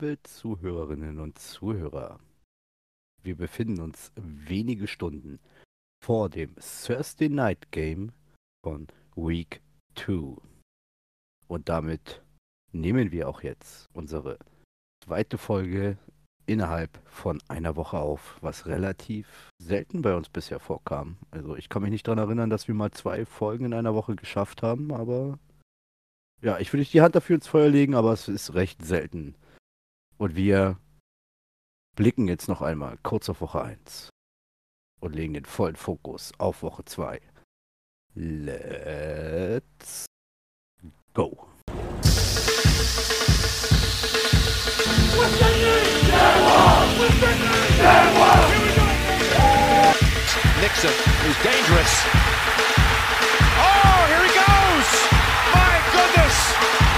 Liebe 0.00 0.22
Zuhörerinnen 0.22 1.20
und 1.20 1.38
Zuhörer, 1.38 2.20
wir 3.22 3.36
befinden 3.36 3.82
uns 3.82 4.12
wenige 4.16 4.86
Stunden 4.86 5.40
vor 6.02 6.30
dem 6.30 6.54
Thursday 6.54 7.28
Night 7.28 7.70
Game 7.70 8.12
von 8.64 8.86
Week 9.14 9.60
2. 9.96 10.36
Und 11.48 11.68
damit 11.68 12.22
nehmen 12.72 13.12
wir 13.12 13.28
auch 13.28 13.42
jetzt 13.42 13.90
unsere 13.92 14.38
zweite 15.04 15.36
Folge 15.36 15.98
innerhalb 16.46 16.98
von 17.04 17.38
einer 17.48 17.76
Woche 17.76 17.98
auf, 17.98 18.38
was 18.40 18.64
relativ 18.64 19.50
selten 19.58 20.00
bei 20.00 20.16
uns 20.16 20.30
bisher 20.30 20.60
vorkam. 20.60 21.18
Also 21.30 21.56
ich 21.56 21.68
kann 21.68 21.82
mich 21.82 21.90
nicht 21.90 22.08
daran 22.08 22.20
erinnern, 22.20 22.48
dass 22.48 22.68
wir 22.68 22.74
mal 22.74 22.90
zwei 22.92 23.26
Folgen 23.26 23.66
in 23.66 23.74
einer 23.74 23.94
Woche 23.94 24.16
geschafft 24.16 24.62
haben, 24.62 24.94
aber 24.94 25.38
ja, 26.40 26.58
ich 26.58 26.72
will 26.72 26.80
nicht 26.80 26.94
die 26.94 27.02
Hand 27.02 27.16
dafür 27.16 27.34
ins 27.34 27.48
Feuer 27.48 27.68
legen, 27.68 27.94
aber 27.94 28.14
es 28.14 28.28
ist 28.28 28.54
recht 28.54 28.82
selten. 28.82 29.34
Und 30.20 30.36
wir 30.36 30.76
blicken 31.96 32.28
jetzt 32.28 32.46
noch 32.46 32.60
einmal 32.60 32.98
kurz 33.02 33.30
auf 33.30 33.40
Woche 33.40 33.62
1 33.62 34.10
und 35.00 35.14
legen 35.14 35.32
den 35.32 35.46
vollen 35.46 35.76
Fokus 35.76 36.32
auf 36.36 36.62
Woche 36.62 36.84
2. 36.84 37.22
Let's 38.16 40.04
go. 41.14 41.48
Nixon, 50.60 50.90
who's 51.22 51.38
dangerous. 51.42 52.04
Oh, 53.56 54.04
here 54.06 54.22
he 54.26 54.32
goes! 54.34 54.90
My 55.54 55.80
goodness! 55.94 56.89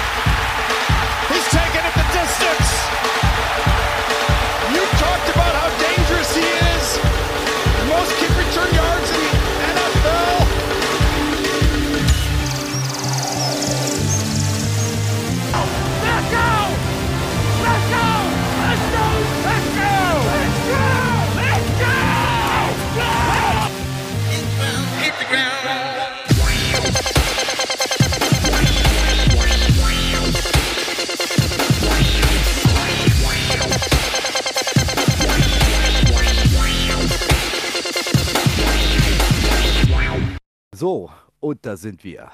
So, 40.82 41.12
und 41.38 41.64
da 41.64 41.76
sind 41.76 42.02
wir. 42.02 42.32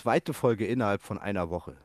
Zweite 0.00 0.32
Folge 0.32 0.64
innerhalb 0.64 1.02
von 1.02 1.18
einer 1.18 1.50
Woche. 1.50 1.76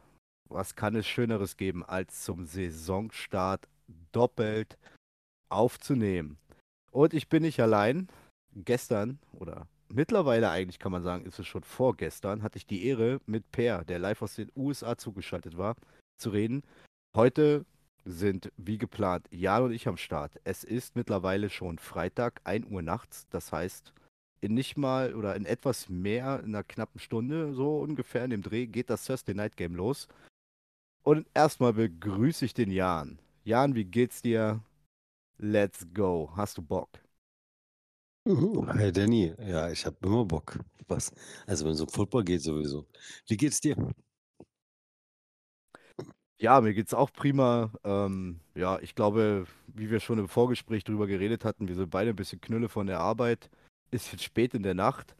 Was 0.50 0.76
kann 0.76 0.96
es 0.96 1.08
Schöneres 1.08 1.58
geben, 1.58 1.84
als 1.84 2.24
zum 2.24 2.46
Saisonstart 2.46 3.68
doppelt 4.12 4.78
aufzunehmen? 5.50 6.38
Und 6.92 7.16
ich 7.16 7.28
bin 7.28 7.42
nicht 7.42 7.60
allein. 7.60 8.08
Gestern 8.54 9.18
oder 9.34 9.66
mittlerweile 9.90 10.52
eigentlich 10.52 10.78
kann 10.78 10.92
man 10.92 11.02
sagen, 11.02 11.26
ist 11.26 11.40
es 11.40 11.48
schon 11.48 11.64
vorgestern, 11.64 12.44
hatte 12.44 12.58
ich 12.58 12.68
die 12.68 12.86
Ehre, 12.86 13.20
mit 13.26 13.52
Per, 13.52 13.84
der 13.84 13.98
live 13.98 14.22
aus 14.22 14.36
den 14.36 14.52
USA 14.56 14.96
zugeschaltet 14.96 15.58
war, 15.58 15.76
zu 16.22 16.30
reden. 16.30 16.62
Heute 17.16 17.66
sind 18.06 18.52
wie 18.58 18.78
geplant 18.78 19.26
Jan 19.32 19.64
und 19.64 19.72
ich 19.72 19.88
am 19.88 19.98
Start. 19.98 20.40
Es 20.44 20.64
ist 20.64 20.96
mittlerweile 20.96 21.50
schon 21.50 21.80
Freitag, 21.80 22.42
1 22.44 22.68
Uhr 22.68 22.84
nachts. 22.84 23.26
Das 23.32 23.52
heißt, 23.52 23.92
in 24.42 24.54
nicht 24.54 24.78
mal 24.78 25.16
oder 25.16 25.36
in 25.36 25.46
etwas 25.46 25.90
mehr, 25.90 26.40
in 26.44 26.56
einer 26.56 26.64
knappen 26.64 27.00
Stunde, 27.00 27.54
so 27.54 27.80
ungefähr 27.80 28.24
in 28.24 28.32
dem 28.32 28.42
Dreh, 28.42 28.68
geht 28.68 28.90
das 28.90 29.06
Thursday 29.06 29.34
Night 29.34 29.58
Game 29.58 29.76
los. 29.76 30.08
Und 31.04 31.28
erstmal 31.34 31.74
begrüße 31.74 32.46
ich 32.46 32.54
den 32.54 32.72
Jan. 32.72 33.20
Jan, 33.44 33.76
wie 33.76 33.86
geht's 33.86 34.22
dir? 34.22 34.62
Let's 35.38 35.88
go. 35.94 36.32
Hast 36.36 36.58
du 36.58 36.62
Bock? 36.62 36.90
Hey 38.26 38.92
Danny, 38.92 39.34
ja, 39.40 39.72
ich 39.72 39.86
habe 39.86 39.96
immer 40.02 40.26
Bock. 40.26 40.60
Was? 40.88 41.14
Also 41.46 41.66
wenn 41.66 41.74
es 41.74 41.82
um 41.82 41.88
Football 41.88 42.26
geht 42.26 42.42
sowieso. 42.42 42.86
Wie 43.28 43.38
geht's 43.38 43.62
dir? 43.62 43.76
Ja, 46.40 46.62
mir 46.62 46.74
geht's 46.74 46.94
auch 46.94 47.12
prima. 47.12 47.72
Ähm, 47.84 48.42
ja, 48.54 48.80
ich 48.80 48.96
glaube, 48.96 49.48
wie 49.68 49.90
wir 49.90 50.00
schon 50.00 50.20
im 50.20 50.28
Vorgespräch 50.28 50.84
drüber 50.84 51.08
geredet 51.08 51.46
hatten, 51.46 51.68
wir 51.68 51.76
sind 51.76 51.90
beide 51.90 52.12
ein 52.12 52.16
bisschen 52.16 52.42
Knülle 52.42 52.70
von 52.70 52.86
der 52.88 53.00
Arbeit. 53.00 53.50
Ist 53.92 54.12
jetzt 54.12 54.24
spät 54.24 54.54
in 54.54 54.64
der 54.64 54.74
Nacht. 54.74 55.16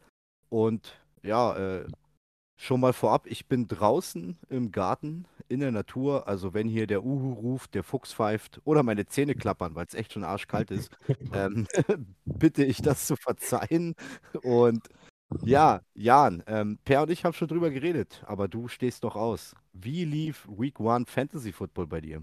Und 0.50 1.00
ja, 1.22 1.56
äh, 1.56 1.86
schon 2.56 2.80
mal 2.80 2.92
vorab, 2.92 3.26
ich 3.26 3.46
bin 3.46 3.66
draußen 3.68 4.38
im 4.48 4.72
Garten, 4.72 5.26
in 5.48 5.60
der 5.60 5.72
Natur. 5.72 6.28
Also 6.28 6.54
wenn 6.54 6.68
hier 6.68 6.86
der 6.86 7.04
Uhu 7.04 7.32
ruft, 7.32 7.74
der 7.74 7.84
Fuchs 7.84 8.12
pfeift 8.12 8.60
oder 8.64 8.82
meine 8.82 9.06
Zähne 9.06 9.34
klappern, 9.34 9.74
weil 9.74 9.86
es 9.86 9.94
echt 9.94 10.12
schon 10.12 10.24
arschkalt 10.24 10.70
ist, 10.70 10.90
ähm, 11.32 11.66
bitte 12.24 12.64
ich 12.64 12.82
das 12.82 13.06
zu 13.06 13.16
verzeihen. 13.16 13.94
Und 14.42 14.88
ja, 15.44 15.82
Jan, 15.94 16.42
ähm, 16.46 16.78
Per 16.84 17.02
und 17.02 17.10
ich 17.10 17.24
haben 17.24 17.34
schon 17.34 17.48
drüber 17.48 17.70
geredet, 17.70 18.22
aber 18.26 18.48
du 18.48 18.68
stehst 18.68 19.04
doch 19.04 19.14
aus. 19.16 19.54
Wie 19.72 20.04
lief 20.04 20.46
Week 20.48 20.80
One 20.80 21.06
Fantasy 21.06 21.52
Football 21.52 21.86
bei 21.86 22.00
dir? 22.00 22.22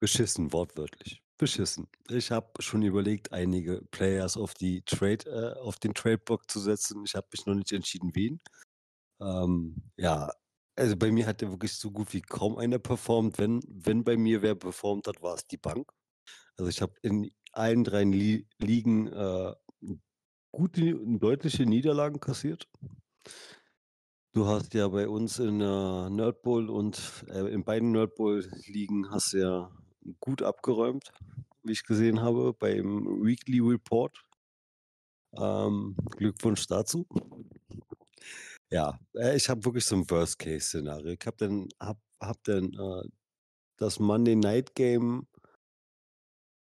Beschissen, 0.00 0.52
wortwörtlich. 0.52 1.22
Beschissen. 1.38 1.88
Ich 2.10 2.30
habe 2.30 2.50
schon 2.60 2.82
überlegt, 2.82 3.32
einige 3.32 3.82
Players 3.90 4.36
auf 4.36 4.54
die 4.54 4.82
Trade, 4.82 5.54
äh, 5.56 5.60
auf 5.60 5.76
den 5.78 5.94
Trade-Block 5.94 6.50
zu 6.50 6.60
setzen. 6.60 7.04
Ich 7.06 7.14
habe 7.14 7.28
mich 7.32 7.46
noch 7.46 7.54
nicht 7.54 7.72
entschieden, 7.72 8.10
wen. 8.14 8.40
Ähm, 9.20 9.90
ja, 9.96 10.30
also 10.76 10.96
bei 10.96 11.10
mir 11.10 11.26
hat 11.26 11.42
ja 11.42 11.50
wirklich 11.50 11.74
so 11.74 11.90
gut 11.90 12.12
wie 12.14 12.22
kaum 12.22 12.56
einer 12.58 12.78
performt. 12.78 13.38
Wenn, 13.38 13.60
wenn 13.68 14.04
bei 14.04 14.16
mir 14.16 14.42
wer 14.42 14.54
performt 14.54 15.06
hat, 15.06 15.22
war 15.22 15.34
es 15.34 15.46
die 15.46 15.56
Bank. 15.56 15.90
Also 16.56 16.68
ich 16.70 16.82
habe 16.82 16.94
in 17.02 17.30
allen 17.52 17.84
drei 17.84 18.04
Li 18.04 18.46
Ligen 18.58 19.08
äh, 19.08 19.54
gute, 20.52 20.94
deutliche 21.18 21.66
Niederlagen 21.66 22.20
kassiert. 22.20 22.68
Du 24.34 24.46
hast 24.46 24.74
ja 24.74 24.88
bei 24.88 25.08
uns 25.08 25.38
in 25.38 25.58
der 25.58 26.10
Nerd 26.10 26.46
und 26.46 27.24
äh, 27.28 27.52
in 27.52 27.64
beiden 27.64 27.92
Nerd 27.92 28.14
Bowl 28.14 28.44
Ligen 28.66 29.10
hast 29.10 29.32
ja 29.32 29.70
gut 30.20 30.42
abgeräumt, 30.42 31.12
wie 31.62 31.72
ich 31.72 31.84
gesehen 31.84 32.20
habe, 32.20 32.52
beim 32.52 33.24
Weekly 33.24 33.60
Report. 33.60 34.24
Ähm, 35.36 35.96
Glückwunsch 36.16 36.66
dazu. 36.66 37.06
Ja, 38.70 38.98
äh, 39.14 39.36
ich 39.36 39.48
habe 39.48 39.64
wirklich 39.64 39.84
so 39.84 39.96
ein 39.96 40.10
Worst-Case-Szenario. 40.10 41.12
Ich 41.12 41.26
habe 41.26 41.36
dann, 41.36 41.68
hab, 41.80 41.98
hab 42.20 42.46
äh, 42.48 43.08
das 43.76 43.98
Monday 43.98 44.36
Night 44.36 44.74
Game 44.74 45.26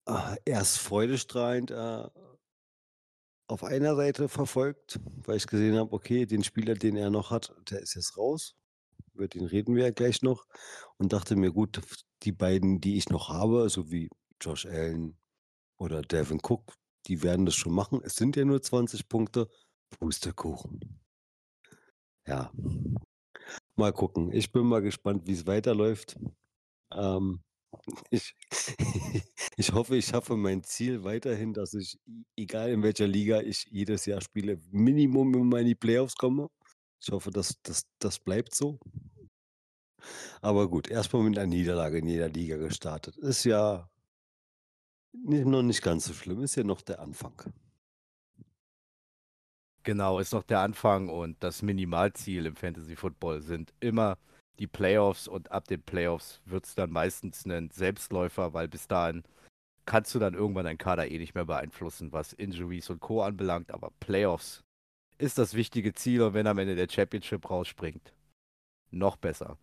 äh, 0.08 0.38
erst 0.46 0.80
freudestrahlend 0.80 1.72
äh, 1.72 2.10
auf 3.48 3.64
einer 3.64 3.96
Seite 3.96 4.30
verfolgt, 4.30 5.00
weil 5.26 5.38
ich 5.38 5.48
gesehen 5.48 5.78
habe, 5.78 5.92
okay, 5.94 6.26
den 6.26 6.44
Spieler, 6.44 6.76
den 6.76 6.96
er 6.96 7.10
noch 7.10 7.32
hat, 7.32 7.56
der 7.70 7.80
ist 7.82 7.96
jetzt 7.96 8.18
raus. 8.18 8.56
Über 9.20 9.28
den 9.28 9.46
reden 9.46 9.76
wir 9.76 9.84
ja 9.84 9.92
gleich 9.92 10.22
noch. 10.22 10.48
Und 10.98 11.12
dachte 11.12 11.36
mir, 11.36 11.52
gut, 11.52 11.82
die 12.24 12.32
beiden, 12.32 12.80
die 12.80 12.96
ich 12.96 13.10
noch 13.10 13.28
habe, 13.28 13.70
so 13.70 13.92
wie 13.92 14.10
Josh 14.40 14.66
Allen 14.66 15.18
oder 15.78 16.02
Devin 16.02 16.40
Cook, 16.42 16.74
die 17.06 17.22
werden 17.22 17.46
das 17.46 17.56
schon 17.56 17.74
machen. 17.74 18.00
Es 18.02 18.16
sind 18.16 18.38
ja 18.38 18.46
nur 18.46 18.62
20 18.62 19.10
Punkte. 19.10 19.50
Pustekuchen. 20.00 21.02
Ja. 22.26 22.50
Mal 23.76 23.92
gucken. 23.92 24.32
Ich 24.32 24.54
bin 24.54 24.66
mal 24.66 24.82
gespannt, 24.82 25.28
wie 25.28 25.34
es 25.34 25.46
weiterläuft. 25.46 26.18
Ähm, 26.94 27.42
ich, 28.10 28.38
ich 29.58 29.74
hoffe, 29.74 29.98
ich 29.98 30.06
schaffe 30.06 30.38
mein 30.38 30.64
Ziel 30.64 31.04
weiterhin, 31.04 31.54
dass 31.54 31.74
ich, 31.74 32.00
egal 32.38 32.70
in 32.70 32.84
welcher 32.84 33.08
Liga 33.08 33.42
ich 33.42 33.66
jedes 33.70 34.06
Jahr 34.06 34.22
spiele, 34.22 34.62
Minimum 34.72 35.54
in 35.58 35.66
die 35.66 35.76
Playoffs 35.76 36.16
komme. 36.16 36.50
Ich 37.02 37.12
hoffe, 37.12 37.32
dass 37.32 37.56
das, 37.64 37.84
das 38.00 38.20
bleibt 38.20 38.54
so. 38.54 38.80
Aber 40.42 40.68
gut, 40.70 40.90
erstmal 40.90 41.24
mit 41.24 41.38
einer 41.38 41.48
Niederlage 41.48 42.00
in 42.00 42.08
jeder 42.08 42.30
Liga 42.30 42.58
gestartet. 42.58 43.18
Ist 43.18 43.44
ja 43.44 43.90
noch 45.14 45.64
nicht 45.64 45.82
ganz 45.82 46.06
so 46.06 46.14
schlimm, 46.14 46.44
ist 46.44 46.56
ja 46.56 46.64
noch 46.64 46.82
der 46.82 47.00
Anfang. 47.00 47.34
Genau, 49.84 50.20
ist 50.20 50.34
noch 50.34 50.44
der 50.44 50.60
Anfang 50.60 51.10
und 51.10 51.42
das 51.44 51.62
Minimalziel 51.62 52.46
im 52.46 52.56
Fantasy 52.56 52.96
Football 52.96 53.42
sind 53.42 53.74
immer 53.80 54.18
die 54.60 54.68
Playoffs 54.68 55.28
und 55.28 55.52
ab 55.52 55.68
den 55.68 55.82
Playoffs 55.82 56.42
wird 56.46 56.66
es 56.66 56.76
dann 56.76 56.92
meistens 56.92 57.46
ein 57.46 57.70
Selbstläufer, 57.72 58.54
weil 58.54 58.68
bis 58.68 58.88
dahin 58.88 59.24
kannst 59.86 60.14
du 60.14 60.20
dann 60.20 60.34
irgendwann 60.34 60.66
deinen 60.66 60.78
Kader 60.78 61.10
eh 61.10 61.18
nicht 61.18 61.34
mehr 61.34 61.46
beeinflussen, 61.46 62.12
was 62.12 62.34
Injuries 62.34 62.90
und 62.90 63.00
Co. 63.00 63.24
anbelangt, 63.24 63.72
aber 63.72 63.92
Playoffs 64.00 64.62
ist 65.18 65.38
das 65.38 65.54
wichtige 65.54 65.94
Ziel 65.94 66.22
und 66.22 66.34
wenn 66.34 66.46
am 66.46 66.58
Ende 66.60 66.76
der 66.76 66.90
Championship 66.90 67.50
rausspringt, 67.50 68.14
noch 68.92 69.16
besser. 69.16 69.58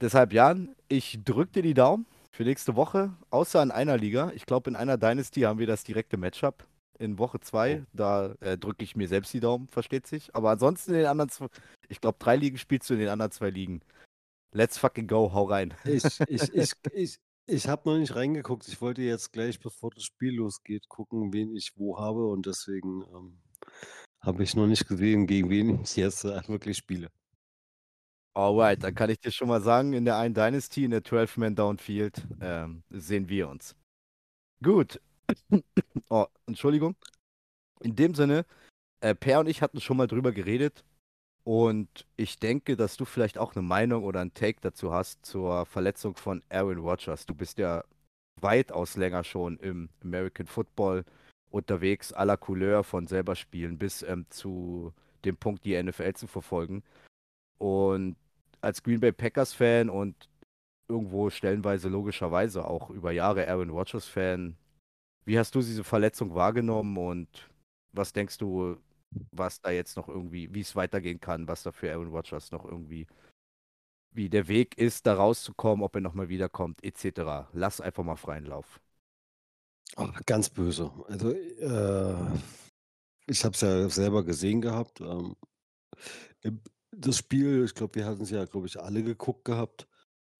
Deshalb, 0.00 0.32
Jan, 0.32 0.74
ich 0.88 1.20
drücke 1.24 1.52
dir 1.52 1.62
die 1.62 1.74
Daumen 1.74 2.06
für 2.30 2.44
nächste 2.44 2.76
Woche, 2.76 3.14
außer 3.30 3.62
in 3.62 3.70
einer 3.70 3.96
Liga. 3.96 4.30
Ich 4.34 4.46
glaube, 4.46 4.70
in 4.70 4.76
einer 4.76 4.98
Dynasty 4.98 5.42
haben 5.42 5.58
wir 5.58 5.66
das 5.66 5.84
direkte 5.84 6.16
Matchup 6.16 6.66
in 6.98 7.18
Woche 7.18 7.40
2. 7.40 7.80
Oh. 7.80 7.86
Da 7.92 8.34
äh, 8.40 8.58
drücke 8.58 8.84
ich 8.84 8.96
mir 8.96 9.08
selbst 9.08 9.32
die 9.32 9.40
Daumen, 9.40 9.68
versteht 9.68 10.06
sich. 10.06 10.34
Aber 10.34 10.50
ansonsten 10.50 10.92
in 10.92 10.98
den 10.98 11.06
anderen, 11.06 11.30
zwei, 11.30 11.46
ich 11.88 12.00
glaube, 12.00 12.18
drei 12.18 12.36
Ligen 12.36 12.58
spielst 12.58 12.88
du 12.90 12.94
in 12.94 13.00
den 13.00 13.08
anderen 13.08 13.32
zwei 13.32 13.50
Ligen. 13.50 13.80
Let's 14.52 14.78
fucking 14.78 15.06
go, 15.06 15.32
hau 15.32 15.44
rein. 15.44 15.74
Ich, 15.84 16.04
ich, 16.28 16.42
ich, 16.54 16.72
ich, 16.92 17.18
ich 17.46 17.68
habe 17.68 17.88
noch 17.88 17.98
nicht 17.98 18.14
reingeguckt. 18.14 18.66
Ich 18.68 18.80
wollte 18.80 19.02
jetzt 19.02 19.32
gleich, 19.32 19.60
bevor 19.60 19.90
das 19.90 20.04
Spiel 20.04 20.34
losgeht, 20.36 20.88
gucken, 20.88 21.32
wen 21.32 21.54
ich 21.54 21.72
wo 21.76 21.98
habe. 21.98 22.26
Und 22.26 22.46
deswegen 22.46 23.02
ähm, 23.14 23.38
habe 24.20 24.42
ich 24.42 24.54
noch 24.54 24.66
nicht 24.66 24.88
gesehen, 24.88 25.26
gegen 25.26 25.50
wen 25.50 25.82
ich 25.82 25.96
jetzt 25.96 26.24
äh, 26.24 26.48
wirklich 26.48 26.76
spiele. 26.76 27.10
Alright, 28.36 28.82
dann 28.82 28.94
kann 28.94 29.08
ich 29.08 29.18
dir 29.18 29.30
schon 29.30 29.48
mal 29.48 29.62
sagen, 29.62 29.94
in 29.94 30.04
der 30.04 30.18
einen 30.18 30.34
Dynasty, 30.34 30.84
in 30.84 30.90
der 30.90 31.02
12-Man 31.02 31.54
Downfield, 31.56 32.22
ähm, 32.42 32.82
sehen 32.90 33.30
wir 33.30 33.48
uns. 33.48 33.74
Gut. 34.62 35.00
oh, 36.10 36.26
Entschuldigung. 36.44 36.96
In 37.80 37.96
dem 37.96 38.14
Sinne, 38.14 38.44
äh, 39.00 39.14
Per 39.14 39.40
und 39.40 39.48
ich 39.48 39.62
hatten 39.62 39.80
schon 39.80 39.96
mal 39.96 40.06
drüber 40.06 40.32
geredet 40.32 40.84
und 41.44 42.06
ich 42.18 42.38
denke, 42.38 42.76
dass 42.76 42.98
du 42.98 43.06
vielleicht 43.06 43.38
auch 43.38 43.56
eine 43.56 43.62
Meinung 43.62 44.04
oder 44.04 44.20
ein 44.20 44.34
Take 44.34 44.60
dazu 44.60 44.92
hast 44.92 45.24
zur 45.24 45.64
Verletzung 45.64 46.14
von 46.14 46.42
Aaron 46.50 46.80
Rodgers. 46.80 47.24
Du 47.24 47.34
bist 47.34 47.56
ja 47.56 47.84
weitaus 48.42 48.96
länger 48.98 49.24
schon 49.24 49.58
im 49.60 49.88
American 50.04 50.46
Football 50.46 51.06
unterwegs, 51.50 52.12
à 52.12 52.26
la 52.26 52.36
Couleur 52.36 52.84
von 52.84 53.06
selber 53.06 53.34
spielen 53.34 53.78
bis 53.78 54.02
ähm, 54.02 54.26
zu 54.28 54.92
dem 55.24 55.38
Punkt, 55.38 55.64
die 55.64 55.82
NFL 55.82 56.12
zu 56.12 56.26
verfolgen. 56.26 56.82
Und 57.56 58.16
als 58.60 58.82
Green 58.82 59.00
Bay 59.00 59.12
Packers-Fan 59.12 59.90
und 59.90 60.28
irgendwo 60.88 61.30
stellenweise 61.30 61.88
logischerweise 61.88 62.64
auch 62.64 62.90
über 62.90 63.12
Jahre 63.12 63.48
Aaron 63.48 63.70
Rodgers-Fan, 63.70 64.56
wie 65.24 65.38
hast 65.38 65.54
du 65.54 65.60
diese 65.60 65.84
Verletzung 65.84 66.34
wahrgenommen 66.34 66.96
und 66.96 67.50
was 67.92 68.12
denkst 68.12 68.38
du, 68.38 68.76
was 69.32 69.60
da 69.60 69.70
jetzt 69.70 69.96
noch 69.96 70.08
irgendwie, 70.08 70.52
wie 70.54 70.60
es 70.60 70.76
weitergehen 70.76 71.20
kann, 71.20 71.48
was 71.48 71.62
da 71.62 71.72
für 71.72 71.90
Aaron 71.92 72.10
Rodgers 72.10 72.52
noch 72.52 72.64
irgendwie, 72.64 73.06
wie 74.12 74.28
der 74.28 74.48
Weg 74.48 74.78
ist, 74.78 75.06
da 75.06 75.14
rauszukommen, 75.14 75.84
ob 75.84 75.94
er 75.94 76.00
nochmal 76.00 76.28
wiederkommt, 76.28 76.82
etc. 76.84 77.48
Lass 77.52 77.80
einfach 77.80 78.04
mal 78.04 78.16
freien 78.16 78.46
Lauf. 78.46 78.80
Oh, 79.96 80.08
ganz 80.26 80.50
böse. 80.50 80.90
Also, 81.08 81.32
äh, 81.32 82.38
ich 83.26 83.44
habe 83.44 83.54
es 83.54 83.60
ja 83.60 83.88
selber 83.88 84.24
gesehen 84.24 84.60
gehabt. 84.60 85.00
Ähm, 85.00 85.36
das 86.96 87.18
Spiel, 87.18 87.64
ich 87.64 87.74
glaube, 87.74 87.94
wir 87.96 88.06
hatten 88.06 88.22
es 88.22 88.30
ja, 88.30 88.44
glaube 88.44 88.66
ich, 88.66 88.80
alle 88.80 89.02
geguckt 89.02 89.44
gehabt. 89.44 89.88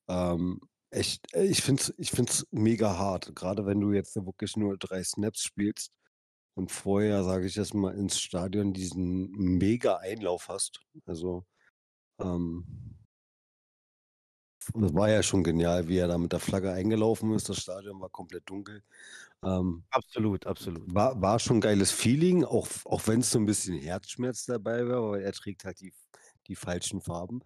Ähm, 0.08 0.61
echt, 0.91 1.35
äh, 1.35 1.44
ich 1.47 1.62
finde 1.62 1.82
es 1.82 1.94
ich 1.99 2.11
find's 2.12 2.47
mega 2.53 2.99
hart, 2.99 3.35
Gerade 3.37 3.67
wenn 3.67 3.81
du 3.81 3.93
jetzt 3.93 4.17
wirklich 4.17 4.56
nur 4.56 4.79
drei 4.79 5.05
Snaps 5.05 5.43
spielst 5.43 5.93
und 6.56 6.73
vorher, 6.73 7.25
sage 7.25 7.47
ich 7.47 7.56
jetzt 7.56 7.75
mal, 7.75 7.94
ins 7.97 8.20
Stadion 8.20 8.75
diesen 8.75 9.31
mega 9.32 9.97
Einlauf 9.99 10.49
hast. 10.49 10.82
Also, 11.06 11.47
ähm 12.20 12.67
das 14.75 14.94
war 14.94 15.11
ja 15.11 15.23
schon 15.23 15.43
genial, 15.44 15.88
wie 15.88 15.99
er 15.99 16.08
da 16.08 16.19
mit 16.19 16.32
der 16.32 16.41
Flagge 16.41 16.73
eingelaufen 16.73 17.32
ist. 17.35 17.49
Das 17.49 17.58
Stadion 17.58 18.00
war 18.00 18.11
komplett 18.11 18.49
dunkel. 18.49 18.82
Ähm, 19.44 19.85
Absolut, 19.91 20.47
absolut. 20.47 20.94
war 20.94 21.20
war 21.20 21.38
schon 21.38 21.58
'n 21.58 21.61
geiles 21.61 21.91
Feeling, 21.93 22.44
auch 22.44 22.69
auch 22.87 23.06
wenn 23.08 23.20
es 23.20 23.31
so 23.31 23.38
ein 23.38 23.47
bisschen 23.47 23.79
Herzschmerz 23.79 24.44
dabei 24.47 24.87
war, 24.88 25.11
weil 25.11 25.23
er 25.23 25.32
trägt 25.32 25.64
halt 25.64 25.81
die 25.81 25.93
die 26.48 26.56
falschen 26.56 27.00
Farben. 27.00 27.40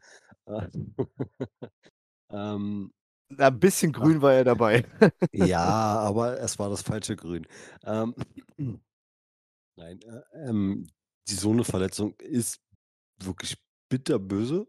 Äh, 0.46 0.68
ähm, 2.30 2.92
Na, 3.30 3.48
'n 3.48 3.60
bisschen 3.60 3.92
ah, 3.98 4.08
grün 4.08 4.22
war 4.22 4.34
er 4.34 4.44
dabei. 4.44 4.84
ja, 5.32 5.60
aber 6.00 6.40
es 6.40 6.58
war 6.58 6.70
das 6.70 6.82
falsche 6.82 7.16
Grün. 7.16 7.46
Ähm, 7.84 8.14
nein, 9.76 10.00
äh, 10.02 10.22
ähm, 10.48 10.86
die 11.28 11.34
so 11.34 11.54
'ne 11.54 11.64
Verletzung 11.64 12.14
ist 12.20 12.60
wirklich 13.22 13.58
bitterböse. 13.90 14.68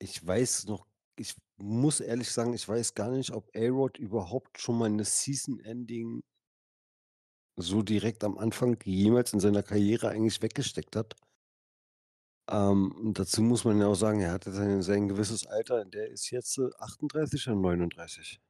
Ich 0.00 0.24
weiß 0.26 0.66
noch 0.66 0.86
ich 1.16 1.36
muss 1.56 2.00
ehrlich 2.00 2.28
sagen, 2.32 2.54
ich 2.54 2.68
weiß 2.68 2.94
gar 2.94 3.10
nicht, 3.12 3.30
ob 3.30 3.48
A-Rod 3.56 3.98
überhaupt 3.98 4.60
schon 4.60 4.76
mal 4.78 4.90
'ne 4.90 5.04
Season-Ending 5.04 6.22
so 7.56 7.82
direkt 7.82 8.22
am 8.22 8.38
Anfang 8.38 8.76
jemals 8.84 9.32
in 9.32 9.40
seiner 9.40 9.62
Karriere 9.64 10.08
eigentlich 10.08 10.40
weggesteckt 10.42 10.94
hat. 10.96 11.16
Ähm, 12.48 13.12
dazu 13.14 13.42
muss 13.42 13.64
man 13.64 13.80
ja 13.80 13.86
auch 13.86 13.94
sagen, 13.94 14.20
er 14.20 14.32
hatte 14.32 14.52
sein 14.52 14.82
sein 14.82 15.08
gewisses 15.08 15.46
Alter. 15.46 15.84
Der 15.84 16.08
ist 16.10 16.30
jetzt, 16.30 16.58
äh, 16.58 16.70
38 16.78 17.48
oder 17.48 17.56
39? 17.56 18.40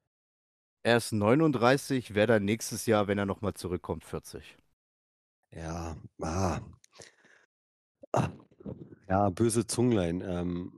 Er 0.82 0.96
ist 0.98 1.12
39, 1.12 2.14
wäre 2.14 2.26
dann 2.26 2.44
nächstes 2.44 2.86
Jahr, 2.86 3.06
wenn 3.06 3.18
er 3.18 3.26
noch 3.26 3.40
mal 3.40 3.54
zurückkommt, 3.54 4.04
40. 4.04 4.56
Ja, 5.52 5.96
ah. 6.22 6.60
Ah, 8.12 8.30
ja, 9.08 9.30
böse 9.30 9.66
Zunglein. 9.66 10.20
Ähm, 10.22 10.72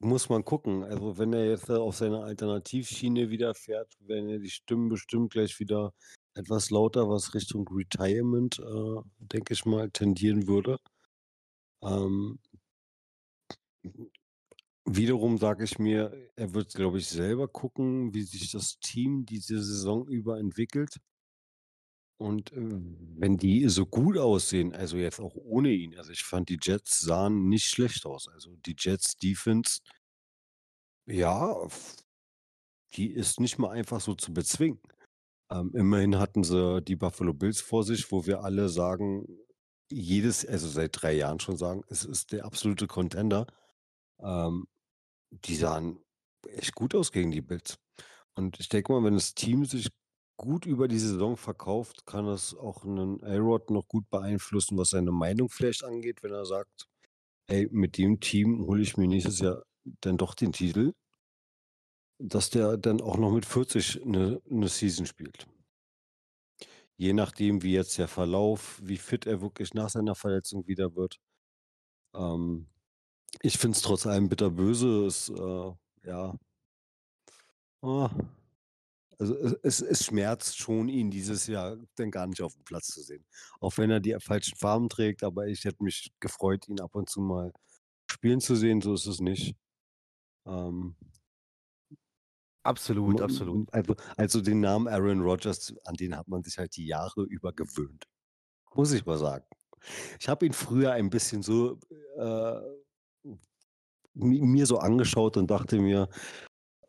muss 0.00 0.28
man 0.28 0.44
gucken. 0.44 0.84
Also, 0.84 1.18
wenn 1.18 1.32
er 1.32 1.46
jetzt, 1.46 1.68
äh, 1.70 1.74
auf 1.74 1.96
seine 1.96 2.22
Alternativschiene 2.24 3.30
wieder 3.30 3.54
fährt, 3.54 3.94
werden 4.00 4.28
ja 4.28 4.38
die 4.38 4.50
Stimmen 4.50 4.88
bestimmt 4.88 5.32
gleich 5.32 5.58
wieder 5.60 5.92
etwas 6.34 6.70
lauter, 6.70 7.08
was 7.08 7.34
Richtung 7.34 7.68
Retirement, 7.68 8.58
äh, 8.60 9.02
denke 9.18 9.54
ich 9.54 9.64
mal, 9.66 9.90
tendieren 9.90 10.46
würde. 10.48 10.78
Ähm 11.82 12.38
wiederum 14.84 15.38
sage 15.38 15.64
ich 15.64 15.78
mir, 15.78 16.12
er 16.36 16.52
wird, 16.54 16.74
glaube 16.74 16.98
ich, 16.98 17.08
selber 17.08 17.46
gucken, 17.48 18.12
wie 18.14 18.22
sich 18.22 18.50
das 18.50 18.78
Team 18.80 19.24
diese 19.26 19.62
Saison 19.62 20.06
über 20.08 20.38
entwickelt. 20.38 20.98
Und, 22.20 22.52
äh, 22.52 22.56
wenn 23.16 23.36
die 23.36 23.68
so 23.68 23.86
gut 23.86 24.18
aussehen, 24.18 24.74
also 24.74 24.96
jetzt 24.96 25.20
auch 25.20 25.36
ohne 25.36 25.70
ihn 25.72 25.96
also 25.96 26.10
ich 26.10 26.24
fand, 26.24 26.48
die 26.48 26.58
Jets 26.60 26.98
sahen 27.00 27.48
nicht 27.48 27.66
schlecht 27.66 28.06
aus. 28.06 28.28
Also 28.28 28.56
die 28.66 28.74
Jets 28.76 29.16
Defense 29.16 29.80
ja, 31.06 31.68
die 32.94 33.10
ist 33.10 33.40
nicht 33.40 33.58
mal 33.58 33.70
einfach 33.70 34.00
so 34.00 34.14
zu 34.14 34.32
bezwingen. 34.32 34.80
Ähm, 35.50 35.72
immerhin 35.74 36.18
hatten 36.18 36.44
sie 36.44 36.82
die 36.82 36.96
Buffalo 36.96 37.34
Bills 37.34 37.60
vor 37.60 37.84
sich, 37.84 38.12
wo 38.12 38.26
wir 38.26 38.42
alle 38.44 38.68
sagen, 38.68 39.26
jedes 39.92 40.46
also 40.46 40.68
seit 40.68 41.00
3 41.02 41.12
Jahren 41.14 41.40
schon 41.40 41.56
sagen, 41.56 41.82
es 41.88 42.04
ist 42.04 42.32
der 42.32 42.44
absolute 42.46 42.86
Contender. 42.86 43.46
Ähm, 44.20 44.66
die 45.32 45.56
sahen 45.56 46.00
echt 46.48 46.74
gut 46.74 46.94
aus 46.94 47.12
gegen 47.12 47.32
die 47.32 47.42
Bills. 47.42 47.78
Und 48.36 48.60
ich 48.60 48.68
denke 48.70 48.92
mal, 48.92 49.04
wenn 49.04 49.14
das 49.14 49.34
Team 49.34 49.64
sich 49.66 49.88
gut 50.38 50.66
über 50.66 50.88
die 50.88 50.98
Saison 51.00 51.36
verkauft, 51.38 52.06
kann 52.06 52.26
das 52.26 52.54
auch 52.56 52.84
'nen 52.84 53.22
A-Rod 53.24 53.70
noch 53.70 53.88
gut 53.88 54.10
beeinflussen, 54.10 54.78
was 54.78 54.90
seine 54.90 55.12
Meinung 55.12 55.50
vielleicht 55.50 55.84
angeht, 55.84 56.22
wenn 56.24 56.32
er 56.32 56.46
sagt: 56.46 56.86
„Ey, 57.48 57.68
mit 57.72 57.98
dem 57.98 58.20
Team 58.20 58.66
hole 58.66 58.82
ich 58.82 58.96
mir 58.98 59.08
nächstes 59.08 59.40
Jahr 59.40 59.64
dann 60.02 60.18
doch 60.18 60.34
den 60.34 60.52
Titel.“ 60.52 60.94
Dass 62.20 62.50
der 62.50 62.76
dann 62.78 63.00
auch 63.00 63.16
noch 63.16 63.30
mit 63.30 63.46
40 63.46 64.04
'ne 64.04 64.42
'ne 64.48 64.66
Season 64.68 65.06
spielt. 65.06 65.46
Je 66.98 67.12
nachdem, 67.12 67.62
wie 67.62 67.72
jetzt 67.74 67.96
der 67.98 68.08
Verlauf 68.08 68.80
wie 68.82 68.98
fit 68.98 69.26
er 69.26 69.40
wirklich 69.40 69.72
nach 69.74 69.88
seiner 69.88 70.14
Verletzung 70.16 70.66
wieder 70.66 70.96
wird. 70.96 71.18
Ähm, 72.14 72.68
ich 73.42 73.58
finde 73.58 73.76
es 73.76 73.82
trotz 73.82 74.06
allem 74.06 74.28
bitterböse. 74.28 75.06
Es, 75.06 75.30
äh, 75.30 75.72
ja 76.04 76.34
ah, 77.82 78.10
also 79.18 79.34
es 79.62 79.80
es 79.80 80.04
schmerzt 80.04 80.58
schon, 80.58 80.88
ihn 80.88 81.10
dieses 81.10 81.46
Jahr 81.46 81.76
dann 81.96 82.10
gar 82.10 82.26
nicht 82.26 82.42
aufm 82.42 82.62
Platz 82.64 82.88
zu 82.88 83.02
sehen. 83.02 83.24
Auch 83.60 83.76
wenn 83.78 83.90
er 83.90 84.00
die 84.00 84.16
falschen 84.20 84.56
Farben 84.56 84.88
trägt, 84.88 85.24
aber 85.24 85.46
ich 85.48 85.64
hätte 85.64 85.82
mich 85.82 86.12
gefreut, 86.20 86.68
ihn 86.68 86.80
ab 86.80 86.94
und 86.94 87.08
zu 87.10 87.20
mal 87.20 87.52
spielen 88.10 88.40
zu 88.40 88.56
sehen, 88.56 88.80
so 88.82 88.94
ist 88.94 89.06
es 89.06 89.20
nicht. 89.20 89.56
Ähm 90.46 90.96
Absolut, 92.68 93.20
absolut. 93.22 93.62
also 93.72 93.94
also 94.16 94.40
den 94.42 94.60
Namen 94.60 94.88
Aaron 94.88 95.22
Rodgers, 95.22 95.74
an 95.86 95.94
den 95.94 96.14
hat 96.16 96.28
man 96.28 96.42
sich 96.42 96.58
halt 96.58 96.76
die 96.76 96.86
Jahre 96.86 97.22
über 97.24 97.52
gewöhnt, 97.54 98.04
muss 98.74 98.92
ich 98.92 99.06
mal 99.06 99.18
sagen. 99.18 99.46
Ich 100.20 100.28
habe 100.28 100.46
ihn 100.46 100.52
früher 100.54 100.92
ein 100.92 101.10
bisschen 101.10 101.42
so, 101.42 101.78
äh, 102.18 102.60
mi 104.14 104.40
mir 104.42 104.66
so 104.66 104.78
angeschaut 104.78 105.36
und 105.38 105.50
dachte 105.50 105.78
mir, 105.80 106.08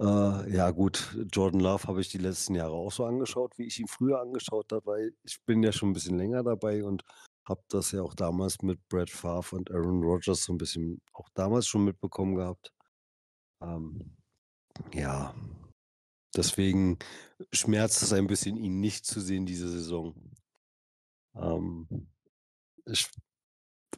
äh, 0.02 0.54
ja 0.56 0.72
gut, 0.72 1.18
Jordan 1.34 1.62
Love 1.62 1.86
habe 1.88 2.02
ich 2.02 2.10
die 2.10 2.20
letzten 2.20 2.56
Jahre 2.56 2.74
auch 2.74 2.92
so 2.94 3.06
angeschaut, 3.06 3.58
wie 3.58 3.66
ich 3.68 3.80
ihn 3.80 3.88
früher 3.88 4.22
angeschaut 4.22 4.72
habe, 4.74 4.86
weil 4.88 5.14
ich 5.24 5.40
bin 5.46 5.64
ja 5.64 5.72
schon 5.74 5.92
'n 5.92 5.94
bisschen 5.94 6.18
länger 6.18 6.44
dabei 6.44 6.84
und 6.86 7.04
habe 7.48 7.62
das 7.70 7.92
ja 7.94 8.04
auch 8.04 8.16
damals 8.16 8.62
mit 8.64 8.80
Brett 8.90 9.10
Favre 9.12 9.56
und 9.58 9.72
Aaron 9.72 10.04
Rodgers 10.04 10.44
so 10.46 10.54
'n 10.54 10.58
bisschen 10.60 11.02
auch 11.14 11.30
damals 11.36 11.68
schon 11.68 11.86
mitbekommen 11.86 12.36
gehabt. 12.36 12.74
Ähm, 13.62 14.18
ja. 14.94 15.34
Deswegen 16.36 17.00
schmerzt 17.52 18.04
es 18.04 18.14
ein 18.14 18.28
bisschen, 18.28 18.58
ihn 18.58 18.80
nicht 18.80 19.06
zu 19.06 19.20
sehen 19.20 19.46
diese 19.46 19.68
Saison. 19.70 20.14
Ähm, 21.36 21.88
ich 22.86 23.08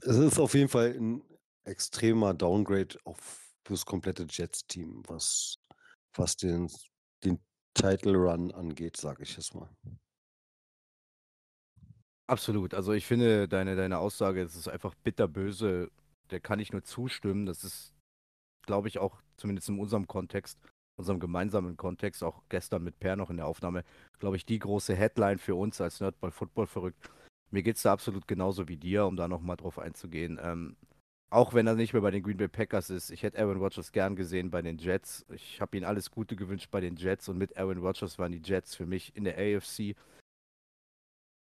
es 0.04 0.18
ist 0.18 0.40
auf 0.40 0.54
jeden 0.56 0.70
Fall 0.70 0.96
'n 0.98 1.24
extremer 1.66 2.34
Downgrade 2.34 2.98
auf 3.06 3.42
fürs 3.66 3.86
komplette 3.86 4.28
Jets-Team, 4.30 5.04
was 5.08 5.56
was 6.16 6.38
den 6.38 6.70
den 7.26 7.40
Title 7.76 8.18
Run 8.18 8.52
angeht, 8.54 8.98
sage 8.98 9.24
ich 9.24 9.38
jetzt 9.38 9.56
mal. 9.56 9.70
Absolut. 12.30 12.74
Also, 12.74 12.94
ich 12.94 13.06
finde 13.06 13.48
deine 13.48 13.76
deine 13.76 13.98
Aussage, 13.98 14.42
es 14.42 14.56
ist 14.56 14.68
einfach 14.68 14.94
bitterböse, 15.04 15.90
der 16.30 16.40
kann 16.40 16.60
ich 16.60 16.72
nur 16.72 16.84
zustimmen. 16.84 17.46
Das 17.46 17.64
ist, 17.64 17.94
glaube 18.66 18.88
ich, 18.90 19.00
auch 19.00 19.22
zumindest 19.38 19.70
in 19.70 19.80
unserem 19.80 20.08
Kontext, 20.08 20.60
unserem 21.02 21.20
gemeinsamen 21.20 21.78
Kontext, 21.78 22.24
auch 22.24 22.44
gestern 22.50 22.84
mit 22.84 23.00
Per 23.00 23.16
noch 23.16 23.30
in 23.30 23.38
der 23.38 23.48
Aufnahme, 23.48 23.84
glaube 24.20 24.38
ich, 24.38 24.46
die 24.46 24.60
große 24.60 24.96
Headline 24.96 25.40
für 25.40 25.56
uns 25.56 25.82
als 25.82 26.00
Nerdball 26.00 26.32
Football 26.32 26.68
verrückt. 26.68 27.10
Mir 27.52 27.64
geht 27.64 27.76
es 27.76 27.82
da 27.82 27.92
absolut 27.92 28.28
genauso 28.28 28.68
wie 28.68 28.78
dir, 28.78 29.06
um 29.06 29.16
da 29.18 29.28
noch 29.28 29.42
mal 29.42 29.58
drauf 29.58 29.80
einzugehen. 29.80 30.40
Ähm, 30.42 30.78
auch 31.32 31.54
wenn 31.54 31.66
er 31.66 31.76
nicht 31.76 31.94
mehr 31.94 32.02
bei 32.02 32.12
den 32.12 32.24
Green 32.24 32.38
Bay 32.38 32.48
Packers 32.48 32.90
ist, 32.90 33.10
ich 33.10 33.24
hätte 33.24 33.40
Aaron 33.40 33.58
Rodgers 33.58 33.92
gern 33.92 34.16
gesehen 34.16 34.52
bei 34.52 34.62
den 34.62 34.78
Jets. 34.78 35.26
Ich 35.30 35.60
habe 35.60 35.78
ihm 35.78 35.86
alles 35.86 36.12
Gute 36.12 36.36
gewünscht 36.36 36.70
bei 36.72 36.82
den 36.82 36.96
Jets 36.98 37.30
und 37.30 37.38
mit 37.38 37.58
Aaron 37.58 37.80
Rodgers 37.80 38.20
waren 38.20 38.32
die 38.32 38.42
Jets 38.44 38.76
für 38.76 38.86
mich 38.86 39.16
in 39.16 39.24
der 39.24 39.38
AFC 39.38 39.96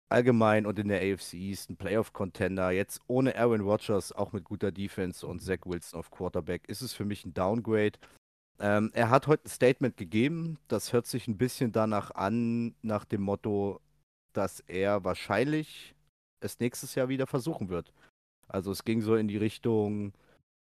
allgemein 0.09 0.67
und 0.67 0.79
in 0.79 0.89
der 0.89 1.01
AFC 1.01 1.35
East 1.35 1.71
ein 1.71 1.77
Playoff-Contender. 1.77 2.71
Jetzt 2.71 3.01
ohne 3.07 3.37
Aaron 3.37 3.61
Rodgers, 3.61 4.13
auch 4.13 4.33
mit 4.33 4.45
guter 4.45 4.73
Defense 4.73 5.27
und 5.27 5.41
Zach 5.41 5.61
Wilson 5.65 5.99
auf 5.99 6.11
Quarterback, 6.11 6.69
ist 6.69 6.83
es 6.83 6.93
für 6.93 7.05
mich 7.05 7.25
ein 7.25 7.35
Downgrade. 7.35 7.99
Ähm, 8.59 8.91
er 8.95 9.11
hat 9.11 9.27
heute 9.27 9.47
ein 9.47 9.51
Statement 9.51 9.97
gegeben, 9.97 10.59
das 10.69 10.93
hört 10.93 11.07
sich 11.07 11.29
ein 11.29 11.37
bisschen 11.37 11.73
danach 11.73 12.11
an, 12.13 12.75
nach 12.83 13.05
dem 13.05 13.21
Motto, 13.23 13.81
dass 14.33 14.61
er 14.61 15.05
wahrscheinlich 15.05 15.95
es 16.41 16.59
nächstes 16.59 16.95
Jahr 16.95 17.09
wieder 17.09 17.27
versuchen 17.27 17.69
wird. 17.69 17.93
Also 18.49 18.71
es 18.71 18.85
ging 18.85 19.03
so 19.03 19.17
in 19.17 19.29
die 19.29 19.37
Richtung, 19.37 20.13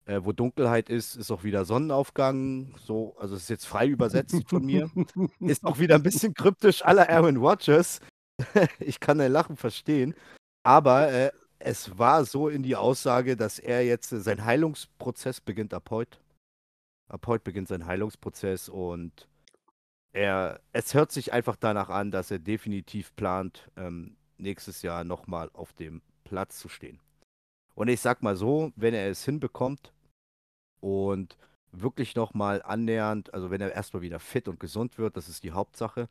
äh, 0.04 0.20
wo 0.22 0.32
Dunkelheit 0.32 0.90
ist, 0.90 1.16
ist 1.16 1.30
auch 1.30 1.44
wieder 1.44 1.64
Sonnenaufgang. 1.64 2.74
So, 2.78 3.16
also 3.18 3.36
es 3.36 3.42
ist 3.42 3.50
jetzt 3.50 3.66
frei 3.66 3.86
übersetzt 3.86 4.48
von 4.48 4.64
mir. 4.64 4.90
Ist 5.40 5.64
auch 5.64 5.78
wieder 5.78 5.96
ein 5.96 6.02
bisschen 6.02 6.34
kryptisch 6.34 6.84
aller 6.84 7.08
Aaron 7.08 7.36
Rodgers. 7.36 8.00
ich 8.80 9.00
kann 9.00 9.18
dein 9.18 9.32
Lachen 9.32 9.56
verstehen. 9.56 10.14
Aber 10.62 11.10
äh, 11.12 11.30
es 11.58 11.98
war 11.98 12.24
so 12.24 12.48
in 12.48 12.62
die 12.62 12.76
Aussage, 12.76 13.36
dass 13.36 13.58
er 13.58 13.84
jetzt 13.84 14.12
äh, 14.12 14.20
sein 14.20 14.44
Heilungsprozess 14.44 15.40
beginnt 15.40 15.74
ab 15.74 15.90
heute. 15.90 16.18
Ab 17.08 17.26
heute 17.26 17.44
beginnt 17.44 17.68
sein 17.68 17.86
Heilungsprozess 17.86 18.68
und 18.68 19.28
er, 20.12 20.60
es 20.72 20.94
hört 20.94 21.12
sich 21.12 21.32
einfach 21.32 21.56
danach 21.56 21.88
an, 21.88 22.10
dass 22.10 22.30
er 22.30 22.38
definitiv 22.38 23.14
plant, 23.16 23.70
ähm, 23.76 24.16
nächstes 24.36 24.82
Jahr 24.82 25.04
nochmal 25.04 25.50
auf 25.52 25.72
dem 25.72 26.02
Platz 26.24 26.58
zu 26.58 26.68
stehen. 26.68 27.00
Und 27.74 27.88
ich 27.88 28.00
sag 28.00 28.22
mal 28.22 28.36
so, 28.36 28.72
wenn 28.76 28.94
er 28.94 29.08
es 29.08 29.24
hinbekommt 29.24 29.92
und 30.80 31.36
wirklich 31.72 32.14
nochmal 32.16 32.62
annähernd, 32.62 33.32
also 33.34 33.50
wenn 33.50 33.60
er 33.60 33.72
erstmal 33.72 34.02
wieder 34.02 34.18
fit 34.18 34.48
und 34.48 34.60
gesund 34.60 34.98
wird, 34.98 35.16
das 35.16 35.28
ist 35.28 35.44
die 35.44 35.52
Hauptsache, 35.52 36.08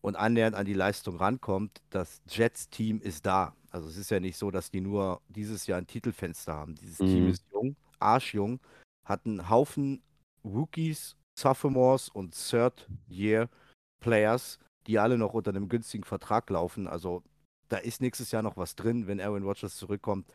und 0.00 0.16
annähernd 0.16 0.54
an 0.54 0.66
die 0.66 0.74
Leistung 0.74 1.16
rankommt, 1.16 1.82
das 1.90 2.22
Jets-Team 2.28 3.00
ist 3.00 3.26
da. 3.26 3.54
Also 3.70 3.88
es 3.88 3.96
ist 3.96 4.10
ja 4.10 4.20
nicht 4.20 4.36
so, 4.36 4.50
dass 4.50 4.70
die 4.70 4.80
nur 4.80 5.20
dieses 5.28 5.66
Jahr 5.66 5.78
ein 5.78 5.86
Titelfenster 5.86 6.54
haben. 6.54 6.76
Dieses 6.76 7.00
mhm. 7.00 7.06
Team 7.06 7.28
ist 7.28 7.44
jung, 7.52 7.76
arschjung, 7.98 8.60
hat 9.04 9.26
einen 9.26 9.48
Haufen 9.48 10.02
Rookies, 10.44 11.16
Sophomores 11.38 12.08
und 12.08 12.34
Third-Year-Players, 12.34 14.58
die 14.86 14.98
alle 14.98 15.18
noch 15.18 15.34
unter 15.34 15.50
einem 15.50 15.68
günstigen 15.68 16.04
Vertrag 16.04 16.48
laufen. 16.50 16.86
Also 16.86 17.22
da 17.68 17.76
ist 17.76 18.00
nächstes 18.00 18.30
Jahr 18.32 18.42
noch 18.42 18.56
was 18.56 18.74
drin, 18.74 19.06
wenn 19.06 19.20
Aaron 19.20 19.44
Rodgers 19.44 19.76
zurückkommt. 19.76 20.26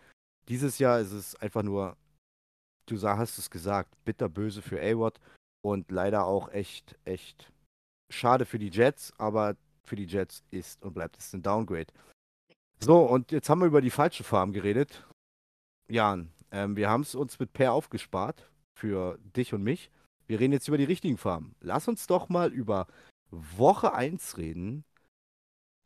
Dieses 0.47 0.77
Jahr 0.79 0.99
ist 0.99 1.11
es 1.11 1.35
einfach 1.35 1.63
nur, 1.63 1.97
du 2.85 3.01
hast 3.01 3.37
es 3.37 3.49
gesagt, 3.49 3.93
bitterböse 4.05 4.61
für 4.61 4.81
A-Watt 4.81 5.19
und 5.65 5.91
leider 5.91 6.25
auch 6.25 6.51
echt, 6.51 6.97
echt 7.05 7.51
schade 8.11 8.45
für 8.45 8.59
die 8.59 8.69
Jets, 8.69 9.13
aber 9.17 9.55
für 9.83 9.95
die 9.95 10.05
Jets 10.05 10.43
ist 10.51 10.83
und 10.83 10.93
bleibt 10.93 11.17
es 11.17 11.33
ein 11.33 11.41
Downgrade. 11.41 11.91
So, 12.79 12.99
und 12.99 13.31
jetzt 13.31 13.49
haben 13.49 13.61
wir 13.61 13.67
über 13.67 13.81
die 13.81 13.89
falsche 13.89 14.23
Farm 14.23 14.51
geredet. 14.51 15.07
Jan, 15.89 16.31
ähm, 16.51 16.75
wir 16.75 16.89
haben 16.89 17.01
es 17.01 17.15
uns 17.15 17.39
mit 17.39 17.53
Per 17.53 17.73
aufgespart 17.73 18.51
für 18.73 19.19
dich 19.35 19.53
und 19.53 19.63
mich. 19.63 19.91
Wir 20.27 20.39
reden 20.39 20.53
jetzt 20.53 20.67
über 20.67 20.77
die 20.77 20.83
richtigen 20.83 21.17
Farben. 21.17 21.55
Lass 21.59 21.87
uns 21.87 22.07
doch 22.07 22.29
mal 22.29 22.51
über 22.51 22.87
Woche 23.29 23.93
1 23.93 24.37
reden, 24.37 24.85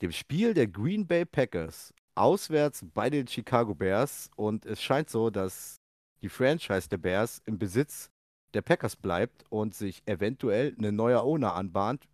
dem 0.01 0.11
Spiel 0.11 0.53
der 0.53 0.67
Green 0.67 1.07
Bay 1.07 1.25
Packers 1.25 1.93
auswärts 2.15 2.85
bei 2.93 3.09
den 3.09 3.27
Chicago 3.27 3.73
Bears. 3.73 4.29
Und 4.35 4.65
es 4.65 4.81
scheint 4.81 5.09
so, 5.09 5.29
dass 5.29 5.77
die 6.21 6.29
Franchise 6.29 6.89
der 6.89 6.97
Bears 6.97 7.41
im 7.45 7.57
Besitz 7.57 8.09
der 8.53 8.61
Packers 8.61 8.95
bleibt 8.95 9.45
und 9.49 9.75
sich 9.75 10.01
eventuell 10.05 10.75
ein 10.79 10.95
neuer 10.95 11.23
Owner 11.23 11.53
anbahnt, 11.53 12.07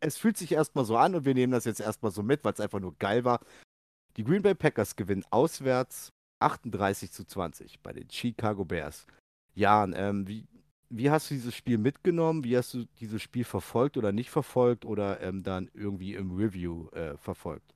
es 0.00 0.16
fühlt 0.18 0.36
sich 0.36 0.52
erstmal 0.52 0.84
so 0.84 0.96
an 0.96 1.14
und 1.14 1.24
wir 1.24 1.34
nehmen 1.34 1.52
das 1.52 1.64
jetzt 1.64 1.80
erstmal 1.80 2.12
so 2.12 2.22
mit, 2.22 2.44
weil 2.44 2.52
es 2.52 2.60
einfach 2.60 2.80
nur 2.80 2.96
geil 2.98 3.24
war. 3.24 3.40
Die 4.16 4.24
Green 4.24 4.42
Bay 4.42 4.54
Packers 4.54 4.96
gewinnen 4.96 5.24
auswärts 5.30 6.12
38 6.44 7.10
zu 7.10 7.24
20 7.24 7.80
bei 7.80 7.92
den 7.92 8.10
Chicago 8.10 8.64
Bears. 8.64 9.06
Jan, 9.54 9.94
ähm, 9.96 10.26
wie, 10.28 10.46
wie 10.88 11.10
hast 11.10 11.30
du 11.30 11.34
dieses 11.34 11.54
Spiel 11.54 11.78
mitgenommen? 11.78 12.44
Wie 12.44 12.56
hast 12.56 12.74
du 12.74 12.84
dieses 13.00 13.22
Spiel 13.22 13.44
verfolgt 13.44 13.96
oder 13.96 14.12
nicht 14.12 14.30
verfolgt 14.30 14.84
oder 14.84 15.20
ähm, 15.20 15.42
dann 15.42 15.70
irgendwie 15.74 16.14
im 16.14 16.32
Review 16.32 16.88
äh, 16.90 17.16
verfolgt? 17.16 17.74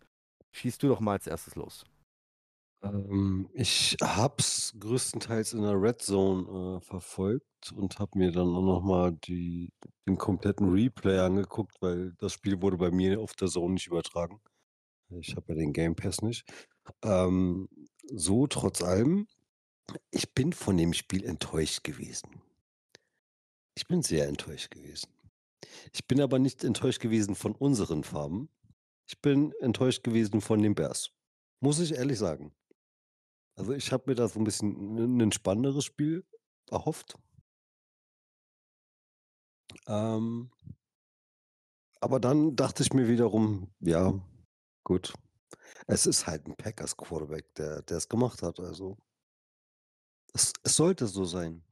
Schießt 0.52 0.82
du 0.82 0.88
doch 0.88 1.00
mal 1.00 1.12
als 1.12 1.26
erstes 1.26 1.54
los. 1.54 1.84
Ähm, 2.82 3.48
ich 3.54 3.96
habe 4.02 4.36
es 4.38 4.74
größtenteils 4.78 5.52
in 5.52 5.62
der 5.62 5.80
Red 5.80 6.00
Zone, 6.00 6.78
äh, 6.78 6.80
verfolgt 6.80 7.72
und 7.74 7.98
habe 7.98 8.18
mir 8.18 8.32
dann 8.32 8.54
auch 8.54 8.62
noch 8.62 8.82
mal 8.82 9.12
die 9.12 9.72
den 10.06 10.16
kompletten 10.16 10.70
Replay 10.70 11.18
angeguckt, 11.18 11.76
weil 11.80 12.12
das 12.18 12.32
Spiel 12.32 12.62
wurde 12.62 12.78
bei 12.78 12.90
mir 12.90 13.20
auf 13.20 13.34
der 13.34 13.48
Zone 13.48 13.74
nicht 13.74 13.88
übertragen. 13.88 14.40
Ich 15.10 15.34
habe 15.36 15.46
ja 15.48 15.54
den 15.54 15.72
Game 15.72 15.96
Pass 15.96 16.22
nicht. 16.22 16.44
Ähm, 17.02 17.68
so 18.10 18.46
trotz 18.46 18.82
allem, 18.82 19.26
ich 20.10 20.34
bin 20.34 20.52
von 20.52 20.76
dem 20.76 20.92
Spiel 20.92 21.24
enttäuscht 21.24 21.84
gewesen. 21.84 22.42
Ich 23.74 23.86
bin 23.86 24.02
sehr 24.02 24.26
enttäuscht 24.28 24.70
gewesen. 24.70 25.08
Ich 25.92 26.06
bin 26.06 26.20
aber 26.20 26.38
nicht 26.38 26.64
enttäuscht 26.64 27.00
gewesen 27.00 27.34
von 27.34 27.54
unseren 27.54 28.04
Farben. 28.04 28.50
Ich 29.06 29.20
bin 29.20 29.52
enttäuscht 29.60 30.02
gewesen 30.02 30.40
von 30.40 30.62
den 30.62 30.74
Bears. 30.74 31.10
Muss 31.60 31.80
ich 31.80 31.94
ehrlich 31.94 32.18
sagen. 32.18 32.54
Also, 33.56 33.72
ich 33.72 33.90
habe 33.92 34.04
mir 34.06 34.14
da 34.14 34.28
so 34.28 34.38
ein 34.38 34.44
bisschen 34.44 35.18
ein 35.20 35.32
spannenderes 35.32 35.84
Spiel 35.84 36.24
erhofft. 36.70 37.18
Ähm 39.86 40.50
aber 42.00 42.20
dann 42.20 42.54
dachte 42.56 42.82
ich 42.82 42.92
mir 42.92 43.08
wiederum: 43.08 43.68
„Ja, 43.80 44.14
gut, 44.84 45.12
es 45.88 46.06
ist 46.06 46.26
halt 46.26 46.46
ein 46.46 46.54
Packers-Quarterback, 46.56 47.54
der 47.54 47.84
es 47.90 48.08
gemacht 48.08 48.42
hat, 48.42 48.60
also“ 48.60 48.98
es 50.34 50.52
es 50.62 50.76
sollte 50.76 51.06
so 51.06 51.24
sein. 51.24 51.64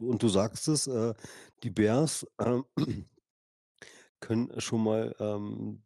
Und 0.00 0.22
du 0.22 0.28
sagst 0.28 0.68
es, 0.68 0.86
äh, 0.86 1.14
die 1.62 1.70
Bears, 1.70 2.26
ähm, 2.38 2.64
können 4.20 4.60
schon 4.60 4.84
mal, 4.84 5.14
ähm, 5.18 5.82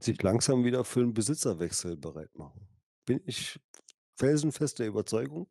sich 0.00 0.22
langsam 0.22 0.64
wieder 0.64 0.84
für 0.84 1.00
einen 1.00 1.14
Besitzerwechsel 1.14 1.96
bereit 1.96 2.36
machen. 2.38 2.68
Bin 3.06 3.20
ich 3.26 3.58
felsenfest 4.18 4.78
der 4.78 4.88
Überzeugung. 4.88 5.48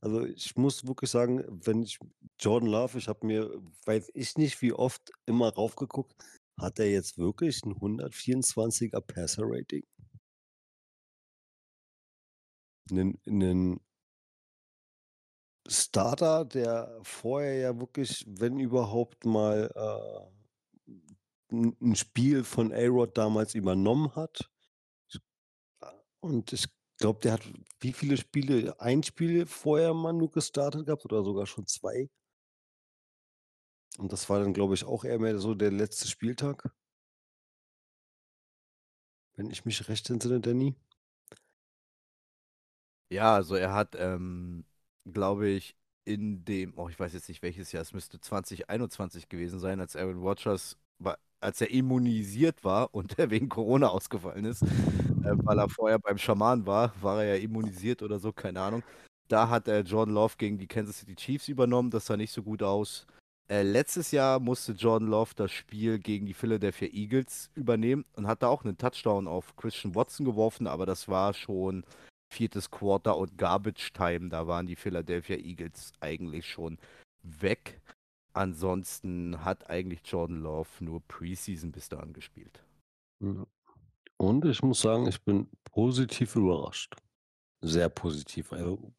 Also, 0.00 0.24
ich 0.24 0.56
muss 0.56 0.86
wirklich 0.86 1.10
sagen, 1.10 1.44
wenn 1.48 1.82
ich 1.82 1.98
Jordan 2.38 2.68
Love 2.68 2.98
ich 2.98 3.08
habe 3.08 3.26
mir, 3.26 3.50
weiß 3.86 4.10
ich 4.14 4.36
nicht 4.36 4.62
wie 4.62 4.72
oft, 4.72 5.10
immer 5.26 5.52
raufgeguckt, 5.52 6.14
hat 6.58 6.78
er 6.80 6.90
jetzt 6.90 7.18
wirklich 7.18 7.62
'n 7.64 7.80
124er 7.80 9.00
Passer 9.00 9.44
Rating? 9.46 9.84
'Nen 12.90 13.18
'nen 13.26 13.80
Starter, 15.66 16.44
der 16.44 16.98
vorher 17.02 17.54
ja 17.58 17.78
wirklich, 17.80 18.24
wenn 18.28 18.58
überhaupt 18.60 19.24
mal, 19.26 19.70
äh, 19.74 20.92
'n 21.54 21.76
'n 21.80 21.96
Spiel 21.96 22.44
von 22.44 22.72
A-Rod 22.72 23.16
damals 23.18 23.54
übernommen 23.54 24.14
hat. 24.16 24.50
Und 26.22 26.52
ich 26.52 26.66
glaube, 26.98 27.20
der 27.22 27.34
hat 27.34 27.42
wie 27.80 27.92
viele 27.92 28.16
Spiele 28.16 28.80
ein 28.80 29.02
Spiel 29.02 29.46
vorher 29.46 29.94
mal 29.94 30.12
nur 30.12 30.30
gestartet 30.30 30.86
gehabt 30.86 31.04
oder 31.04 31.22
sogar 31.24 31.46
schon 31.46 31.66
2? 31.66 32.08
Und 33.98 34.12
das 34.12 34.28
war 34.30 34.40
dann, 34.40 34.54
glaube 34.54 34.74
ich, 34.74 34.84
auch 34.84 35.04
eher 35.04 35.18
mehr 35.18 35.38
so 35.38 35.54
der 35.54 35.70
letzte 35.72 36.08
Spieltag. 36.08 36.70
Wenn 39.36 39.50
ich 39.50 39.64
mich 39.64 39.88
recht 39.88 40.08
entsinne, 40.10 40.40
Danny? 40.40 40.74
Ja, 43.10 43.34
also 43.34 43.54
er 43.54 43.72
hat, 43.72 43.96
ähm, 43.98 44.64
glaube 45.10 45.48
ich, 45.48 45.76
in 46.04 46.44
dem 46.44 46.72
oh, 46.76 46.88
ich 46.88 46.98
weiß 46.98 47.12
jetzt 47.12 47.28
nicht 47.28 47.42
welches 47.42 47.72
Jahr, 47.72 47.82
es 47.82 47.92
müsste 47.92 48.20
2021 48.20 49.28
gewesen 49.28 49.58
sein, 49.58 49.80
als 49.80 49.96
Aaron 49.96 50.18
Rodgers 50.18 50.78
als 51.40 51.60
er 51.60 51.70
immunisiert 51.70 52.64
war 52.64 52.94
und 52.94 53.18
er 53.18 53.30
wegen 53.30 53.48
Corona 53.48 53.88
ausgefallen 53.88 54.44
ist, 54.44 54.62
äh, 54.62 54.66
weil 55.44 55.58
er 55.58 55.68
vorher 55.68 55.98
beim 55.98 56.18
Schaman 56.18 56.66
war, 56.66 56.92
war 57.00 57.22
er 57.22 57.36
ja 57.36 57.42
immunisiert 57.42 58.02
oder 58.02 58.18
so, 58.18 58.32
keine 58.32 58.60
Ahnung. 58.60 58.82
Da 59.28 59.48
hat 59.48 59.68
äh, 59.68 59.80
Jordan 59.80 60.14
Love 60.14 60.34
gegen 60.38 60.58
die 60.58 60.66
Kansas 60.66 60.98
City 60.98 61.14
Chiefs 61.14 61.48
übernommen. 61.48 61.90
Das 61.90 62.06
sah 62.06 62.16
nicht 62.16 62.32
so 62.32 62.42
gut 62.42 62.62
aus. 62.62 63.06
Äh, 63.50 63.62
letztes 63.62 64.10
Jahr 64.10 64.40
musste 64.40 64.72
Jordan 64.72 65.08
Love 65.08 65.32
das 65.34 65.50
Spiel 65.50 65.98
gegen 65.98 66.26
die 66.26 66.34
Philadelphia 66.34 66.88
Eagles 66.88 67.50
übernehmen 67.54 68.04
und 68.14 68.26
hat 68.26 68.42
da 68.42 68.48
auch 68.48 68.64
einen 68.64 68.76
Touchdown 68.76 69.26
auf 69.26 69.56
Christian 69.56 69.94
Watson 69.94 70.26
geworfen, 70.26 70.66
aber 70.66 70.84
das 70.84 71.08
war 71.08 71.32
schon 71.32 71.84
viertes 72.30 72.70
Quarter 72.70 73.16
und 73.16 73.38
Garbage 73.38 73.92
Time. 73.94 74.28
Da 74.28 74.46
waren 74.46 74.66
die 74.66 74.76
Philadelphia 74.76 75.36
Eagles 75.36 75.92
eigentlich 76.00 76.46
schon 76.46 76.78
weg. 77.22 77.80
Ansonsten 78.34 79.44
hat 79.44 79.70
eigentlich 79.70 80.00
Jordan 80.04 80.42
Love 80.42 80.68
nur 80.80 81.00
Preseason 81.08 81.72
bis 81.72 81.88
dahin 81.88 82.12
gespielt. 82.12 82.62
Und 84.18 84.44
ich 84.44 84.62
muss 84.62 84.82
sagen, 84.82 85.06
ich 85.08 85.22
bin 85.22 85.48
positiv 85.64 86.36
überrascht. 86.36 86.94
Sehr 87.62 87.88
positiv. 87.88 88.52
Also 88.52 88.92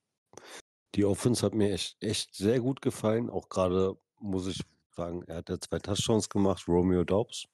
die 0.96 1.06
Offense 1.06 1.46
hat 1.46 1.54
mir 1.54 1.72
echt, 1.72 2.04
echt 2.04 2.34
sehr 2.34 2.60
gut 2.60 2.82
gefallen. 2.82 3.30
Auch 3.30 3.48
gerade 3.48 3.96
muss 4.20 4.48
ich 4.48 4.62
sagen, 4.92 5.24
er 5.28 5.38
hat 5.38 5.50
ja 5.50 5.60
zwei 5.60 5.80
Touchdowns 5.80 6.30
gemacht, 6.30 6.68
Romeo 6.68 7.04
Dobbs. 7.04 7.48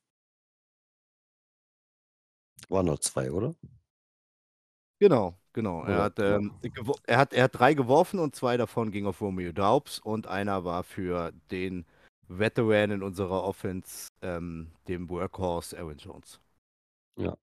Waren 2.70 2.88
noch 2.88 3.00
zwei, 3.00 3.32
oder? 3.32 3.54
Genau, 5.00 5.38
genau. 5.54 5.84
Er 5.84 6.04
hat, 6.04 6.20
ähm, 6.20 6.54
er 7.06 7.18
hat, 7.18 7.34
er 7.34 7.44
hat 7.44 7.60
drei 7.60 7.74
geworfen 7.74 8.20
und 8.20 8.36
zwei 8.36 8.58
davon 8.58 8.92
gingen 8.92 9.08
auf 9.08 9.22
Romeo 9.22 9.52
Daubs 9.52 10.00
und 10.00 10.26
einer 10.28 10.64
war 10.64 10.84
für 10.84 11.32
den 11.52 11.86
Veteran 12.28 12.92
in 12.92 13.04
unserer 13.04 13.44
Offense, 13.44 14.10
ähm, 14.22 14.72
dem 14.88 15.10
Workhorse 15.10 15.78
Aaron 15.78 15.98
Jones. 15.98 16.40
Ja. 17.18 17.38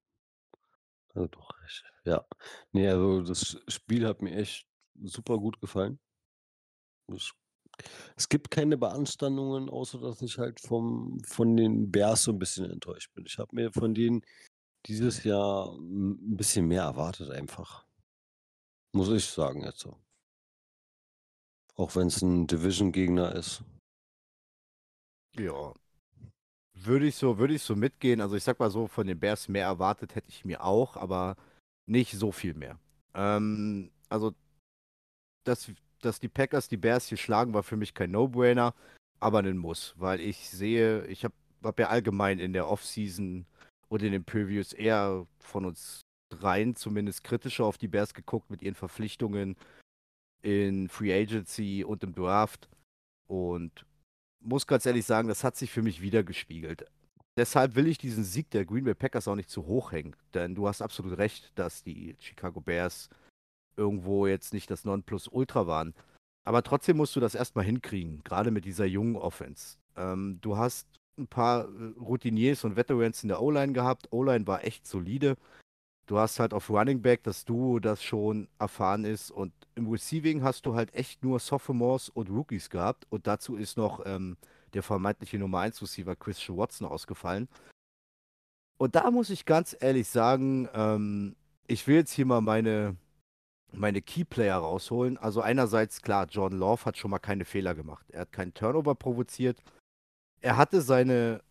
Also 1.14 1.28
doch, 1.28 1.50
ich, 1.66 1.84
ja. 2.04 2.24
Nee, 2.72 2.88
also 2.88 3.22
das 3.22 3.62
Spiel 3.68 4.06
hat 4.06 4.22
mir 4.22 4.34
echt 4.34 4.66
super 5.02 5.38
gut 5.38 5.60
gefallen. 5.60 6.00
Es, 7.08 7.32
es 8.16 8.28
gibt 8.28 8.50
keine 8.50 8.76
Beanstandungen, 8.76 9.68
außer 9.68 9.98
dass 9.98 10.22
ich 10.22 10.38
halt 10.38 10.60
vom, 10.60 11.20
von 11.24 11.56
den 11.56 11.90
Bears 11.90 12.24
so 12.24 12.32
ein 12.32 12.38
bisschen 12.38 12.70
enttäuscht 12.70 13.12
bin. 13.14 13.24
Ich 13.26 13.38
habe 13.38 13.54
mir 13.54 13.72
von 13.72 13.94
denen 13.94 14.22
dieses 14.86 15.24
Jahr 15.24 15.74
ein 15.76 16.36
bisschen 16.36 16.66
mehr 16.66 16.82
erwartet, 16.82 17.30
einfach. 17.30 17.86
Muss 18.94 19.08
ich 19.10 19.24
sagen 19.24 19.62
jetzt 19.62 19.80
so. 19.80 19.96
Auch 21.76 21.96
wenn 21.96 22.08
es 22.08 22.20
ein 22.20 22.46
Division-Gegner 22.46 23.34
ist. 23.34 23.64
Ja, 25.38 25.72
würde 26.74 27.06
ich 27.06 27.16
so, 27.16 27.38
würde 27.38 27.54
ich 27.54 27.62
so 27.62 27.74
mitgehen. 27.74 28.20
Also 28.20 28.36
ich 28.36 28.44
sag 28.44 28.58
mal 28.58 28.70
so, 28.70 28.86
von 28.86 29.06
den 29.06 29.18
Bears 29.18 29.48
mehr 29.48 29.64
erwartet 29.64 30.14
hätte 30.14 30.28
ich 30.28 30.44
mir 30.44 30.62
auch, 30.62 30.96
aber 30.96 31.36
nicht 31.86 32.12
so 32.12 32.32
viel 32.32 32.54
mehr. 32.54 32.78
Ähm, 33.14 33.90
also, 34.08 34.34
dass, 35.44 35.70
dass 36.04 36.20
die 36.20 36.28
Packers 36.28 36.68
die 36.68 36.76
Bears 36.76 37.08
hier 37.08 37.18
schlagen, 37.18 37.54
war 37.54 37.62
für 37.62 37.76
mich 37.76 37.94
kein 37.94 38.10
No-Brainer, 38.10 38.74
aber 39.20 39.38
ein 39.38 39.56
Muss, 39.56 39.94
weil 39.96 40.20
ich 40.20 40.48
sehe, 40.50 41.06
ich 41.06 41.24
habe 41.24 41.34
hab 41.62 41.78
ja 41.78 41.88
allgemein 41.88 42.38
in 42.38 42.52
der 42.52 42.68
Offseason 42.68 43.46
und 43.88 44.02
in 44.02 44.12
den 44.12 44.24
Previews 44.24 44.72
eher 44.72 45.26
von 45.38 45.64
uns 45.64 46.02
dreien 46.30 46.74
zumindest 46.74 47.24
kritischer 47.24 47.64
auf 47.64 47.78
die 47.78 47.88
Bears 47.88 48.14
geguckt 48.14 48.50
mit 48.50 48.62
ihren 48.62 48.74
Verpflichtungen 48.74 49.56
in 50.42 50.88
Free 50.88 51.12
Agency 51.12 51.84
und 51.84 52.02
im 52.02 52.14
Draft. 52.14 52.68
Und 53.28 53.86
muss 54.40 54.66
ganz 54.66 54.86
ehrlich 54.86 55.06
sagen, 55.06 55.28
das 55.28 55.44
hat 55.44 55.56
sich 55.56 55.70
für 55.70 55.82
mich 55.82 56.02
wieder 56.02 56.22
gespiegelt. 56.22 56.86
Deshalb 57.36 57.76
will 57.76 57.86
ich 57.86 57.96
diesen 57.96 58.24
Sieg 58.24 58.50
der 58.50 58.64
Green 58.64 58.84
Bay 58.84 58.94
Packers 58.94 59.28
auch 59.28 59.36
nicht 59.36 59.48
zu 59.48 59.66
hoch 59.66 59.92
hängen, 59.92 60.14
denn 60.34 60.54
du 60.54 60.68
hast 60.68 60.82
absolut 60.82 61.16
recht, 61.16 61.52
dass 61.54 61.82
die 61.82 62.14
Chicago 62.18 62.60
Bears 62.60 63.08
irgendwo 63.76 64.26
jetzt 64.26 64.52
nicht 64.52 64.70
das 64.70 64.84
Nonplusultra 64.84 65.66
waren. 65.66 65.94
Aber 66.44 66.62
trotzdem 66.62 66.96
musst 66.96 67.14
du 67.16 67.20
das 67.20 67.34
erstmal 67.34 67.64
hinkriegen, 67.64 68.22
gerade 68.24 68.50
mit 68.50 68.64
dieser 68.64 68.84
jungen 68.84 69.16
Offense. 69.16 69.76
Ähm, 69.96 70.38
du 70.40 70.56
hast 70.56 70.86
ein 71.18 71.28
paar 71.28 71.64
äh, 71.64 71.92
Routiniers 72.00 72.64
und 72.64 72.76
Veterans 72.76 73.22
in 73.22 73.28
der 73.28 73.40
O-Line 73.40 73.72
gehabt. 73.72 74.08
O-Line 74.10 74.46
war 74.46 74.64
echt 74.64 74.86
solide. 74.86 75.36
Du 76.06 76.18
hast 76.18 76.40
halt 76.40 76.52
auf 76.52 76.68
Running 76.68 77.00
Back 77.00 77.22
das 77.22 77.44
Duo, 77.44 77.78
das 77.78 78.02
schon 78.02 78.48
erfahren 78.58 79.04
ist. 79.04 79.30
Und 79.30 79.52
im 79.74 79.88
Receiving 79.88 80.42
hast 80.42 80.66
du 80.66 80.74
halt 80.74 80.94
echt 80.94 81.22
nur 81.22 81.38
Sophomores 81.38 82.08
und 82.08 82.28
Rookies 82.28 82.70
gehabt. 82.70 83.06
Und 83.10 83.26
dazu 83.26 83.56
ist 83.56 83.76
noch 83.76 84.04
ähm, 84.04 84.36
der 84.74 84.82
vermeintliche 84.82 85.38
Nummer 85.38 85.60
1 85.60 85.80
Receiver 85.80 86.16
Christian 86.16 86.58
Watson 86.58 86.86
ausgefallen. 86.86 87.48
Und 88.78 88.96
da 88.96 89.10
muss 89.10 89.30
ich 89.30 89.44
ganz 89.44 89.76
ehrlich 89.78 90.08
sagen, 90.08 90.68
ähm, 90.74 91.36
ich 91.68 91.86
will 91.86 91.96
jetzt 91.96 92.12
hier 92.12 92.26
mal 92.26 92.40
meine, 92.40 92.96
meine 93.72 94.02
Keyplayer 94.02 94.56
rausholen. 94.56 95.18
Also 95.18 95.40
einerseits, 95.40 96.02
klar, 96.02 96.26
Jordan 96.28 96.58
Love 96.58 96.84
hat 96.84 96.96
schon 96.96 97.10
mal 97.10 97.18
keine 97.18 97.44
Fehler 97.44 97.74
gemacht. 97.74 98.06
Er 98.10 98.22
hat 98.22 98.32
keinen 98.32 98.54
Turnover 98.54 98.94
provoziert. 98.94 99.62
Er 100.40 100.56
hatte 100.56 100.80
seine, 100.80 101.42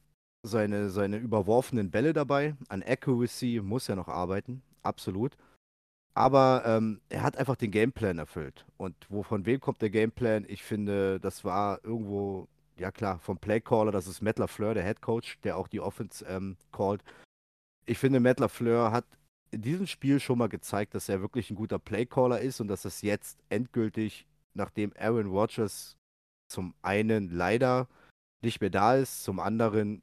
seine, 0.43 0.89
seine 0.89 1.17
überworfenen 1.17 1.91
Bälle 1.91 2.13
dabei. 2.13 2.55
An 2.69 2.83
Accuracy 2.83 3.61
muss 3.63 3.89
er 3.89 3.95
noch 3.95 4.07
arbeiten, 4.07 4.61
absolut. 4.83 5.35
Aber 6.13 6.63
ähm, 6.65 6.99
er 7.09 7.23
hat 7.23 7.37
einfach 7.37 7.55
den 7.55 7.71
Gameplan 7.71 8.17
erfüllt. 8.17 8.65
Und 8.77 8.95
wo, 9.09 9.23
von 9.23 9.45
wem 9.45 9.61
kommt 9.61 9.81
der 9.81 9.89
Gameplan? 9.89 10.45
Ich 10.47 10.63
finde, 10.63 11.19
das 11.19 11.45
war 11.45 11.79
irgendwo, 11.83 12.47
ja 12.77 12.91
klar, 12.91 13.19
vom 13.19 13.37
Playcaller, 13.37 13.91
das 13.91 14.07
ist 14.07 14.21
Matt 14.21 14.37
LaFleur, 14.37 14.73
der 14.73 14.83
Head 14.83 15.01
Coach, 15.01 15.39
der 15.43 15.57
auch 15.57 15.69
die 15.69 15.79
Offense 15.79 16.25
ähm, 16.25 16.57
called. 16.73 17.01
Ich 17.85 17.97
finde, 17.97 18.19
Matt 18.19 18.39
LaFleur 18.39 18.91
hat 18.91 19.05
in 19.51 19.61
diesem 19.61 19.87
Spiel 19.87 20.19
schon 20.19 20.37
mal 20.37 20.49
gezeigt, 20.49 20.95
dass 20.95 21.09
er 21.09 21.21
wirklich 21.21 21.51
ein 21.51 21.55
guter 21.55 21.79
Playcaller 21.79 22.39
ist 22.39 22.61
und 22.61 22.67
dass 22.67 22.85
es 22.85 23.01
jetzt 23.01 23.39
endgültig, 23.49 24.25
nachdem 24.53 24.93
Aaron 24.97 25.27
Rodgers 25.27 25.97
zum 26.49 26.73
einen 26.81 27.29
leider 27.29 27.87
nicht 28.41 28.61
mehr 28.61 28.69
da 28.69 28.95
ist, 28.95 29.23
zum 29.23 29.39
anderen 29.39 30.01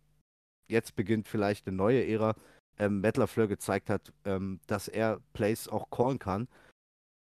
jetzt 0.69 0.97
beginnt 0.97 1.29
vielleicht 1.29 1.67
eine 1.67 1.77
neue 1.77 2.07
Ära, 2.07 2.35
ähm, 2.79 3.01
Matt 3.01 3.17
LaFleur 3.17 3.49
gezeigt 3.49 3.91
hat, 3.91 4.13
ähm, 4.25 4.61
dass 4.67 4.87
er 4.87 5.21
Plays 5.33 5.67
auch 5.67 5.91
callen 5.91 6.19
kann. 6.19 6.47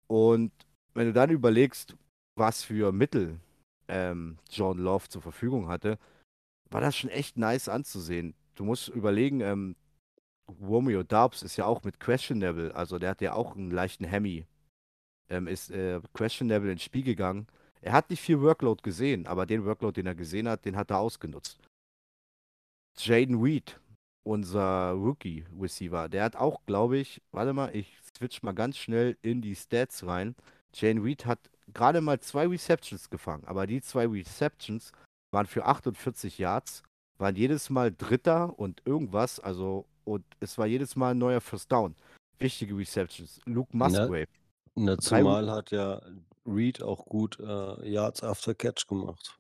Und 0.06 0.52
wenn 0.94 1.06
du 1.06 1.12
dann 1.12 1.30
überlegst, 1.30 1.96
was 2.36 2.62
für 2.62 2.92
Mittel 2.92 3.40
ähm, 3.88 4.38
John 4.50 4.78
Love 4.78 5.08
zur 5.08 5.22
Verfügung 5.22 5.68
hatte, 5.68 5.98
war 6.70 6.80
das 6.80 6.96
schon 6.96 7.10
echt 7.10 7.36
nice 7.36 7.68
anzusehen. 7.68 8.34
Du 8.54 8.64
musst 8.64 8.88
überlegen, 8.88 9.40
ähm, 9.40 9.76
Romeo 10.48 11.02
Dubs 11.02 11.42
ist 11.42 11.56
ja 11.56 11.66
auch 11.66 11.82
mit 11.84 12.00
Questionable, 12.00 12.74
also 12.74 12.98
der 12.98 13.10
hat 13.10 13.20
ja 13.20 13.32
auch 13.32 13.56
einen 13.56 13.70
leichten 13.70 14.04
Hemi, 14.04 14.46
ähm, 15.28 15.46
ist 15.46 15.70
äh, 15.70 16.00
Questionable 16.12 16.70
ins 16.70 16.82
Spiel 16.82 17.02
gegangen. 17.02 17.46
Er 17.80 17.92
hat 17.92 18.10
nicht 18.10 18.20
viel 18.20 18.40
Workload 18.40 18.82
gesehen, 18.82 19.26
aber 19.26 19.46
den 19.46 19.64
Workload, 19.64 20.00
den 20.00 20.06
er 20.06 20.14
gesehen 20.14 20.48
hat, 20.48 20.64
den 20.64 20.76
hat 20.76 20.90
er 20.90 20.98
ausgenutzt. 20.98 21.58
Jaden 22.96 23.42
Reed, 23.42 23.80
unser 24.22 24.92
Rookie-Receiver, 24.92 26.08
der 26.08 26.24
hat 26.24 26.36
auch, 26.36 26.64
glaube 26.66 26.98
ich, 26.98 27.20
warte 27.32 27.52
mal, 27.52 27.74
ich 27.74 27.98
switch 28.16 28.42
mal 28.42 28.54
ganz 28.54 28.78
schnell 28.78 29.16
in 29.22 29.42
die 29.42 29.56
Stats 29.56 30.06
rein. 30.06 30.34
Jaden 30.74 31.02
Reed 31.02 31.26
hat 31.26 31.50
gerade 31.72 32.00
mal 32.00 32.20
zwei 32.20 32.46
Receptions 32.46 33.10
gefangen, 33.10 33.44
aber 33.46 33.66
die 33.66 33.82
zwei 33.82 34.06
Receptions 34.06 34.92
waren 35.30 35.46
für 35.46 35.64
48 35.64 36.38
Yards, 36.38 36.82
waren 37.18 37.36
jedes 37.36 37.70
Mal 37.70 37.92
Dritter 37.92 38.58
und 38.58 38.82
irgendwas, 38.86 39.40
also 39.40 39.86
und 40.04 40.24
es 40.40 40.56
war 40.58 40.66
jedes 40.66 40.96
Mal 40.96 41.12
ein 41.12 41.18
neuer 41.18 41.40
First 41.40 41.70
Down. 41.70 41.94
Wichtige 42.38 42.76
Receptions. 42.76 43.40
Luke 43.46 43.76
Musgrave. 43.76 44.26
Na, 44.74 44.96
Drei- 44.96 45.20
zumal 45.20 45.50
hat 45.50 45.70
ja 45.70 46.00
Reed 46.46 46.82
auch 46.82 47.06
gut 47.06 47.38
äh, 47.40 47.88
Yards 47.88 48.22
after 48.22 48.54
Catch 48.54 48.86
gemacht. 48.88 49.38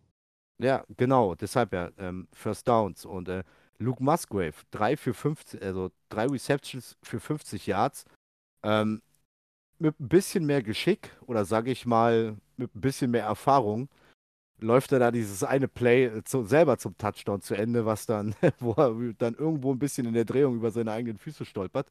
Ja, 0.58 0.84
genau, 0.96 1.34
deshalb 1.34 1.72
ja, 1.72 1.90
ähm, 1.98 2.28
First 2.32 2.68
Downs. 2.68 3.04
Und 3.04 3.28
äh, 3.28 3.42
Luke 3.78 4.02
Musgrave, 4.02 4.54
drei 4.70 4.96
für 4.96 5.12
50, 5.12 5.60
also 5.60 5.90
drei 6.08 6.26
Receptions 6.26 6.96
für 7.02 7.18
50 7.20 7.66
Yards. 7.66 8.04
Ähm, 8.62 9.02
mit 9.78 9.98
ein 10.00 10.08
bisschen 10.08 10.46
mehr 10.46 10.62
Geschick 10.62 11.10
oder 11.26 11.44
sage 11.44 11.70
ich 11.72 11.84
mal, 11.84 12.36
mit 12.56 12.74
ein 12.74 12.80
bisschen 12.80 13.10
mehr 13.10 13.24
Erfahrung 13.24 13.88
läuft 14.60 14.92
er 14.92 14.98
da 14.98 15.10
dieses 15.10 15.42
eine 15.42 15.68
Play 15.68 16.06
äh, 16.06 16.24
zu, 16.24 16.44
selber 16.44 16.78
zum 16.78 16.96
Touchdown 16.96 17.40
zu 17.40 17.54
Ende, 17.54 17.86
was 17.86 18.06
dann, 18.06 18.34
wo 18.58 18.72
er 18.72 19.14
dann 19.18 19.34
irgendwo 19.34 19.72
ein 19.72 19.78
bisschen 19.78 20.06
in 20.06 20.14
der 20.14 20.24
Drehung 20.24 20.56
über 20.56 20.70
seine 20.70 20.92
eigenen 20.92 21.18
Füße 21.18 21.44
stolpert. 21.44 21.88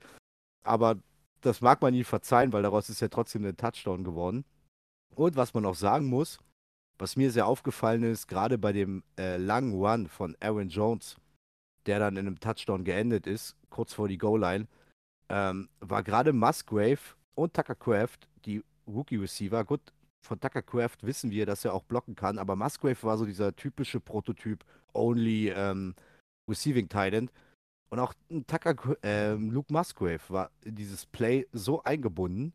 Aber 0.64 0.98
das 1.42 1.62
mag 1.62 1.82
man 1.82 1.94
ihm 1.94 2.06
verzeihen, 2.06 2.54
weil 2.54 2.64
daraus 2.64 2.90
ist 2.90 3.02
ja 3.02 3.10
trotzdem 3.10 3.46
ein 3.46 3.58
Touchdown 3.58 4.04
geworden. 4.04 4.46
Und 5.16 5.36
was 5.36 5.54
man 5.54 5.66
auch 5.66 5.76
sagen 5.76 6.06
muss, 6.06 6.40
was 6.98 7.16
mir 7.16 7.32
sehr 7.32 7.48
aufgefallen 7.48 8.04
ist, 8.04 8.28
gerade 8.28 8.58
bei 8.58 8.72
dem 8.72 9.04
äh, 9.18 9.38
langen 9.38 9.74
Run 9.74 10.08
von 10.08 10.36
Aaron 10.40 10.70
Jones, 10.70 11.18
der 11.86 12.00
dann 12.00 12.18
in 12.18 12.28
einem 12.28 12.40
Touchdown 12.40 12.84
geendet 12.84 13.28
ist, 13.28 13.56
kurz 13.70 13.94
vor 13.94 14.08
die 14.08 14.18
Goal-Line, 14.18 14.68
ähm, 15.30 15.70
war 15.80 16.04
gerade 16.04 16.32
Musgrave 16.34 17.00
und 17.36 17.54
Tucker 17.54 17.76
Craft, 17.76 18.20
die 18.46 18.64
Rookie-Receiver. 18.88 19.64
Gut, 19.66 19.82
von 20.24 20.40
Tucker 20.40 20.62
Craft 20.62 20.98
wissen 21.02 21.32
wir, 21.32 21.46
dass 21.46 21.66
er 21.66 21.74
auch 21.74 21.84
blocken 21.84 22.16
kann, 22.16 22.40
aber 22.40 22.56
Musgrave 22.56 23.04
war 23.04 23.18
so 23.18 23.26
dieser 23.26 23.56
typische 23.56 24.00
Prototyp 24.00 24.64
Only 24.94 25.50
ähm, 25.50 25.96
Receiving 26.50 26.88
Titan. 26.90 27.30
Und 27.90 28.00
auch 28.00 28.14
ein 28.32 28.48
Tucker, 28.48 28.76
ähm, 29.04 29.52
Luke 29.52 29.72
Musgrave 29.72 30.22
war 30.30 30.50
in 30.64 30.76
dieses 30.76 31.06
Play 31.06 31.46
so 31.52 31.84
eingebunden, 31.84 32.54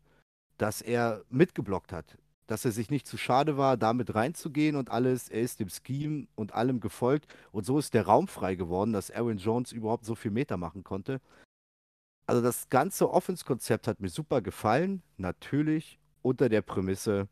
dass 0.57 0.81
er 0.81 1.23
mitgeblockt 1.29 1.93
hat. 1.93 2.17
dass 2.47 2.65
er 2.65 2.71
sich 2.71 2.89
nicht 2.89 3.05
zu 3.05 3.15
schade 3.15 3.57
war, 3.57 3.77
damit 3.77 4.15
reinzugehen 4.15 4.75
und 4.75 4.89
alles. 4.89 5.29
Er 5.29 5.41
ist 5.41 5.59
dem 5.59 5.69
Scheme 5.69 6.27
und 6.35 6.55
allem 6.55 6.79
gefolgt. 6.79 7.31
Und 7.51 7.63
so 7.63 7.77
ist 7.77 7.93
der 7.93 8.07
Raum 8.07 8.27
frei 8.27 8.55
geworden, 8.55 8.91
dass 8.91 9.11
Aaron 9.11 9.37
Jones 9.37 9.71
überhaupt 9.71 10.03
so 10.03 10.15
viel 10.15 10.31
Meter 10.31 10.57
machen 10.57 10.83
konnte. 10.83 11.21
Also 12.25 12.41
das 12.41 12.67
ganze 12.69 13.11
Offense-Konzept 13.11 13.87
hat 13.87 13.99
mir 13.99 14.09
super 14.09 14.41
gefallen. 14.41 15.03
Natürlich 15.17 15.99
unter 16.23 16.49
der 16.49 16.63
Prämisse, 16.63 17.27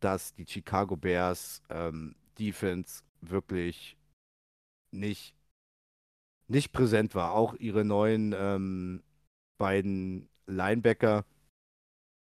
dass 0.00 0.34
die 0.34 0.46
Chicago 0.46 0.96
Bears 0.96 1.62
ähm, 1.70 2.14
Defense 2.38 3.02
wirklich 3.20 3.96
nicht, 4.90 5.34
nicht 6.46 6.72
präsent 6.72 7.14
war. 7.14 7.32
Auch 7.32 7.54
ihre 7.54 7.84
neuen 7.84 8.34
ähm, 8.36 9.02
beiden 9.58 10.28
Linebacker, 10.46 11.24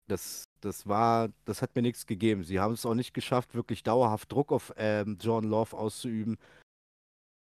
das, 0.07 0.45
das 0.61 0.87
war, 0.87 1.29
das 1.45 1.61
hat 1.61 1.75
mir 1.75 1.81
nichts 1.81 2.05
gegeben. 2.05 2.43
Sie 2.43 2.59
haben 2.59 2.73
es 2.73 2.85
auch 2.85 2.95
nicht 2.95 3.13
geschafft, 3.13 3.55
wirklich 3.55 3.83
dauerhaft 3.83 4.31
Druck 4.31 4.51
auf 4.51 4.73
ähm, 4.77 5.17
John 5.19 5.43
Love 5.43 5.75
auszuüben. 5.75 6.37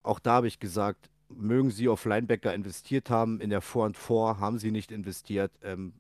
Auch 0.02 0.18
da 0.18 0.34
habe 0.34 0.48
ich 0.48 0.58
gesagt, 0.58 1.10
mögen 1.28 1.70
sie 1.70 1.88
auf 1.88 2.04
Linebacker 2.04 2.54
investiert 2.54 3.10
haben. 3.10 3.40
In 3.40 3.50
der 3.50 3.60
4 3.60 3.82
und 3.82 3.96
4 3.96 4.38
haben 4.38 4.58
sie 4.58 4.70
nicht 4.70 4.90
investiert. 4.92 5.52
Ähm, 5.62 5.94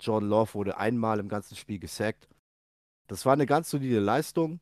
John 0.00 0.24
Love 0.24 0.54
wurde 0.54 0.76
einmal 0.76 1.20
im 1.20 1.28
ganzen 1.28 1.56
Spiel 1.56 1.78
gesackt. 1.78 2.28
Das 3.06 3.26
war 3.26 3.34
eine 3.34 3.46
ganz 3.46 3.70
solide 3.70 4.00
Leistung. 4.00 4.60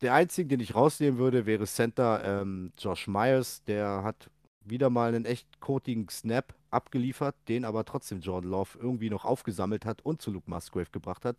Der 0.00 0.14
einzige, 0.14 0.48
den 0.48 0.60
ich 0.60 0.74
rausnehmen 0.74 1.18
würde, 1.18 1.46
wäre 1.46 1.66
Center 1.66 2.22
ähm, 2.24 2.72
Josh 2.78 3.06
Myers. 3.06 3.62
Der 3.64 4.02
hat 4.02 4.30
wieder 4.60 4.90
mal 4.90 5.08
einen 5.08 5.24
echt 5.24 5.60
kotigen 5.60 6.08
Snap 6.08 6.54
abgeliefert, 6.70 7.36
den 7.48 7.64
aber 7.64 7.84
trotzdem 7.84 8.20
Jordan 8.20 8.50
Love 8.50 8.78
irgendwie 8.78 9.10
noch 9.10 9.24
aufgesammelt 9.24 9.84
hat 9.84 10.02
und 10.02 10.20
zu 10.20 10.30
Luke 10.30 10.50
Musgrave 10.50 10.90
gebracht 10.90 11.24
hat. 11.24 11.36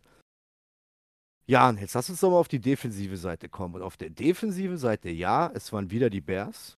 Ja, 1.48 1.70
jetzt 1.72 1.94
lass 1.94 2.10
uns 2.10 2.20
doch 2.20 2.30
mal 2.30 2.38
auf 2.38 2.48
die 2.48 2.60
defensive 2.60 3.16
Seite 3.16 3.48
kommen. 3.48 3.76
Und 3.76 3.82
auf 3.82 3.96
der 3.96 4.10
defensiven 4.10 4.78
Seite, 4.78 5.10
ja, 5.10 5.50
es 5.54 5.72
waren 5.72 5.90
wieder 5.90 6.10
die 6.10 6.20
Bears. 6.20 6.76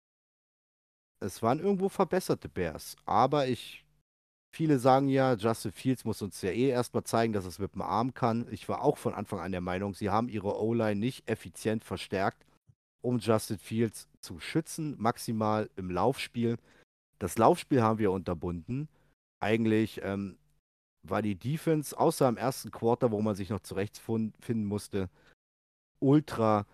Es 1.20 1.40
waren 1.42 1.60
irgendwo 1.60 1.88
verbesserte 1.88 2.48
Bears. 2.48 2.96
Aber 3.04 3.46
ich, 3.46 3.84
viele 4.56 4.78
sagen 4.78 5.08
ja, 5.08 5.34
Justin 5.34 5.70
Fields 5.70 6.06
muss 6.06 6.22
uns 6.22 6.40
ja 6.40 6.50
eh 6.50 6.70
erstmal 6.70 7.04
zeigen, 7.04 7.34
dass 7.34 7.44
es 7.44 7.58
mit 7.58 7.74
dem 7.74 7.82
Arm 7.82 8.14
kann. 8.14 8.46
Ich 8.50 8.70
war 8.70 8.82
auch 8.82 8.96
von 8.96 9.12
Anfang 9.12 9.38
an 9.38 9.52
der 9.52 9.60
Meinung, 9.60 9.92
sie 9.92 10.08
haben 10.08 10.30
ihre 10.30 10.58
O-Line 10.58 10.98
nicht 10.98 11.28
effizient 11.28 11.84
verstärkt, 11.84 12.46
um 13.02 13.18
Justin 13.18 13.58
Fields 13.58 14.08
zu 14.20 14.40
schützen, 14.40 14.94
maximal 14.98 15.68
im 15.76 15.90
Laufspiel. 15.90 16.56
Das 17.18 17.36
Laufspiel 17.36 17.82
haben 17.82 17.98
wir 17.98 18.10
unterbunden. 18.10 18.88
Eigentlich 19.40 20.00
ähm, 20.02 20.38
war 21.02 21.20
die 21.20 21.34
Defense, 21.34 21.96
außer 21.96 22.26
im 22.26 22.38
ersten 22.38 22.70
Quarter, 22.70 23.10
wo 23.10 23.20
man 23.20 23.36
sich 23.36 23.50
noch 23.50 23.60
zurechtfinden 23.60 24.64
musste, 24.64 25.10
ultra 26.00 26.66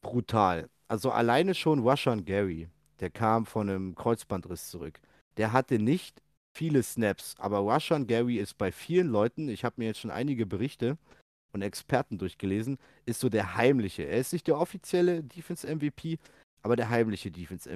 brutal. 0.00 0.70
Also 0.86 1.10
alleine 1.10 1.56
schon 1.56 1.80
Rushan 1.80 2.24
Gary, 2.24 2.68
der 3.00 3.10
kam 3.10 3.46
von 3.46 3.68
einem 3.68 3.94
Kreuzbandriss 3.96 4.70
zurück. 4.70 5.00
Der 5.38 5.52
hatte 5.52 5.80
nicht 5.80 6.22
viele 6.56 6.82
Snaps, 6.82 7.34
aber 7.38 7.58
Rushan 7.58 8.06
Gary 8.06 8.36
ist 8.36 8.58
bei 8.58 8.72
vielen 8.72 9.08
Leuten, 9.08 9.48
ich 9.48 9.64
habe 9.64 9.76
mir 9.78 9.86
jetzt 9.86 10.00
schon 10.00 10.10
einige 10.10 10.46
Berichte 10.46 10.98
und 11.52 11.62
Experten 11.62 12.18
durchgelesen, 12.18 12.78
ist 13.06 13.20
so 13.20 13.28
der 13.28 13.56
heimliche. 13.56 14.04
Er 14.04 14.18
ist 14.18 14.32
nicht 14.32 14.46
der 14.46 14.58
offizielle 14.58 15.22
Defense 15.22 15.66
MVP, 15.66 16.18
aber 16.62 16.76
der 16.76 16.90
heimliche 16.90 17.30
Defense 17.30 17.68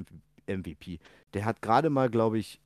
MVP. 0.46 0.98
Der 1.32 1.44
hat 1.44 1.62
gerade 1.62 1.90
mal, 1.90 2.10
glaube 2.10 2.38
ich, 2.38 2.60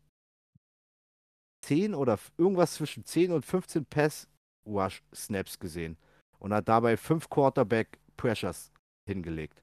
10 1.64 1.94
oder 1.94 2.18
irgendwas 2.36 2.74
zwischen 2.74 3.04
10 3.04 3.32
und 3.32 3.44
15 3.44 3.84
Pass-Rush-Snaps 3.86 5.58
gesehen 5.58 5.96
und 6.38 6.52
hat 6.52 6.68
dabei 6.68 6.96
5 6.96 7.28
Quarterback-Pressures 7.28 8.72
hingelegt. 9.06 9.62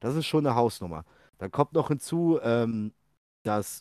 Das 0.00 0.14
ist 0.14 0.26
schon 0.26 0.46
eine 0.46 0.56
Hausnummer. 0.56 1.04
Dann 1.38 1.50
kommt 1.50 1.72
noch 1.72 1.88
hinzu, 1.88 2.38
ähm, 2.42 2.92
dass 3.44 3.80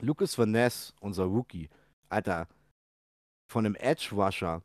Lucas 0.00 0.36
Van 0.36 0.50
Ness, 0.50 0.94
unser 1.00 1.24
Rookie, 1.24 1.68
Alter, 2.08 2.48
von 3.50 3.66
einem 3.66 3.74
Edge-Rusher, 3.76 4.62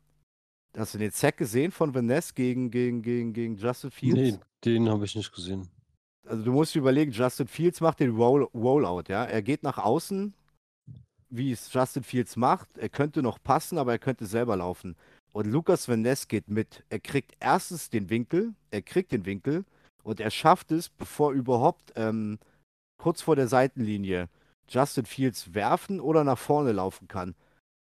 hast 0.76 0.94
du 0.94 0.98
den 0.98 1.10
Sack 1.10 1.36
gesehen 1.36 1.70
von 1.70 1.94
Van 1.94 2.06
Ness 2.06 2.34
gegen, 2.34 2.70
gegen, 2.70 3.02
gegen, 3.02 3.32
gegen 3.32 3.56
Justin 3.56 3.90
Fields? 3.90 4.38
Nee, 4.38 4.44
den 4.64 4.88
habe 4.88 5.04
ich 5.04 5.14
nicht 5.14 5.32
gesehen. 5.32 5.68
Also 6.26 6.44
du 6.44 6.52
musst 6.52 6.74
dir 6.74 6.80
überlegen, 6.80 7.12
Justin 7.12 7.46
Fields 7.46 7.80
macht 7.80 8.00
den 8.00 8.14
Roll 8.14 8.44
Rollout, 8.54 9.04
ja. 9.08 9.24
Er 9.24 9.42
geht 9.42 9.62
nach 9.62 9.78
außen, 9.78 10.34
wie 11.30 11.52
es 11.52 11.72
Justin 11.72 12.02
Fields 12.02 12.36
macht. 12.36 12.76
Er 12.76 12.88
könnte 12.88 13.22
noch 13.22 13.42
passen, 13.42 13.78
aber 13.78 13.92
er 13.92 13.98
könnte 13.98 14.26
selber 14.26 14.56
laufen. 14.56 14.96
Und 15.32 15.46
Lukas 15.46 15.88
Van 15.88 16.02
Ness 16.02 16.28
geht 16.28 16.48
mit. 16.48 16.84
Er 16.90 17.00
kriegt 17.00 17.34
erstens 17.40 17.90
den 17.90 18.10
Winkel, 18.10 18.54
er 18.70 18.82
kriegt 18.82 19.12
den 19.12 19.24
Winkel 19.24 19.64
und 20.02 20.20
er 20.20 20.30
schafft 20.30 20.72
es, 20.72 20.88
bevor 20.88 21.32
überhaupt 21.32 21.92
ähm, 21.96 22.38
kurz 22.98 23.22
vor 23.22 23.36
der 23.36 23.48
Seitenlinie 23.48 24.28
Justin 24.68 25.06
Fields 25.06 25.54
werfen 25.54 26.00
oder 26.00 26.24
nach 26.24 26.38
vorne 26.38 26.72
laufen 26.72 27.08
kann. 27.08 27.34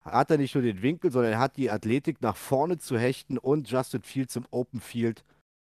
Hat 0.04 0.30
er 0.30 0.38
nicht 0.38 0.54
nur 0.54 0.64
den 0.64 0.82
Winkel, 0.82 1.12
sondern 1.12 1.32
er 1.32 1.38
hat 1.38 1.56
die 1.56 1.70
Athletik 1.70 2.20
nach 2.22 2.36
vorne 2.36 2.78
zu 2.78 2.98
hechten 2.98 3.38
und 3.38 3.68
Justin 3.68 4.02
Fields 4.02 4.36
im 4.36 4.46
Open 4.50 4.80
Field 4.80 5.24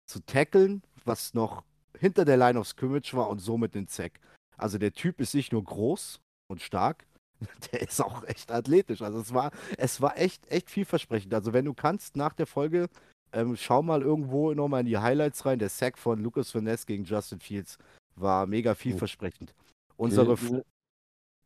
zu 0.08 0.20
tackeln, 0.26 0.82
was 1.04 1.34
noch 1.34 1.64
hinter 1.98 2.26
der 2.26 2.38
Line 2.38 2.60
of 2.60 2.68
Scrimmage 2.68 3.14
war 3.14 3.30
und 3.30 3.40
somit 3.40 3.76
den 3.76 3.88
Zack. 3.88 4.20
Also 4.58 4.78
der 4.78 4.94
Typ 4.94 5.20
ist 5.22 5.36
nicht 5.36 5.52
nur 5.52 5.64
groß 5.64 6.20
und 6.48 6.62
stark, 6.62 7.06
der 7.72 7.82
ist 7.82 8.02
auch 8.02 8.24
echt 8.24 8.52
athletisch. 8.52 9.02
Also 9.02 9.20
es 9.20 9.34
war, 9.34 9.52
es 9.78 10.02
war 10.02 10.18
echt, 10.18 10.48
echt 10.48 10.70
vielversprechend. 10.70 11.34
Also 11.34 11.54
wenn 11.54 11.66
du 11.66 11.74
kannst, 11.74 12.16
nach 12.16 12.34
der 12.34 12.48
Folge, 12.48 12.90
ähm, 13.34 13.56
schau 13.58 13.82
mal 13.82 14.02
irgendwo 14.02 14.54
nochmal 14.54 14.82
in 14.82 14.88
die 14.88 14.98
Highlights 14.98 15.46
rein. 15.46 15.60
Der 15.60 15.70
Sack 15.70 15.98
von 15.98 16.22
Lucas 16.22 16.52
Finesse 16.52 16.86
gegen 16.86 17.04
Justin 17.04 17.40
Fields 17.40 17.78
war 18.16 18.48
mega 18.48 18.76
vielversprechend. 18.76 19.54
Unsere. 19.98 20.38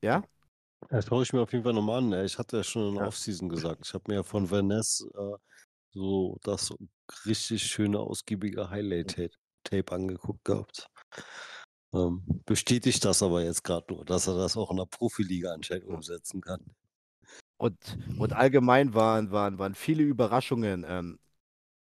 Ja? 0.02 0.24
Das 0.90 1.06
schaue 1.06 1.24
ich 1.24 1.34
mir 1.34 1.42
auf 1.42 1.52
jeden 1.52 1.64
Fall 1.64 1.74
nochmal 1.74 1.98
an. 2.00 2.26
Ich 2.26 2.38
hatte 2.38 2.58
ja 2.58 2.64
schon 2.64 2.90
in 2.90 2.94
der 2.96 3.04
ja. 3.04 3.08
Offseason 3.08 3.50
gesagt. 3.50 3.86
Ich 3.86 3.94
habe 3.94 4.06
mir 4.08 4.16
ja 4.16 4.24
von 4.24 4.50
Vanessa 4.50 5.06
äh, 5.06 5.38
so 5.92 6.38
das 6.44 6.74
richtig 7.26 7.64
schöne, 7.64 8.00
ausgiebige 8.00 8.70
Highlight-Tape 8.70 9.36
Tape 9.64 9.92
angeguckt 9.92 10.44
gehabt. 10.46 10.90
Ähm, 11.94 12.24
bestätigt 12.46 13.04
das 13.04 13.24
aber 13.24 13.44
jetzt 13.44 13.64
gerade 13.64 13.94
nur, 13.94 14.06
dass 14.06 14.28
er 14.28 14.36
das 14.36 14.56
auch 14.56 14.72
in 14.72 14.78
der 14.78 14.86
Profiliga 14.86 15.54
anscheinend 15.54 15.88
umsetzen 15.88 16.42
kann. 16.42 16.64
Und, 17.58 17.98
und 18.18 18.34
allgemein 18.34 18.94
waren, 18.94 19.32
waren, 19.32 19.60
waren 19.60 19.76
viele 19.76 20.04
Überraschungen. 20.04 20.86
Ähm, 20.88 21.20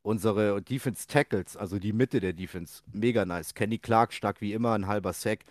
unsere 0.02 0.62
Defense 0.62 1.06
Tackles, 1.06 1.56
also 1.56 1.78
die 1.78 1.92
Mitte 1.92 2.20
der 2.20 2.34
Defense, 2.34 2.82
mega 2.92 3.24
nice. 3.24 3.54
Kenny 3.54 3.78
Clark 3.78 4.12
stark 4.12 4.40
wie 4.40 4.52
immer, 4.52 4.74
ein 4.74 4.86
halber 4.86 5.12
Sack. 5.12 5.44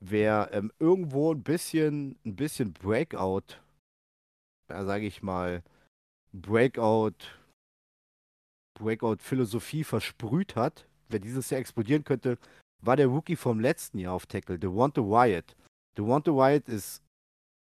Wer 0.00 0.50
ähm, 0.52 0.72
irgendwo 0.78 1.32
ein 1.32 1.42
bisschen, 1.42 2.18
ein 2.24 2.36
bisschen 2.36 2.72
Breakout, 2.72 3.60
ja, 4.70 4.84
sage 4.84 5.06
ich 5.06 5.22
mal, 5.22 5.62
Breakout, 6.32 7.16
Breakout-Philosophie 8.78 9.82
versprüht 9.84 10.54
hat, 10.54 10.86
wer 11.08 11.18
dieses 11.18 11.50
Jahr 11.50 11.60
explodieren 11.60 12.04
könnte, 12.04 12.38
war 12.80 12.96
der 12.96 13.08
Rookie 13.08 13.36
vom 13.36 13.58
letzten 13.58 13.98
Jahr 13.98 14.14
auf 14.14 14.26
Tackle, 14.26 14.58
Devonta 14.58 15.02
Wyatt. 15.02 15.56
Devonta 15.96 16.30
Wyatt 16.32 16.68
ist 16.68 17.02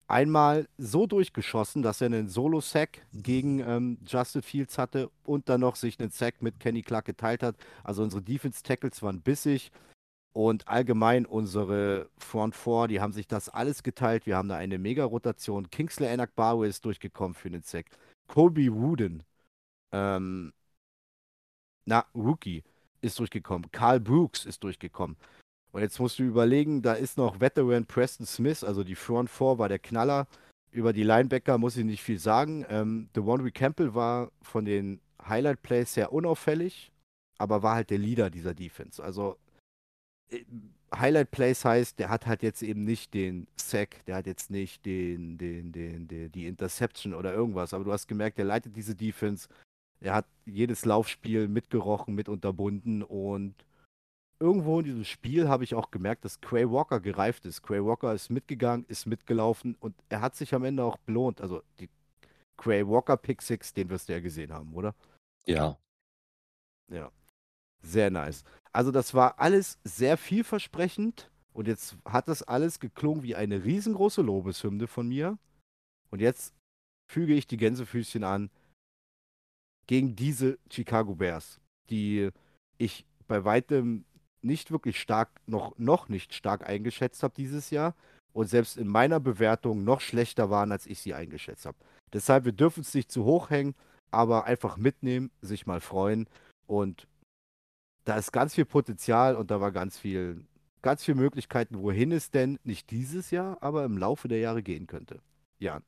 einmal 0.09 0.69
so 0.77 1.07
durchgeschossen, 1.07 1.83
dass 1.83 2.01
er 2.01 2.07
einen 2.07 2.29
Solo-Sack 2.29 3.07
gegen 3.13 3.61
ähm, 3.61 3.99
Justin 4.07 4.43
Fields 4.43 4.77
hatte 4.77 5.11
und 5.25 5.49
dann 5.49 5.61
noch 5.61 5.77
sich 5.77 5.99
einen 5.99 6.11
Sack 6.11 6.43
mit 6.43 6.61
Kenny 6.61 6.83
Clark 6.83 7.07
geteilt 7.07 7.43
hat. 7.43 7.57
Also 7.83 8.03
unsere 8.03 8.23
Defense-Tackles 8.23 9.03
waren 9.03 9.21
bissig 9.21 9.71
und 10.35 10.67
allgemein 10.67 11.27
unsere 11.27 12.11
Front 12.19 12.57
Four, 12.57 12.89
die 12.89 13.01
haben 13.01 13.13
sich 13.13 13.29
das 13.29 13.49
alles 13.49 13.85
geteilt. 13.85 14.27
Wir 14.27 14.37
haben 14.37 14.49
da 14.49 14.57
eine 14.57 14.79
Mega-Rotation. 14.79 15.71
Kingsley 15.71 16.09
Enakbaru 16.09 16.65
ist 16.65 16.85
durchgekommen 16.85 17.35
für 17.35 17.51
den 17.51 17.63
Sack. 17.63 17.87
Colby 18.27 18.73
Wooden, 18.75 19.23
ähm, 19.93 20.53
na, 21.87 22.05
Rookie, 22.17 22.65
ist 23.01 23.19
durchgekommen. 23.21 23.71
Carl 23.71 24.01
Brooks 24.01 24.45
ist 24.45 24.65
durchgekommen. 24.65 25.17
Und 25.71 25.83
jetzt 25.83 26.01
musst 26.01 26.19
du 26.19 26.25
überlegen, 26.25 26.83
da 26.83 26.95
ist 26.95 27.17
noch 27.17 27.39
Veteran 27.39 27.87
Preston 27.87 28.27
Smith, 28.27 28.65
also 28.65 28.83
die 28.83 28.97
Front 28.97 29.31
Four 29.31 29.59
war 29.59 29.69
der 29.69 29.79
Knaller. 29.79 30.27
Über 30.73 30.93
die 30.93 31.05
Linebacker 31.05 31.59
muss 31.59 31.77
ich 31.77 31.85
nicht 31.85 32.03
viel 32.03 32.19
sagen. 32.19 32.67
Ähm, 32.69 33.09
DeWandre 33.15 33.53
Campbell 33.53 33.95
war 33.95 34.33
von 34.43 34.65
den 34.65 35.01
Highlight 35.25 35.63
Plays 35.63 35.95
sehr 35.95 36.13
unauffällig, 36.13 36.91
aber 37.39 37.63
war 37.63 37.77
halt 37.77 37.91
der 37.91 37.99
Leader 37.99 38.31
dieser 38.31 38.55
Defense. 38.55 39.03
Also 39.03 39.37
Highlight 40.95 41.31
Plays 41.31 41.65
heißt, 41.65 41.99
der 41.99 42.09
hat 42.09 42.27
halt 42.27 42.43
jetzt 42.43 42.63
eben 42.63 42.85
nicht 42.85 43.15
den 43.15 43.47
Sack, 43.57 44.05
der 44.07 44.17
hat 44.17 44.27
jetzt 44.27 44.51
nicht 44.51 44.85
den, 44.87 45.39
den, 45.39 45.73
den, 45.73 46.07
den, 46.09 46.31
die 46.31 46.47
Interception 46.47 47.15
oder 47.15 47.35
irgendwas, 47.35 47.75
aber 47.75 47.85
du 47.85 47.93
hast 47.93 48.07
gemerkt, 48.07 48.39
der 48.39 48.45
leitet 48.45 48.77
diese 48.77 48.95
Defense, 48.95 49.49
er 50.01 50.15
hat 50.15 50.27
jedes 50.45 50.85
Laufspiel 50.85 51.49
mitgerochen, 51.49 52.15
mit 52.15 52.29
unterbunden 52.29 53.03
und 53.03 53.55
irgendwo 54.39 54.79
in 54.79 54.85
diesem 54.85 55.05
Spiel 55.05 55.49
habe 55.49 55.65
ich 55.65 55.75
auch 55.75 55.91
gemerkt, 55.91 56.25
dass 56.25 56.41
Quay 56.41 56.71
Walker 56.71 57.01
gereift 57.01 57.47
ist. 57.47 57.63
Quay 57.63 57.85
Walker 57.85 58.13
ist 58.13 58.31
mitgegangen, 58.31 58.85
ist 58.89 59.07
mitgelaufen 59.07 59.77
und 59.81 59.95
er 60.09 60.21
hat 60.21 60.37
sich 60.37 60.55
am 60.55 60.65
Ende 60.65 60.85
auch 60.85 60.99
belohnt. 60.99 61.41
Also 61.41 61.63
die 61.81 61.89
Quay 62.57 62.87
Walker 62.87 63.17
Pick 63.17 63.43
Six, 63.43 63.73
den 63.73 63.89
wirst 63.89 64.09
du 64.09 64.13
ja 64.13 64.21
gesehen 64.21 64.53
haben, 64.53 64.75
oder? 64.75 64.95
Ja, 65.47 65.79
Ja. 66.89 67.11
Sehr 67.85 68.11
nice. 68.11 68.45
Also 68.73 68.91
das 68.91 69.15
war 69.15 69.39
alles 69.39 69.79
sehr 69.85 70.17
vielversprechend 70.17 71.31
und 71.53 71.69
jetzt 71.69 71.97
hat 72.05 72.29
das 72.29 72.43
alles 72.43 72.81
geklungen 72.81 73.23
wie 73.23 73.37
eine 73.37 73.63
riesengroße 73.63 74.23
Lobeshymne 74.23 74.87
von 74.87 75.09
mir. 75.09 75.39
Und 76.11 76.21
jetzt 76.21 76.55
füge 77.07 77.35
ich 77.35 77.47
die 77.47 77.57
Gänsefüßchen 77.57 78.25
an 78.25 78.51
gegen 79.87 80.17
diese 80.17 80.59
Chicago 80.71 81.15
Bears, 81.15 81.61
die 81.91 82.31
ich 82.79 83.05
bei 83.29 83.45
weitem 83.45 84.05
nicht 84.43 84.71
wirklich 84.71 84.99
stark, 85.01 85.31
noch, 85.47 85.77
noch 85.79 86.09
nicht 86.09 86.35
stark 86.35 86.69
eingeschätzt 86.69 87.23
habe 87.23 87.35
dieses 87.37 87.71
Jahr 87.71 87.95
und 88.33 88.49
selbst 88.49 88.77
in 88.77 88.89
meiner 88.89 89.21
Bewertung 89.21 89.85
noch 89.85 90.01
schlechter 90.01 90.51
waren, 90.51 90.73
als 90.73 90.87
ich 90.87 91.01
sie 91.01 91.15
eingeschätzt 91.15 91.67
habe. 91.67 91.79
Deshalb, 92.13 92.45
wir 92.45 92.53
dürfen 92.53 92.81
es 92.81 92.95
nicht 92.95 93.11
zu 93.11 93.25
hoch 93.25 93.51
hängen, 93.51 93.75
aber 94.11 94.45
einfach 94.45 94.77
mitnehmen, 94.77 95.31
sich 95.41 95.67
mal 95.67 95.81
freuen 95.81 96.29
und 96.67 97.07
da 98.05 98.17
ist 98.17 98.33
ganz 98.33 98.55
viel 98.55 98.65
Potenzial 98.65 99.37
und 99.37 99.51
da 99.51 99.61
war 99.61 99.73
ganz 99.73 99.99
viel, 99.99 100.47
ganz 100.83 101.05
viele 101.05 101.17
Möglichkeiten, 101.17 101.83
wohin 101.83 102.13
es 102.13 102.31
denn 102.31 102.59
nicht 102.65 102.91
dieses 102.91 103.31
Jahr, 103.31 103.63
aber 103.63 103.85
im 103.85 103.99
Laufe 103.99 104.29
der 104.29 104.39
Jahre 104.39 104.63
gehen 104.63 104.87
könnte. 104.87 105.23
Jan. 105.59 105.83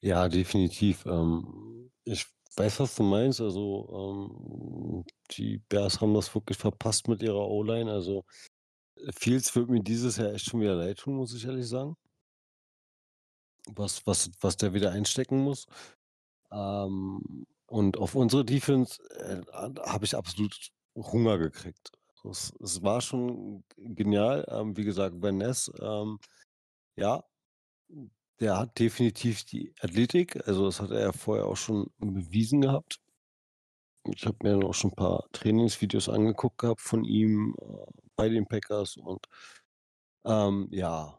Ja, 0.00 0.28
definitiv. 0.28 1.06
Ähm, 1.06 1.90
ich 2.04 2.26
weiß, 2.56 2.80
was 2.80 2.94
du 2.94 3.02
meinst. 3.02 3.40
Also, 3.40 3.88
ähm, 3.92 5.04
die 5.32 5.58
Bears 5.68 6.00
haben 6.00 6.14
das 6.14 6.34
wirklich 6.34 6.58
verpasst 6.58 7.08
mit 7.08 7.22
ihrer 7.22 7.48
O-Line. 7.48 7.90
Also, 7.90 8.24
Fields 9.16 9.54
wird 9.54 9.70
mir 9.70 9.82
dieses 9.82 10.16
Jahr 10.16 10.32
echt 10.32 10.46
schon 10.46 10.60
wieder 10.60 10.74
leid 10.76 10.98
tun, 10.98 11.16
muss 11.16 11.34
ich 11.34 11.44
ehrlich 11.44 11.68
sagen. 11.68 11.96
Was, 13.74 14.06
was, 14.06 14.30
was 14.40 14.56
der 14.56 14.72
wieder 14.72 14.92
einstecken 14.92 15.38
muss. 15.38 15.66
Ähm, 16.50 17.46
und 17.68 17.98
auf 17.98 18.14
unsere 18.14 18.44
Defense 18.44 19.02
äh, 19.20 19.42
habe 19.52 20.04
ich 20.04 20.16
absolut 20.16 20.54
Hunger 20.96 21.38
gekriegt. 21.38 21.92
Es, 22.24 22.52
es 22.60 22.82
war 22.82 23.00
schon 23.00 23.64
genial. 23.76 24.44
Ähm, 24.48 24.76
wie 24.76 24.84
gesagt, 24.84 25.16
Van 25.20 25.38
Ness, 25.38 25.70
ähm, 25.80 26.18
ja, 26.96 27.24
der 28.40 28.58
hat 28.58 28.78
definitiv 28.78 29.44
die 29.44 29.72
Athletik. 29.80 30.36
Also 30.46 30.66
das 30.66 30.80
hat 30.80 30.90
er 30.90 31.12
vorher 31.12 31.46
auch 31.46 31.56
schon 31.56 31.90
bewiesen 31.98 32.60
gehabt. 32.62 33.00
Ich 34.06 34.26
habe 34.26 34.38
mir 34.42 34.52
dann 34.52 34.64
auch 34.64 34.74
schon 34.74 34.92
ein 34.92 34.96
paar 34.96 35.28
Trainingsvideos 35.32 36.08
angeguckt 36.08 36.58
gehabt 36.58 36.80
von 36.80 37.04
ihm 37.04 37.54
äh, 37.60 37.92
bei 38.16 38.28
den 38.28 38.46
Packers 38.46 38.96
und 38.96 39.26
ähm, 40.24 40.68
ja. 40.70 41.18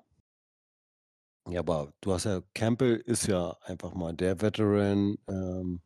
Ja, 1.48 1.60
aber 1.62 1.92
du 2.02 2.14
hast 2.14 2.26
ja, 2.26 2.42
Campbell 2.54 2.98
ist 2.98 3.28
ja 3.28 3.58
einfach 3.64 3.94
mal 3.94 4.14
der 4.14 4.42
Veteran 4.42 5.18
ähm, 5.28 5.82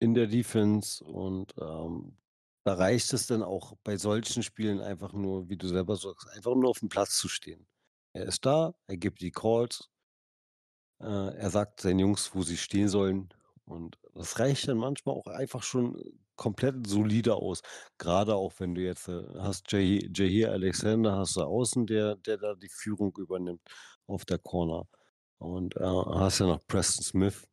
in 0.00 0.14
der 0.14 0.26
Defense 0.26 1.04
und 1.04 1.54
ähm, 1.60 2.16
da 2.64 2.74
reicht 2.74 3.12
es 3.12 3.26
dann 3.26 3.42
auch 3.42 3.74
bei 3.84 3.96
solchen 3.96 4.42
Spielen 4.42 4.80
einfach 4.80 5.12
nur, 5.12 5.48
wie 5.48 5.56
du 5.56 5.68
selber 5.68 5.96
sagst, 5.96 6.28
einfach 6.30 6.54
nur 6.54 6.70
auf 6.70 6.80
dem 6.80 6.88
Platz 6.88 7.16
zu 7.16 7.28
stehen. 7.28 7.66
Er 8.12 8.26
ist 8.26 8.44
da, 8.44 8.74
er 8.86 8.96
gibt 8.96 9.20
die 9.20 9.30
Calls, 9.30 9.88
äh, 11.00 11.34
er 11.36 11.50
sagt 11.50 11.80
seinen 11.80 12.00
Jungs, 12.00 12.34
wo 12.34 12.42
sie 12.42 12.56
stehen 12.56 12.88
sollen. 12.88 13.28
Und 13.64 13.98
das 14.14 14.38
reicht 14.38 14.68
dann 14.68 14.78
manchmal 14.78 15.14
auch 15.14 15.26
einfach 15.26 15.62
schon 15.62 15.96
komplett 16.36 16.86
solide 16.86 17.34
aus. 17.36 17.62
Gerade 17.98 18.34
auch 18.34 18.52
wenn 18.58 18.74
du 18.74 18.82
jetzt 18.82 19.08
äh, 19.08 19.22
hast 19.38 19.70
Jahir 19.72 20.52
Alexander, 20.52 21.16
hast 21.16 21.36
du 21.36 21.42
außen, 21.42 21.86
der, 21.86 22.16
der 22.16 22.38
da 22.38 22.54
die 22.54 22.68
Führung 22.68 23.16
übernimmt 23.16 23.62
auf 24.06 24.24
der 24.24 24.38
Corner. 24.38 24.86
Und 25.38 25.76
äh, 25.76 25.80
hast 25.84 26.40
ja 26.40 26.46
noch 26.46 26.66
Preston 26.66 27.04
Smith. 27.04 27.49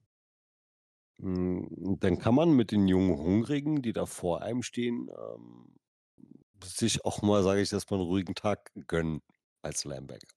Mm, 1.19 1.97
Dann 1.99 2.19
kann 2.19 2.35
man 2.35 2.51
mit 2.51 2.71
den 2.71 2.87
jungen 2.87 3.17
Hungrigen, 3.17 3.81
die 3.81 3.93
da 3.93 4.05
vor 4.05 4.41
einem 4.41 4.63
stehen, 4.63 5.09
ähm, 5.09 5.75
sich 6.63 7.05
auch 7.05 7.21
mal, 7.21 7.43
sage 7.43 7.61
ich 7.61 7.69
das 7.69 7.89
mal, 7.89 7.97
einen 7.97 8.07
ruhigen 8.07 8.35
Tag 8.35 8.71
gönnen 8.87 9.21
als 9.63 9.85
Linebacker. 9.85 10.27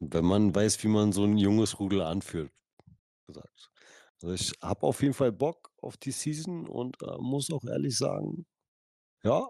Wenn 0.00 0.24
man 0.24 0.54
weiß, 0.54 0.82
wie 0.82 0.88
man 0.88 1.12
so 1.12 1.24
ein 1.24 1.36
junges 1.38 1.78
Rudel 1.78 2.02
anführt, 2.02 2.50
gesagt. 3.28 3.70
Also 4.22 4.34
ich 4.34 4.52
habe 4.62 4.84
auf 4.86 5.02
jeden 5.02 5.14
Fall 5.14 5.32
Bock 5.32 5.72
auf 5.78 5.96
die 5.98 6.12
Season 6.12 6.68
und 6.68 7.02
äh, 7.02 7.18
muss 7.20 7.50
auch 7.52 7.64
ehrlich 7.64 7.96
sagen, 7.98 8.46
ja, 9.24 9.48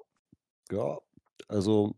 ja, 0.72 0.98
also 1.48 1.94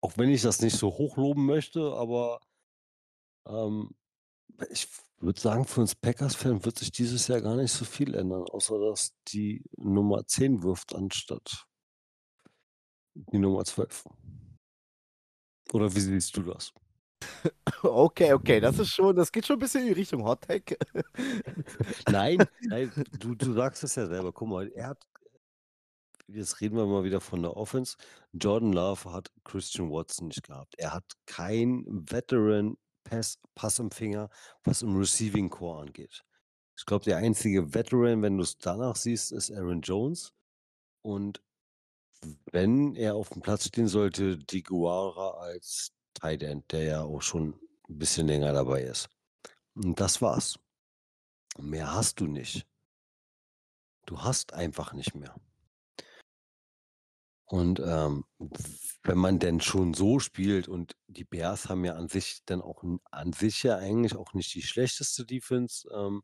auch 0.00 0.16
wenn 0.18 0.30
ich 0.30 0.42
das 0.42 0.60
nicht 0.60 0.76
so 0.76 0.88
hochloben 0.88 1.46
möchte, 1.46 1.94
aber 1.94 2.38
ähm, 3.46 3.90
ich 4.70 4.88
würde 5.20 5.40
sagen, 5.40 5.64
für 5.64 5.80
uns 5.80 5.94
Packers-Fan 5.94 6.64
wird 6.64 6.78
sich 6.78 6.92
dieses 6.92 7.28
Jahr 7.28 7.40
gar 7.40 7.56
nicht 7.56 7.72
so 7.72 7.84
viel 7.84 8.14
ändern, 8.14 8.44
außer 8.44 8.78
dass 8.78 9.14
die 9.28 9.64
Nummer 9.76 10.26
10 10.26 10.62
wirft 10.62 10.94
anstatt 10.94 11.66
die 13.14 13.38
Nummer 13.38 13.64
12. 13.64 14.04
Oder 15.72 15.94
wie 15.94 16.00
siehst 16.00 16.36
du 16.36 16.42
das? 16.42 16.72
Okay, 17.82 18.32
okay, 18.32 18.60
das 18.60 18.78
ist 18.78 18.90
schon, 18.90 19.16
das 19.16 19.32
geht 19.32 19.46
schon 19.46 19.56
ein 19.56 19.60
bisschen 19.60 19.82
in 19.82 19.88
die 19.88 19.92
Richtung 19.92 20.24
Hot 20.24 20.42
Tag. 20.42 20.76
Nein, 22.08 22.44
nein, 22.62 22.90
du, 23.18 23.34
du 23.34 23.52
sagst 23.52 23.84
es 23.84 23.94
ja 23.94 24.06
selber. 24.06 24.32
Guck 24.32 24.48
mal, 24.48 24.70
er 24.72 24.88
hat, 24.88 25.02
jetzt 26.26 26.60
reden 26.60 26.76
wir 26.76 26.86
mal 26.86 27.04
wieder 27.04 27.20
von 27.20 27.42
der 27.42 27.56
Offense. 27.56 27.96
Jordan 28.32 28.72
Love 28.72 29.12
hat 29.12 29.30
Christian 29.44 29.90
Watson 29.90 30.28
nicht 30.28 30.42
gehabt. 30.42 30.74
Er 30.78 30.92
hat 30.92 31.04
kein 31.26 31.84
Veteran 31.86 32.76
Pass, 33.04 33.38
Passempfänger, 33.54 34.28
was 34.64 34.82
im 34.82 34.96
Receiving 34.96 35.50
Core 35.50 35.82
angeht. 35.82 36.24
Ich 36.76 36.86
glaube, 36.86 37.04
der 37.04 37.18
einzige 37.18 37.72
Veteran, 37.74 38.22
wenn 38.22 38.36
du 38.36 38.42
es 38.42 38.58
danach 38.58 38.96
siehst, 38.96 39.32
ist 39.32 39.52
Aaron 39.52 39.80
Jones. 39.80 40.32
Und 41.02 41.42
wenn 42.50 42.96
er 42.96 43.14
auf 43.14 43.28
dem 43.28 43.42
Platz 43.42 43.68
stehen 43.68 43.88
sollte, 43.88 44.38
die 44.38 44.62
Guara 44.62 45.38
als 45.42 45.92
Tight 46.14 46.42
End, 46.42 46.72
der 46.72 46.84
ja 46.84 47.02
auch 47.02 47.22
schon 47.22 47.54
ein 47.88 47.98
bisschen 47.98 48.26
länger 48.26 48.52
dabei 48.52 48.82
ist. 48.82 49.08
Und 49.74 50.00
das 50.00 50.22
war's. 50.22 50.58
Mehr 51.58 51.92
hast 51.92 52.20
du 52.20 52.26
nicht. 52.26 52.66
Du 54.06 54.20
hast 54.20 54.52
einfach 54.52 54.92
nicht 54.92 55.14
mehr. 55.14 55.34
Und 57.46 57.78
ähm, 57.80 58.24
wenn 59.02 59.18
man 59.18 59.38
denn 59.38 59.60
schon 59.60 59.92
so 59.94 60.18
spielt 60.18 60.66
und 60.68 60.96
die 61.08 61.24
Bears 61.24 61.68
haben 61.68 61.84
ja 61.84 61.94
an 61.94 62.08
sich 62.08 62.40
dann 62.46 62.62
auch 62.62 62.82
an 63.10 63.32
sich 63.32 63.62
ja 63.62 63.76
eigentlich 63.76 64.16
auch 64.16 64.32
nicht 64.34 64.54
die 64.54 64.62
schlechteste 64.62 65.26
Defense, 65.26 65.86
ähm, 65.94 66.22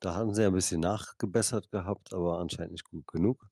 da 0.00 0.14
haben 0.14 0.34
sie 0.34 0.42
ja 0.42 0.48
ein 0.48 0.54
bisschen 0.54 0.80
nachgebessert 0.80 1.70
gehabt, 1.70 2.12
aber 2.14 2.38
anscheinend 2.38 2.72
nicht 2.72 2.84
gut 2.84 3.06
genug. 3.06 3.46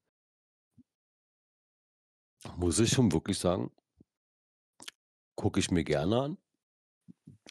Muss 2.56 2.78
ich 2.78 2.90
schon 2.90 3.10
wirklich 3.12 3.38
sagen, 3.38 3.70
gucke 5.36 5.60
ich 5.60 5.70
mir 5.70 5.84
gerne 5.84 6.20
an, 6.22 6.38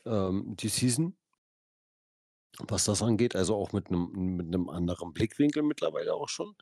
ähm, 0.06 0.56
die 0.58 0.70
Season, 0.70 1.16
was 2.60 2.86
das 2.86 3.02
angeht. 3.02 3.36
Also 3.36 3.56
auch 3.56 3.72
mit 3.74 3.88
einem 3.88 4.36
mit 4.38 4.48
einem 4.48 4.70
anderen 4.70 5.14
Blickwinkel 5.14 5.64
mittlerweile 5.64 6.14
auch 6.14 6.30
schon. 6.30 6.56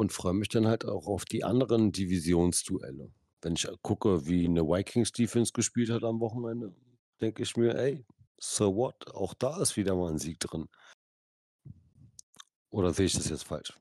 Und 0.00 0.14
freue 0.14 0.32
mich 0.32 0.48
dann 0.48 0.66
halt 0.66 0.86
auch 0.86 1.06
auf 1.06 1.26
die 1.26 1.44
anderen 1.44 1.92
Divisionsduelle. 1.92 3.12
Wenn 3.42 3.52
ich 3.52 3.68
gucke, 3.82 4.26
wie 4.26 4.46
eine 4.46 4.62
Vikings 4.62 5.12
Defense 5.12 5.52
gespielt 5.52 5.90
hat 5.90 6.04
am 6.04 6.20
Wochenende, 6.20 6.74
denke 7.20 7.42
ich 7.42 7.54
mir, 7.54 7.74
ey, 7.74 8.06
so 8.40 8.74
what? 8.74 9.14
Auch 9.14 9.34
da 9.34 9.60
ist 9.60 9.76
wieder 9.76 9.94
mal 9.94 10.10
ein 10.10 10.18
Sieg 10.18 10.40
drin. 10.40 10.70
Oder 12.70 12.94
sehe 12.94 13.04
ich 13.04 13.12
das 13.12 13.28
jetzt 13.28 13.44
falsch? 13.44 13.78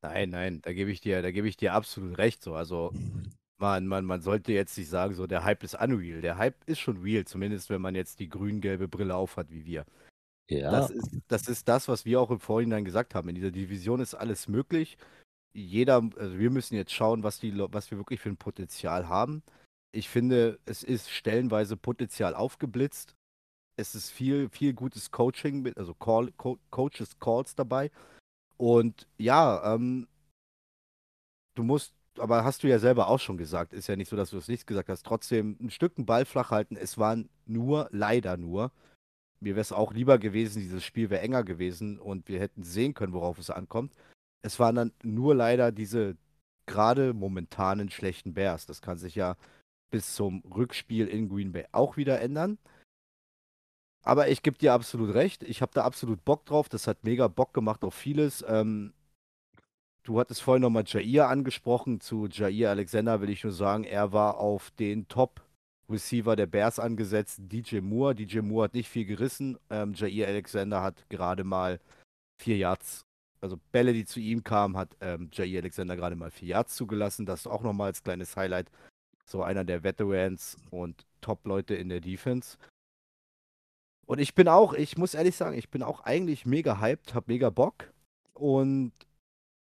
Nein, 0.00 0.30
nein, 0.30 0.62
da 0.62 0.72
gebe 0.72 0.90
ich 0.90 1.02
dir, 1.02 1.20
da 1.20 1.30
gebe 1.30 1.46
ich 1.46 1.58
dir 1.58 1.74
absolut 1.74 2.16
recht. 2.16 2.42
So, 2.42 2.54
also 2.54 2.94
man, 3.58 3.86
man, 3.86 4.06
man 4.06 4.22
sollte 4.22 4.54
jetzt 4.54 4.78
nicht 4.78 4.88
sagen, 4.88 5.12
so 5.14 5.26
der 5.26 5.44
Hype 5.44 5.62
ist 5.64 5.74
unreal. 5.74 6.22
Der 6.22 6.38
Hype 6.38 6.64
ist 6.64 6.80
schon 6.80 6.96
real, 6.96 7.26
zumindest 7.26 7.68
wenn 7.68 7.82
man 7.82 7.94
jetzt 7.94 8.20
die 8.20 8.30
grün-gelbe 8.30 8.88
Brille 8.88 9.16
aufhat 9.16 9.50
wie 9.50 9.66
wir. 9.66 9.84
Ja, 10.48 10.70
Das 10.70 10.90
ist, 10.90 11.10
das 11.28 11.48
ist 11.48 11.68
das, 11.68 11.88
was 11.88 12.04
wir 12.04 12.20
auch 12.20 12.30
im 12.30 12.40
Vorhinein 12.40 12.84
gesagt 12.84 13.14
haben. 13.14 13.28
In 13.28 13.34
dieser 13.34 13.50
Division 13.50 14.00
ist 14.00 14.14
alles 14.14 14.48
möglich. 14.48 14.98
Jeder, 15.54 16.02
also 16.18 16.38
wir 16.38 16.50
müssen 16.50 16.74
jetzt 16.74 16.92
schauen, 16.92 17.22
was, 17.22 17.38
die, 17.38 17.56
was 17.56 17.90
wir 17.90 17.98
wirklich 17.98 18.20
für 18.20 18.28
ein 18.28 18.36
Potenzial 18.36 19.08
haben. 19.08 19.42
Ich 19.92 20.08
finde, 20.08 20.58
es 20.66 20.82
ist 20.82 21.10
stellenweise 21.10 21.76
Potenzial 21.76 22.34
aufgeblitzt. 22.34 23.14
Es 23.76 23.94
ist 23.94 24.10
viel, 24.10 24.48
viel 24.50 24.74
gutes 24.74 25.10
Coaching, 25.10 25.62
mit, 25.62 25.78
also 25.78 25.94
Call, 25.94 26.32
Co 26.32 26.58
Coaches 26.70 27.18
Calls 27.18 27.54
dabei. 27.54 27.90
Und 28.56 29.08
ja, 29.18 29.74
ähm, 29.74 30.06
du 31.54 31.62
musst, 31.62 31.94
aber 32.18 32.44
hast 32.44 32.62
du 32.62 32.68
ja 32.68 32.78
selber 32.78 33.08
auch 33.08 33.18
schon 33.20 33.36
gesagt, 33.36 33.72
ist 33.72 33.88
ja 33.88 33.96
nicht 33.96 34.08
so, 34.08 34.16
dass 34.16 34.30
du 34.30 34.38
es 34.38 34.48
nicht 34.48 34.66
gesagt 34.66 34.88
hast, 34.88 35.04
trotzdem 35.04 35.56
ein 35.60 35.70
Stück 35.70 35.94
einen 35.96 36.06
Ball 36.06 36.24
flach 36.24 36.50
halten. 36.50 36.76
Es 36.76 36.98
waren 36.98 37.28
nur, 37.46 37.88
leider 37.92 38.36
nur, 38.36 38.72
mir 39.44 39.54
wäre 39.54 39.60
es 39.60 39.72
auch 39.72 39.92
lieber 39.92 40.18
gewesen, 40.18 40.60
dieses 40.60 40.84
Spiel 40.84 41.10
wäre 41.10 41.20
enger 41.20 41.44
gewesen 41.44 41.98
und 41.98 42.28
wir 42.28 42.40
hätten 42.40 42.62
sehen 42.62 42.94
können, 42.94 43.12
worauf 43.12 43.38
es 43.38 43.50
ankommt. 43.50 43.94
Es 44.42 44.58
waren 44.58 44.74
dann 44.74 44.92
nur 45.02 45.34
leider 45.34 45.70
diese 45.70 46.16
gerade 46.66 47.12
momentanen 47.12 47.90
schlechten 47.90 48.34
Bears. 48.34 48.66
Das 48.66 48.82
kann 48.82 48.98
sich 48.98 49.14
ja 49.14 49.36
bis 49.90 50.14
zum 50.14 50.40
Rückspiel 50.40 51.06
in 51.06 51.28
Green 51.28 51.52
Bay 51.52 51.66
auch 51.72 51.96
wieder 51.96 52.20
ändern. 52.20 52.58
Aber 54.02 54.28
ich 54.28 54.42
gebe 54.42 54.58
dir 54.58 54.72
absolut 54.72 55.14
recht. 55.14 55.42
Ich 55.42 55.62
habe 55.62 55.72
da 55.74 55.84
absolut 55.84 56.24
Bock 56.24 56.44
drauf. 56.46 56.68
Das 56.68 56.86
hat 56.86 57.04
mega 57.04 57.28
Bock 57.28 57.54
gemacht 57.54 57.84
auf 57.84 57.94
vieles. 57.94 58.44
Ähm, 58.48 58.92
du 60.02 60.18
hattest 60.18 60.42
vorhin 60.42 60.62
nochmal 60.62 60.84
Jair 60.86 61.28
angesprochen. 61.28 62.00
Zu 62.00 62.26
Jair 62.26 62.70
Alexander 62.70 63.20
will 63.20 63.30
ich 63.30 63.44
nur 63.44 63.52
sagen, 63.52 63.84
er 63.84 64.12
war 64.12 64.38
auf 64.38 64.70
den 64.72 65.06
Top-Receiver 65.84 66.36
der 66.36 66.46
Bears 66.46 66.78
angesetzt, 66.78 67.40
DJ 67.42 67.80
Moore. 67.80 68.14
DJ 68.14 68.40
Moore 68.40 68.64
hat 68.64 68.74
nicht 68.74 68.88
viel 68.88 69.04
gerissen. 69.04 69.58
Ähm, 69.70 69.92
Jair 69.94 70.28
Alexander 70.28 70.82
hat 70.82 71.08
gerade 71.08 71.44
mal 71.44 71.78
vier 72.40 72.56
Yards, 72.56 73.04
also 73.40 73.58
Bälle, 73.72 73.92
die 73.92 74.06
zu 74.06 74.18
ihm 74.20 74.42
kamen, 74.42 74.76
hat 74.76 74.96
ähm, 75.00 75.28
Jair 75.32 75.60
Alexander 75.60 75.96
gerade 75.96 76.16
mal 76.16 76.30
vier 76.30 76.48
Yards 76.48 76.74
zugelassen. 76.74 77.26
Das 77.26 77.46
auch 77.46 77.62
nochmal 77.62 77.88
als 77.88 78.02
kleines 78.02 78.36
Highlight. 78.36 78.70
So 79.26 79.42
einer 79.42 79.64
der 79.64 79.82
Veterans 79.82 80.56
und 80.70 81.06
Top-Leute 81.20 81.74
in 81.74 81.88
der 81.88 82.00
Defense. 82.00 82.56
Und 84.06 84.18
ich 84.18 84.34
bin 84.34 84.48
auch, 84.48 84.74
ich 84.74 84.98
muss 84.98 85.14
ehrlich 85.14 85.36
sagen, 85.36 85.56
ich 85.56 85.70
bin 85.70 85.82
auch 85.82 86.00
eigentlich 86.00 86.44
mega 86.44 86.80
hyped, 86.80 87.14
hab 87.14 87.28
mega 87.28 87.50
Bock. 87.50 87.92
Und 88.34 88.92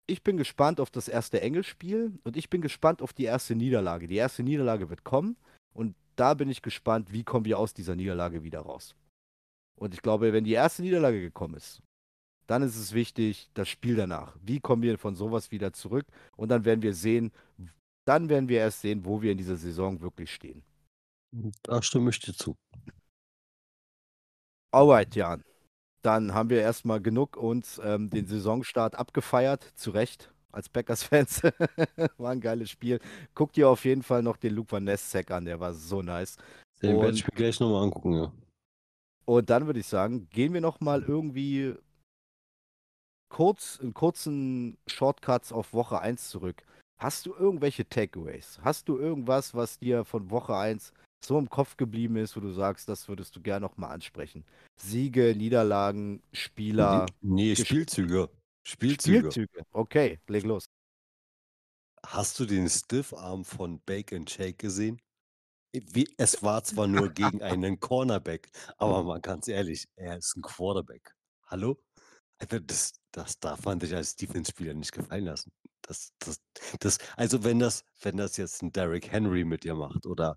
ich 0.07 0.23
bin 0.23 0.37
gespannt 0.37 0.81
auf 0.81 0.91
das 0.91 1.09
erste 1.09 1.41
Engelspiel 1.41 2.19
und 2.25 2.37
ich 2.37 2.51
bin 2.51 2.61
gespannt 2.61 3.01
auf 3.01 3.13
die 3.13 3.25
erste 3.25 3.55
Niederlage. 3.55 4.07
Die 4.07 4.17
erste 4.17 4.43
Niederlage 4.43 4.91
wird 4.91 5.05
kommen 5.05 5.37
und 5.73 5.95
da 6.17 6.35
bin 6.35 6.49
ich 6.49 6.63
gespannt, 6.63 7.13
wie 7.13 7.25
kommen 7.25 7.45
wir 7.45 7.59
aus 7.59 7.75
dieser 7.75 7.95
Niederlage 7.95 8.43
wieder 8.43 8.61
raus. 8.61 8.95
Und 9.79 9.95
ich 9.95 10.03
glaube, 10.03 10.33
wenn 10.33 10.45
die 10.45 10.53
erste 10.53 10.83
Niederlage 10.83 11.21
gekommen 11.21 11.55
ist, 11.55 11.83
dann 12.47 12.63
ist 12.63 12.77
es 12.77 12.93
wichtig, 12.93 13.51
das 13.55 13.69
Spiel 13.69 13.97
danach. 13.97 14.37
Wie 14.41 14.61
kommen 14.61 14.83
wir 14.83 14.99
von 14.99 15.17
sowas 15.17 15.51
wieder 15.51 15.73
zurück? 15.73 16.07
Und 16.37 16.49
dann 16.49 16.65
werden 16.65 16.83
wir 16.83 16.95
sehen, 16.95 17.33
dann 18.05 18.29
werden 18.29 18.49
wir 18.49 18.61
erst 18.61 18.83
sehen, 18.83 19.05
wo 19.05 19.21
wir 19.21 19.33
in 19.33 19.39
dieser 19.39 19.57
Saison 19.57 20.01
wirklich 20.01 20.33
stehen. 20.33 20.63
Da 21.63 21.83
stimme 21.83 22.11
ich 22.11 22.21
dir 22.21 22.35
zu. 22.35 22.57
Alright, 24.71 25.15
Jan. 25.15 25.43
Dann 26.03 26.35
haben 26.35 26.51
wir 26.51 26.61
erstmal 26.61 27.01
genug 27.01 27.37
uns 27.37 27.81
ähm, 27.83 28.11
den 28.11 28.27
Saisonstart 28.27 28.95
abgefeiert. 28.95 29.65
Zu 29.75 29.91
Recht, 29.91 30.33
als 30.57 30.69
Packers-Fans. 30.69 31.43
war 32.19 32.33
ein 32.33 32.41
geiles 32.41 32.71
Spiel. 32.71 32.99
Guck 33.35 33.53
dir 33.53 33.69
auf 33.69 33.85
jeden 33.85 34.03
Fall 34.03 34.23
noch 34.23 34.37
den 34.37 34.55
Luke 34.55 34.73
Van 34.73 34.85
Ness-Sack 34.85 35.31
an, 35.31 35.45
der 35.45 35.61
war 35.61 35.73
so 35.75 36.03
nice. 36.03 36.37
Den 36.83 37.01
werde 37.01 37.15
ich 37.17 37.25
mir 37.25 37.35
gleich 37.35 37.61
nochmal 37.61 37.85
angucken, 37.85 38.13
ja. 38.13 38.33
und 39.25 39.49
dann 39.49 39.67
würde 39.67 39.81
ich 39.81 39.87
sagen, 39.87 40.29
gehen 40.29 40.53
wir 40.53 40.61
nochmal 40.61 41.03
irgendwie 41.03 41.75
kurz, 43.31 43.79
in 43.83 43.95
kurzen 43.95 44.77
Shortcuts 44.87 45.53
auf 45.53 45.73
Woche 45.73 46.01
1 46.01 46.29
zurück. 46.29 46.63
Hast 46.99 47.27
du 47.27 47.35
irgendwelche 47.35 47.89
Takeaways? 47.89 48.59
Hast 48.63 48.89
du 48.89 48.99
irgendwas, 48.99 49.55
was 49.55 49.79
dir 49.79 50.05
von 50.05 50.31
Woche 50.31 50.57
1 50.57 50.93
so 51.25 51.39
im 51.39 51.49
Kopf 51.49 51.77
geblieben 51.77 52.17
ist, 52.17 52.37
wo 52.37 52.41
du 52.41 52.53
sagst, 52.53 52.89
das 52.89 53.09
würdest 53.09 53.35
du 53.37 53.41
gerne 53.41 53.67
nochmal 53.67 53.93
ansprechen? 53.93 54.45
Siege, 54.81 55.35
Niederlagen, 55.37 56.23
Spieler, 56.33 57.07
Nee, 57.21 57.57
Spielzüge. 57.57 58.29
Spielzüge. 58.67 59.31
Spielzüge. 59.31 59.65
Okay, 59.71 60.19
leg 60.27 60.43
los. 60.43 60.69
Hast 62.05 62.41
du 62.41 62.47
den 62.47 62.69
Stiffarm 62.69 63.45
von 63.45 63.81
Bake 63.87 64.15
and 64.17 64.29
Shake 64.29 64.59
gesehen? 64.59 65.01
Wie, 65.73 66.09
es 66.19 66.43
war 66.43 66.65
zwar 66.65 66.89
nur 66.89 67.11
gegen 67.15 67.43
einen 67.43 67.79
Cornerback, 67.79 68.51
aber 68.77 69.05
mal 69.05 69.21
ganz 69.21 69.47
ehrlich, 69.47 69.87
er 69.95 70.19
ist 70.19 70.37
ein 70.37 70.43
Quarterback. 70.43 71.15
Hallo? 71.47 71.81
Also 72.39 72.59
das, 72.59 72.95
das 73.13 73.39
darf 73.39 73.65
man 73.65 73.79
sich 73.81 73.95
als 73.95 74.17
Defense-Spieler 74.17 74.75
nicht 74.75 74.93
gefallen 74.93 75.27
lassen. 75.27 75.53
Das, 75.83 76.13
das, 76.19 76.41
das, 76.81 76.99
also 77.17 77.45
wenn 77.45 77.61
das, 77.61 77.85
wenn 78.03 78.17
das 78.17 78.37
jetzt 78.37 78.63
ein 78.63 78.73
Derrick 78.73 79.13
Henry 79.13 79.45
mit 79.45 79.63
dir 79.63 79.75
macht 79.75 80.07
oder 80.07 80.37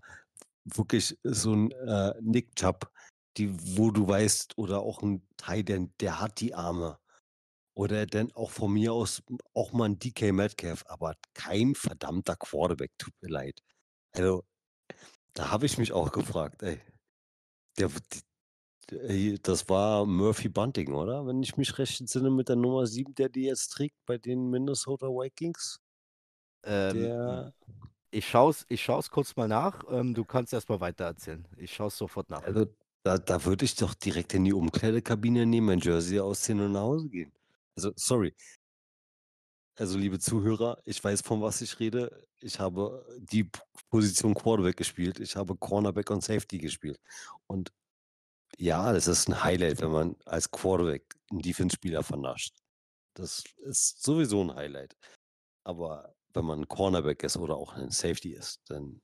wirklich 0.64 1.18
so 1.24 1.52
ein 1.52 1.72
äh, 1.72 2.14
Nick 2.20 2.54
Chubb, 2.54 2.92
die, 3.36 3.50
wo 3.76 3.90
du 3.90 4.06
weißt, 4.06 4.56
oder 4.56 4.82
auch 4.82 5.02
ein 5.02 5.26
Titan, 5.36 5.92
der 5.98 6.20
hat 6.20 6.40
die 6.40 6.54
Arme. 6.54 6.99
Oder 7.74 8.06
dann 8.06 8.32
auch 8.32 8.50
von 8.50 8.72
mir 8.72 8.92
aus 8.92 9.22
auch 9.54 9.72
mal 9.72 9.86
ein 9.86 9.98
DK 9.98 10.32
Metcalf, 10.32 10.84
aber 10.86 11.14
kein 11.34 11.74
verdammter 11.74 12.36
Quarterback, 12.36 12.92
tut 12.98 13.14
mir 13.22 13.30
leid. 13.30 13.60
Also, 14.12 14.44
da 15.34 15.50
habe 15.50 15.66
ich 15.66 15.78
mich 15.78 15.92
auch 15.92 16.12
gefragt, 16.12 16.62
ey. 16.62 16.80
Der, 17.78 17.94
w- 17.94 18.00
d- 18.90 18.96
ey, 19.08 19.38
das 19.42 19.68
war 19.68 20.06
Murphy 20.06 20.48
Bunting, 20.48 20.92
oder? 20.94 21.26
Wenn 21.26 21.42
ich 21.42 21.56
mich 21.56 21.78
recht 21.78 22.00
entsinne 22.00 22.30
mit 22.30 22.48
der 22.48 22.56
Nummer 22.56 22.86
7, 22.86 23.14
der 23.14 23.28
die 23.28 23.44
jetzt 23.44 23.68
trägt 23.68 23.96
bei 24.06 24.18
den 24.18 24.50
Minnesota 24.50 25.08
Vikings. 25.08 25.80
Ähm, 26.64 27.10
Der, 27.18 27.54
ich 28.10 28.28
schaue 28.28 28.50
es 28.50 28.66
ich 28.68 28.82
schau's 28.82 29.10
kurz 29.10 29.36
mal 29.36 29.48
nach. 29.48 29.84
Ähm, 29.90 30.14
du 30.14 30.24
kannst 30.24 30.52
erstmal 30.52 30.80
weiter 30.80 31.04
erzählen. 31.06 31.48
Ich 31.56 31.72
schaue 31.74 31.88
es 31.88 31.98
sofort 31.98 32.30
nach. 32.30 32.44
also 32.44 32.66
da, 33.04 33.18
da 33.18 33.44
würde 33.44 33.64
ich 33.64 33.76
doch 33.76 33.94
direkt 33.94 34.34
in 34.34 34.44
die 34.44 34.52
Umkleidekabine 34.52 35.46
nehmen, 35.46 35.66
mein 35.68 35.78
Jersey 35.80 36.20
ausziehen 36.20 36.60
und 36.60 36.72
nach 36.72 36.80
Hause 36.82 37.08
gehen. 37.08 37.32
Also, 37.80 37.92
sorry. 37.96 38.34
Also, 39.78 39.96
liebe 39.96 40.18
Zuhörer, 40.18 40.82
ich 40.84 41.02
weiß, 41.02 41.22
von 41.22 41.40
was 41.40 41.62
ich 41.62 41.80
rede. 41.80 42.26
Ich 42.40 42.60
habe 42.60 43.06
die 43.18 43.50
Position 43.88 44.34
Quarterback 44.34 44.76
gespielt. 44.76 45.18
Ich 45.18 45.34
habe 45.34 45.56
Cornerback 45.56 46.10
und 46.10 46.22
Safety 46.22 46.58
gespielt. 46.58 47.00
Und 47.46 47.72
ja, 48.58 48.92
das 48.92 49.06
ist 49.06 49.28
ein 49.28 49.42
Highlight, 49.42 49.80
wenn 49.80 49.92
man 49.92 50.16
als 50.26 50.50
Quarterback 50.50 51.14
einen 51.30 51.40
Defense-Spieler 51.40 52.02
vernascht. 52.02 52.54
Das 53.14 53.44
ist 53.56 54.02
sowieso 54.02 54.42
ein 54.42 54.54
Highlight. 54.54 54.94
Aber 55.64 56.14
wenn 56.34 56.44
man 56.44 56.60
ein 56.60 56.68
Cornerback 56.68 57.22
ist 57.22 57.38
oder 57.38 57.56
auch 57.56 57.72
ein 57.72 57.90
Safety 57.90 58.34
ist, 58.34 58.60
dann 58.66 59.00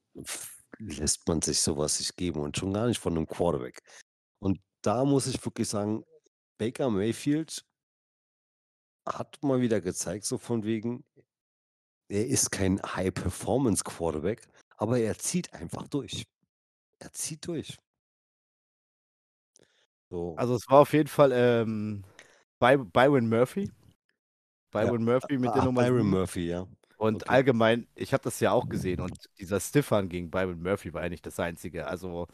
lässt 0.78 1.26
man 1.26 1.40
sich 1.40 1.60
sowas 1.62 1.98
nicht 1.98 2.14
geben 2.18 2.40
und 2.40 2.58
schon 2.58 2.74
gar 2.74 2.88
nicht 2.88 3.00
von 3.00 3.16
einem 3.16 3.26
Quarterback. 3.26 3.80
Und 4.38 4.60
da 4.82 5.02
muss 5.06 5.26
ich 5.28 5.42
wirklich 5.42 5.68
sagen, 5.68 6.04
Baker 6.58 6.90
Mayfield 6.90 7.64
hat 9.06 9.42
mal 9.42 9.60
wieder 9.60 9.80
gezeigt, 9.80 10.24
so 10.24 10.38
von 10.38 10.64
wegen, 10.64 11.04
er 12.08 12.26
ist 12.26 12.50
kein 12.50 12.80
High-Performance-Quarterback, 12.82 14.46
aber 14.76 14.98
er 14.98 15.16
zieht 15.18 15.52
einfach 15.54 15.86
durch. 15.88 16.24
Er 16.98 17.12
zieht 17.12 17.46
durch. 17.46 17.76
So, 20.10 20.36
Also 20.36 20.54
es 20.54 20.68
war 20.68 20.80
auf 20.80 20.92
jeden 20.92 21.08
Fall 21.08 21.32
ähm, 21.32 22.04
By 22.58 22.76
Byron 22.78 23.28
Murphy. 23.28 23.70
ja, 24.78 24.92
Byron 24.92 25.04
Murphy 25.04 25.38
mit 25.38 25.54
der 25.54 25.62
ach, 25.62 25.64
Nummer 25.64 25.84
Byron 25.84 25.96
7. 25.98 26.10
Murphy, 26.10 26.48
ja. 26.48 26.66
Und 26.98 27.22
Okay. 27.22 27.30
allgemein, 27.30 27.88
ich 27.94 28.12
habe 28.12 28.22
das 28.24 28.40
ja 28.40 28.52
auch 28.52 28.68
gesehen 28.68 29.00
und 29.00 29.28
dieser 29.38 29.60
Stiffern 29.60 30.08
gegen 30.08 30.30
Byron 30.30 30.62
Murphy 30.62 30.94
war 30.94 31.02
ja 31.02 31.08
nicht 31.10 31.26
das 31.26 31.38
Einzige. 31.40 31.86
Also 31.86 32.26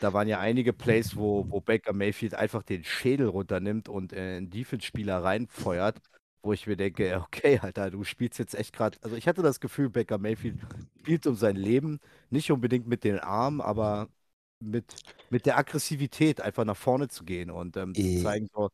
da 0.00 0.12
waren 0.12 0.28
ja 0.28 0.40
einige 0.40 0.72
Plays, 0.72 1.16
wo, 1.16 1.46
wo 1.50 1.60
Baker 1.60 1.92
Mayfield 1.94 2.34
einfach 2.34 2.62
den 2.62 2.84
Schädel 2.84 3.28
runternimmt 3.28 3.88
und 3.88 4.12
äh, 4.12 4.36
einen 4.38 4.50
Defense-Spieler 4.50 5.22
reinfeuert, 5.24 6.00
wo 6.42 6.52
ich 6.52 6.66
mir 6.66 6.76
denke, 6.76 7.20
okay, 7.24 7.58
Alter, 7.60 7.90
du 7.90 8.04
spielst 8.04 8.38
jetzt 8.38 8.54
echt 8.54 8.72
gerade. 8.74 8.98
Also 9.02 9.16
ich 9.16 9.28
hatte 9.28 9.42
das 9.42 9.60
Gefühl, 9.60 9.90
Baker 9.90 10.18
Mayfield 10.18 10.58
spielt 11.00 11.26
um 11.26 11.36
sein 11.36 11.56
Leben, 11.56 12.00
nicht 12.30 12.50
unbedingt 12.50 12.86
mit 12.88 13.04
den 13.04 13.18
Armen, 13.18 13.60
aber 13.60 14.08
mit, 14.60 14.96
mit 15.30 15.46
der 15.46 15.58
Aggressivität 15.58 16.40
einfach 16.40 16.64
nach 16.64 16.76
vorne 16.76 17.08
zu 17.08 17.24
gehen 17.24 17.50
und 17.50 17.76
ähm, 17.76 17.96
zu 17.98 18.12
Eh, 18.12 18.14
zeigen, 18.14 18.48
so, 18.54 18.70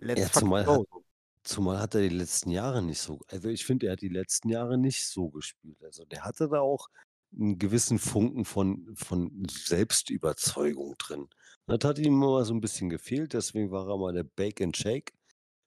let's 0.00 0.22
Ja, 0.22 0.30
zumal 0.30 0.68
hat, 0.68 0.82
go. 0.90 1.04
zumal 1.44 1.78
hat 1.80 1.94
er 1.94 2.02
die 2.02 2.08
letzten 2.16 2.50
Jahre 2.50 2.82
nicht 2.82 3.00
so, 3.00 3.20
also 3.28 3.48
ich 3.48 3.64
finde, 3.66 3.86
er 3.86 3.92
hat 3.92 4.02
die 4.02 4.08
letzten 4.08 4.48
Jahre 4.50 4.78
nicht 4.78 5.06
so 5.06 5.30
gespielt. 5.30 5.82
Also 5.84 6.04
der 6.06 6.24
hatte 6.24 6.48
da 6.48 6.60
auch 6.60 6.88
einen 7.36 7.58
gewissen 7.58 7.98
Funken 7.98 8.44
von, 8.44 8.94
von 8.96 9.46
Selbstüberzeugung 9.50 10.96
drin. 10.98 11.28
Das 11.66 11.80
hat 11.88 11.98
ihm 11.98 12.14
immer 12.14 12.44
so 12.44 12.54
ein 12.54 12.60
bisschen 12.60 12.88
gefehlt, 12.90 13.32
deswegen 13.34 13.70
war 13.70 13.88
er 13.88 13.98
mal 13.98 14.12
der 14.14 14.24
Bake 14.24 14.62
and 14.62 14.76
Shake 14.76 15.12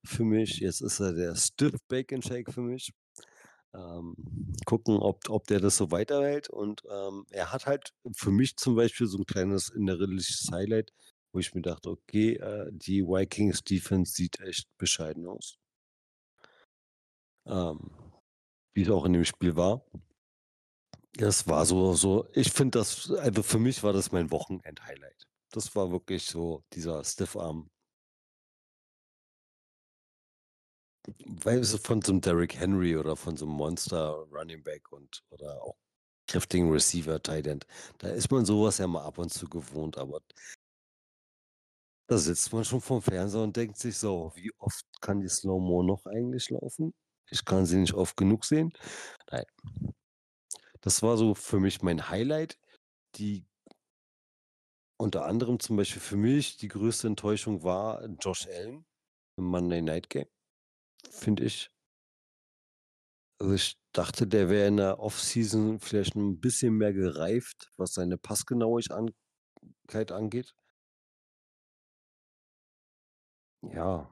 für 0.06 0.24
mich. 0.24 0.60
Jetzt 0.60 0.82
ist 0.82 1.00
er 1.00 1.14
der 1.14 1.36
Stiff 1.36 1.80
and 1.92 2.24
Shake 2.26 2.52
für 2.52 2.62
mich. 2.62 2.92
Ähm, 3.76 4.16
gucken, 4.66 4.98
ob, 4.98 5.30
ob 5.30 5.46
der 5.48 5.60
das 5.60 5.78
so 5.78 5.92
weiterhält. 5.92 6.50
Und 6.50 6.84
ähm, 6.90 7.26
er 7.30 7.52
hat 7.52 7.66
halt 7.66 7.94
für 8.16 8.32
mich 8.32 8.58
zum 8.58 8.76
Beispiel 8.76 9.08
so 9.08 9.20
ein 9.20 9.26
kleines 9.26 9.70
innerliches 9.70 10.50
Highlight, 10.52 10.92
wo 11.34 11.40
ich 11.40 11.54
mir 11.54 11.62
dachte, 11.62 11.90
okay, 11.90 12.36
äh, 12.36 12.70
die 12.72 13.04
Vikings 13.04 13.64
Defense 13.64 14.14
sieht 14.14 14.40
echt 14.40 14.68
bescheiden 14.78 15.28
aus. 15.28 15.60
Ähm, 17.46 17.92
wie 18.74 18.84
es 18.84 18.90
auch 18.90 19.06
in 19.06 19.14
dem 19.14 19.26
Spiel 19.26 19.56
war. 19.56 19.84
Das 21.14 21.48
war 21.48 21.66
so, 21.66 21.94
so, 21.94 22.28
ich 22.34 22.52
finde 22.52 22.80
das, 22.80 23.12
also 23.12 23.44
für 23.44 23.60
mich 23.60 23.84
war 23.84 23.94
das 23.94 24.12
mein 24.12 24.32
Wochenend-Highlight. 24.32 25.28
Das 25.52 25.76
war 25.76 25.92
wirklich 25.92 26.26
so 26.26 26.64
dieser 26.74 27.04
Stiffarm. 27.04 27.70
Weil 31.26 31.64
so 31.64 31.78
von 31.78 32.02
so 32.02 32.12
einem 32.12 32.22
Derrick 32.22 32.56
Henry 32.56 32.98
oder 32.98 33.16
von 33.16 33.38
so 33.38 33.46
einem 33.46 33.56
Monster 33.56 34.26
Running 34.32 34.64
Back 34.64 34.92
und 34.92 35.24
oder 35.30 35.62
auch 35.62 35.76
kräftigen 36.28 36.72
Receiver 36.72 37.22
Tight 37.22 37.48
End, 37.48 37.66
da 38.00 38.10
ist 38.10 38.32
man 38.32 38.46
sowas 38.46 38.78
ja 38.78 38.88
mal 38.88 39.04
ab 39.04 39.18
und 39.18 39.32
zu 39.34 39.48
gewohnt, 39.48 39.98
aber 39.98 40.22
da 42.08 42.18
sitzt 42.18 42.52
man 42.54 42.66
schon 42.66 42.82
vorm 42.82 43.02
Fernseher 43.02 43.44
und 43.44 43.56
denkt 43.56 43.78
sich 43.78 43.98
so, 43.98 44.32
wie 44.36 44.52
oft 44.58 44.84
kann 45.02 45.22
die 45.22 45.30
Slow-Mo 45.30 45.84
noch 45.84 46.06
eigentlich 46.06 46.50
laufen? 46.50 46.94
Ich 47.30 47.46
kann 47.46 47.66
sie 47.66 47.78
nicht 47.78 47.94
oft 47.94 48.18
genug 48.18 48.46
sehen. 48.46 48.74
Nein. 49.32 49.46
Das 50.82 51.04
war 51.04 51.18
so 51.18 51.36
für 51.36 51.60
mich 51.60 51.82
mein 51.84 52.10
Highlight. 52.10 52.58
Die 53.16 53.46
unter 54.98 55.26
anderem 55.26 55.60
zum 55.60 55.78
Beispiel 55.78 56.02
für 56.02 56.18
mich 56.18 56.58
die 56.58 56.68
größte 56.68 57.08
Enttäuschung 57.08 57.64
war 57.64 58.06
Josh 58.20 58.48
Allen 58.48 58.86
im 59.38 59.46
Monday 59.46 59.82
Night 59.82 60.10
Game, 60.10 60.28
finde 61.10 61.44
ich. 61.46 61.70
Also, 63.42 63.54
ich 63.54 63.76
dachte, 63.94 64.28
der 64.28 64.50
wäre 64.50 64.68
in 64.68 64.76
der 64.78 65.00
Offseason 65.00 65.80
vielleicht 65.80 66.14
'n 66.18 66.42
bisschen 66.42 66.74
mehr 66.76 66.92
gereift, 66.92 67.72
was 67.78 67.94
seine 67.94 68.18
Passgenauigkeit 68.18 69.16
angeht. 70.12 70.54
Ja. 73.64 74.10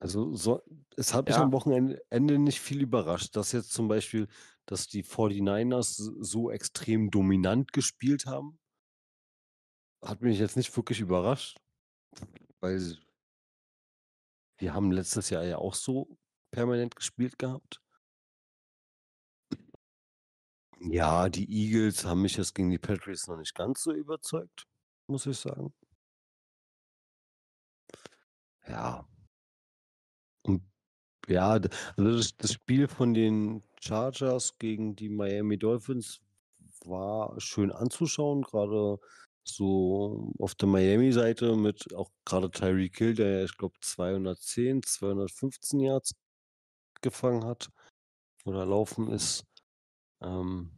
Also, 0.00 0.34
so 0.34 0.60
es 0.96 1.14
hat 1.14 1.28
mich 1.28 1.38
Ja. 1.38 1.40
am 1.40 1.52
Wochenende 1.52 2.00
Ende 2.10 2.38
nicht 2.38 2.60
viel 2.60 2.82
überrascht, 2.82 3.36
dass 3.36 3.52
jetzt 3.52 3.72
zum 3.72 3.88
Beispiel 3.88 4.26
dass 4.66 4.86
die 4.88 5.02
49ers 5.02 5.98
s 5.98 6.10
so 6.20 6.50
extrem 6.50 7.10
dominant 7.10 7.72
gespielt 7.72 8.24
haben. 8.26 8.58
Hat 10.02 10.20
mich 10.22 10.38
jetzt 10.38 10.56
nicht 10.56 10.74
wirklich 10.76 11.00
überrascht, 11.00 11.58
weil 12.60 12.98
die 14.60 14.70
haben 14.70 14.92
letztes 14.92 15.30
Jahr 15.30 15.44
ja 15.44 15.58
auch 15.58 15.74
so 15.74 16.16
permanent 16.50 16.96
gespielt 16.96 17.38
gehabt. 17.38 17.80
Ja, 20.80 21.28
die 21.28 21.50
Eagles 21.50 22.04
haben 22.04 22.22
mich 22.22 22.36
jetzt 22.36 22.54
gegen 22.54 22.70
die 22.70 22.78
Patriots 22.78 23.26
noch 23.26 23.36
nicht 23.38 23.54
ganz 23.54 23.82
so 23.82 23.92
überzeugt, 23.92 24.66
muss 25.06 25.26
ich 25.26 25.38
sagen. 25.38 25.72
Ja. 28.68 29.06
Und 30.42 30.62
ja, 31.28 31.50
also, 31.50 31.68
das 31.96 32.36
das 32.36 32.52
Spiel 32.52 32.88
von 32.88 33.14
den 33.14 33.62
Chargers 33.80 34.58
gegen 34.58 34.96
die 34.96 35.08
Miami 35.08 35.58
Dolphins 35.58 36.20
war 36.84 37.40
schön 37.40 37.72
anzuschauen, 37.72 38.42
grade 38.42 38.98
so 39.44 40.32
auf 40.38 40.54
der 40.54 40.68
Miami-Seite 40.68 41.56
mit 41.56 41.94
auch 41.94 42.10
grade 42.24 42.50
Tyreek 42.50 42.96
Hill, 42.98 43.14
der 43.14 43.38
ja, 43.38 43.44
ich 43.44 43.56
glaube, 43.56 43.76
210, 43.80 44.82
215 44.82 45.80
Yards 45.80 46.14
gefangen 47.02 47.44
hat 47.44 47.70
oder 48.44 48.60
erlaufen 48.60 49.08
ist. 49.08 49.44
Ähm, 50.22 50.72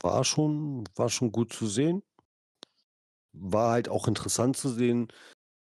war 0.00 0.24
schon 0.24 0.84
war 0.94 1.08
schon 1.08 1.32
gut 1.32 1.52
zu 1.52 1.66
sehen. 1.66 2.02
War 3.32 3.72
halt 3.72 3.88
auch 3.88 4.08
interessant 4.08 4.56
zu 4.56 4.70
sehen, 4.70 5.08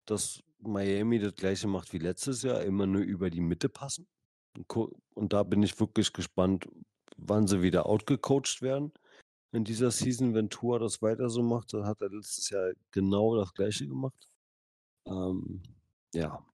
dass 0.07 0.42
Miami 0.59 1.18
das 1.18 1.34
Gleiche 1.34 1.68
macht 1.68 1.92
wie 1.92 1.98
letztes 1.98 2.42
Jahr, 2.42 2.62
immer 2.62 2.86
nur 2.86 3.02
über 3.02 3.30
die 3.30 3.40
Mitte 3.40 3.68
passen. 3.68 4.07
Und 5.14 5.32
da 5.32 5.42
bin 5.42 5.62
ich 5.62 5.80
wirklich 5.80 6.12
gespannt, 6.12 6.68
wann 7.16 7.46
sie 7.46 7.62
wieder 7.62 7.86
outgecoacht 7.86 8.62
werden 8.62 8.92
in 9.55 9.64
dieser 9.64 9.90
Season, 9.90 10.34
wenn 10.34 10.50
Tua 10.50 10.78
das 10.78 11.02
weiter 11.02 11.30
so 11.30 11.42
macht. 11.42 11.74
Dann 11.74 11.86
hat 11.86 12.02
er 12.02 12.11
letztes 12.11 12.50
Jahr 12.50 12.72
genau 12.92 13.36
das 13.36 13.55
Gleiche 13.55 13.86
gemacht. 13.88 14.28
Ähm, 15.07 15.62
ja. 16.14 16.44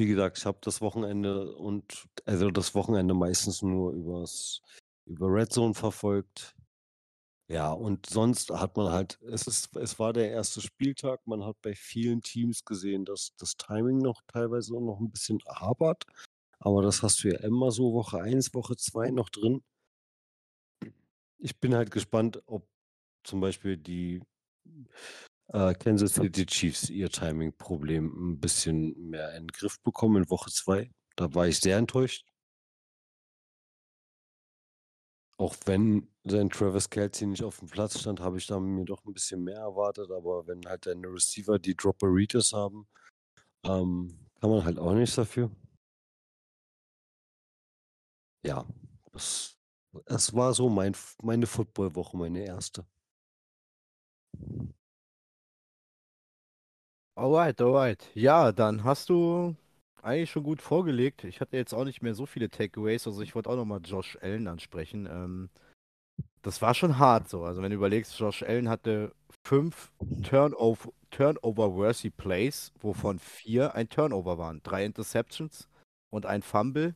Wie 0.00 0.06
gesagt, 0.06 0.38
ich 0.38 0.46
habe 0.46 0.58
das 0.60 0.80
Wochenende 0.80 1.56
und 1.56 2.06
also, 2.24 2.52
das 2.52 2.72
Wochenende 2.76 3.14
meistens 3.14 3.62
nur 3.62 3.90
übers 3.92 4.62
über 5.06 5.26
Red 5.26 5.52
Zone 5.52 5.74
verfolgt. 5.74 6.54
Ja, 7.48 7.72
und 7.72 8.06
sonst 8.06 8.50
hat 8.50 8.76
man 8.76 8.92
halt 8.92 9.18
es 9.30 9.46
ist 9.46 9.76
es 9.76 9.98
war 9.98 10.12
der 10.12 10.30
1. 10.32 10.60
Spieltag. 10.62 11.26
Man 11.26 11.44
hat 11.44 11.56
bei 11.62 11.74
vielen 11.74 12.22
Teams 12.22 12.64
gesehen, 12.64 13.04
dass 13.06 13.34
das 13.38 13.56
Timing 13.56 13.98
noch 13.98 14.22
teilweise 14.28 14.74
noch 14.74 15.00
'n 15.00 15.10
bisschen 15.10 15.40
hapert, 15.48 16.04
aber 16.60 16.82
das 16.82 17.02
hast 17.02 17.24
du 17.24 17.28
ja 17.30 17.40
immer 17.40 17.70
so 17.72 17.92
Woche 17.94 18.20
1, 18.22 18.54
Woche 18.54 18.76
2 18.76 19.10
noch 19.10 19.30
drin. 19.30 19.62
Ich 21.40 21.60
bin 21.60 21.74
halt 21.74 21.90
gespannt, 21.92 22.42
ob 22.46 22.66
zum 23.24 23.40
Beispiel 23.40 23.76
die, 23.76 24.22
äh, 25.48 25.74
Kansas 25.74 26.14
City 26.14 26.46
Chiefs 26.46 26.90
ihr 26.90 27.10
Timing-Problem 27.10 28.12
'n 28.36 28.40
bisschen 28.40 29.10
mehr 29.10 29.34
in 29.36 29.44
'n 29.44 29.48
Griff 29.48 29.80
bekommen 29.82 30.24
in 30.24 30.30
Woche 30.30 30.50
2. 30.52 30.90
Da 31.16 31.34
war 31.34 31.48
ich 31.48 31.60
sehr 31.60 31.78
enttäuscht. 31.78 32.24
Auch 35.40 35.54
wenn 35.66 36.08
sein 36.24 36.50
Travis 36.50 36.90
Kelce 36.90 37.22
nicht 37.24 37.44
aufm 37.44 37.66
Platz 37.68 38.00
stand, 38.00 38.18
habe 38.20 38.38
ich 38.38 38.48
da 38.48 38.58
mir 38.58 38.84
doch 38.84 39.04
'n 39.06 39.12
bisschen 39.12 39.44
mehr 39.44 39.58
erwartet, 39.58 40.10
aber 40.10 40.48
wenn 40.48 40.66
halt 40.66 40.84
deine 40.86 41.06
Receiver 41.06 41.60
die 41.60 41.76
Dropperitis 41.76 42.52
haben, 42.52 42.88
ähm, 43.64 44.18
kann 44.40 44.50
man 44.50 44.64
halt 44.64 44.78
auch 44.78 44.94
nichts 44.94 45.16
dafür. 45.16 45.50
Ja, 48.44 48.64
es 49.14 49.57
es 50.06 50.34
war 50.34 50.54
so 50.54 50.68
mein 50.68 50.94
meine 51.22 51.46
Footballwoche, 51.46 52.16
meine 52.16 52.52
1. 52.52 52.72
Alright, 57.16 57.60
alright. 57.60 58.08
Ja, 58.14 58.52
dann 58.52 58.84
hast 58.84 59.08
du 59.08 59.56
eigentlich 60.02 60.30
schon 60.30 60.44
gut 60.44 60.62
vorgelegt. 60.62 61.24
Ich 61.24 61.40
hatte 61.40 61.56
jetzt 61.56 61.72
auch 61.74 61.84
nicht 61.84 62.00
mehr 62.02 62.14
so 62.14 62.26
viele 62.26 62.48
Takeaways. 62.48 63.06
Also, 63.06 63.22
ich 63.22 63.34
wollte 63.34 63.50
auch 63.50 63.56
noch 63.56 63.64
mal 63.64 63.80
Josh 63.82 64.16
Allen 64.22 64.46
ansprechen. 64.46 65.06
Ähm, 65.10 65.50
das 66.42 66.62
war 66.62 66.74
schon 66.74 66.98
hart 66.98 67.28
so. 67.28 67.44
Also, 67.44 67.62
wenn 67.62 67.70
du 67.70 67.76
überlegst, 67.76 68.18
Josh 68.18 68.42
Allen 68.42 68.68
hatte 68.68 69.12
5 69.44 69.92
Turnov 70.22 70.88
Turnover-worthy 71.10 72.10
Plays, 72.10 72.72
wovon 72.80 73.18
4 73.18 73.74
ein 73.74 73.88
Turnover 73.88 74.38
waren. 74.38 74.62
3 74.62 74.84
Interceptions 74.84 75.68
und 76.10 76.26
ein 76.26 76.42
Fumble, 76.42 76.94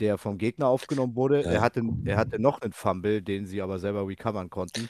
der 0.00 0.18
vom 0.18 0.38
Gegner 0.38 0.68
aufgenommen 0.68 1.16
wurde. 1.16 1.46
Er 1.50 1.60
Ja. 1.60 1.62
hatte 1.62 1.82
er 2.04 2.16
hatte 2.18 2.40
noch 2.40 2.60
'nen 2.60 2.72
Fumble, 2.72 3.22
den 3.22 3.46
sie 3.46 3.62
aber 3.62 3.78
selber 3.78 4.06
recovern 4.06 4.50
konnten. 4.50 4.88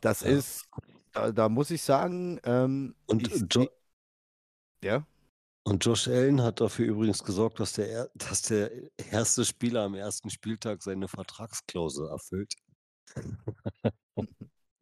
Das 0.00 0.22
Ja. 0.22 0.38
ist 0.38 0.66
da 1.12 1.32
da 1.32 1.48
muss 1.50 1.70
ich 1.70 1.82
sagen, 1.82 2.40
ähm, 2.44 2.96
Und 3.08 3.26
ich 3.28 3.44
Jo 3.52 3.68
Ja? 4.82 5.06
und 5.66 5.82
Josh 5.86 6.08
Allen 6.08 6.42
hat 6.42 6.60
dafür 6.60 6.86
übrigens 6.86 7.24
gesorgt, 7.24 7.58
dass 7.58 7.72
der 7.72 7.88
er 7.90 8.10
dass 8.14 8.42
der 8.42 8.70
1. 9.10 9.44
Spieler 9.46 9.82
am 9.84 9.94
1. 9.94 10.28
Spieltag 10.30 10.82
seine 10.82 11.08
Vertragsklausel 11.08 12.06
erfüllt. 12.08 12.54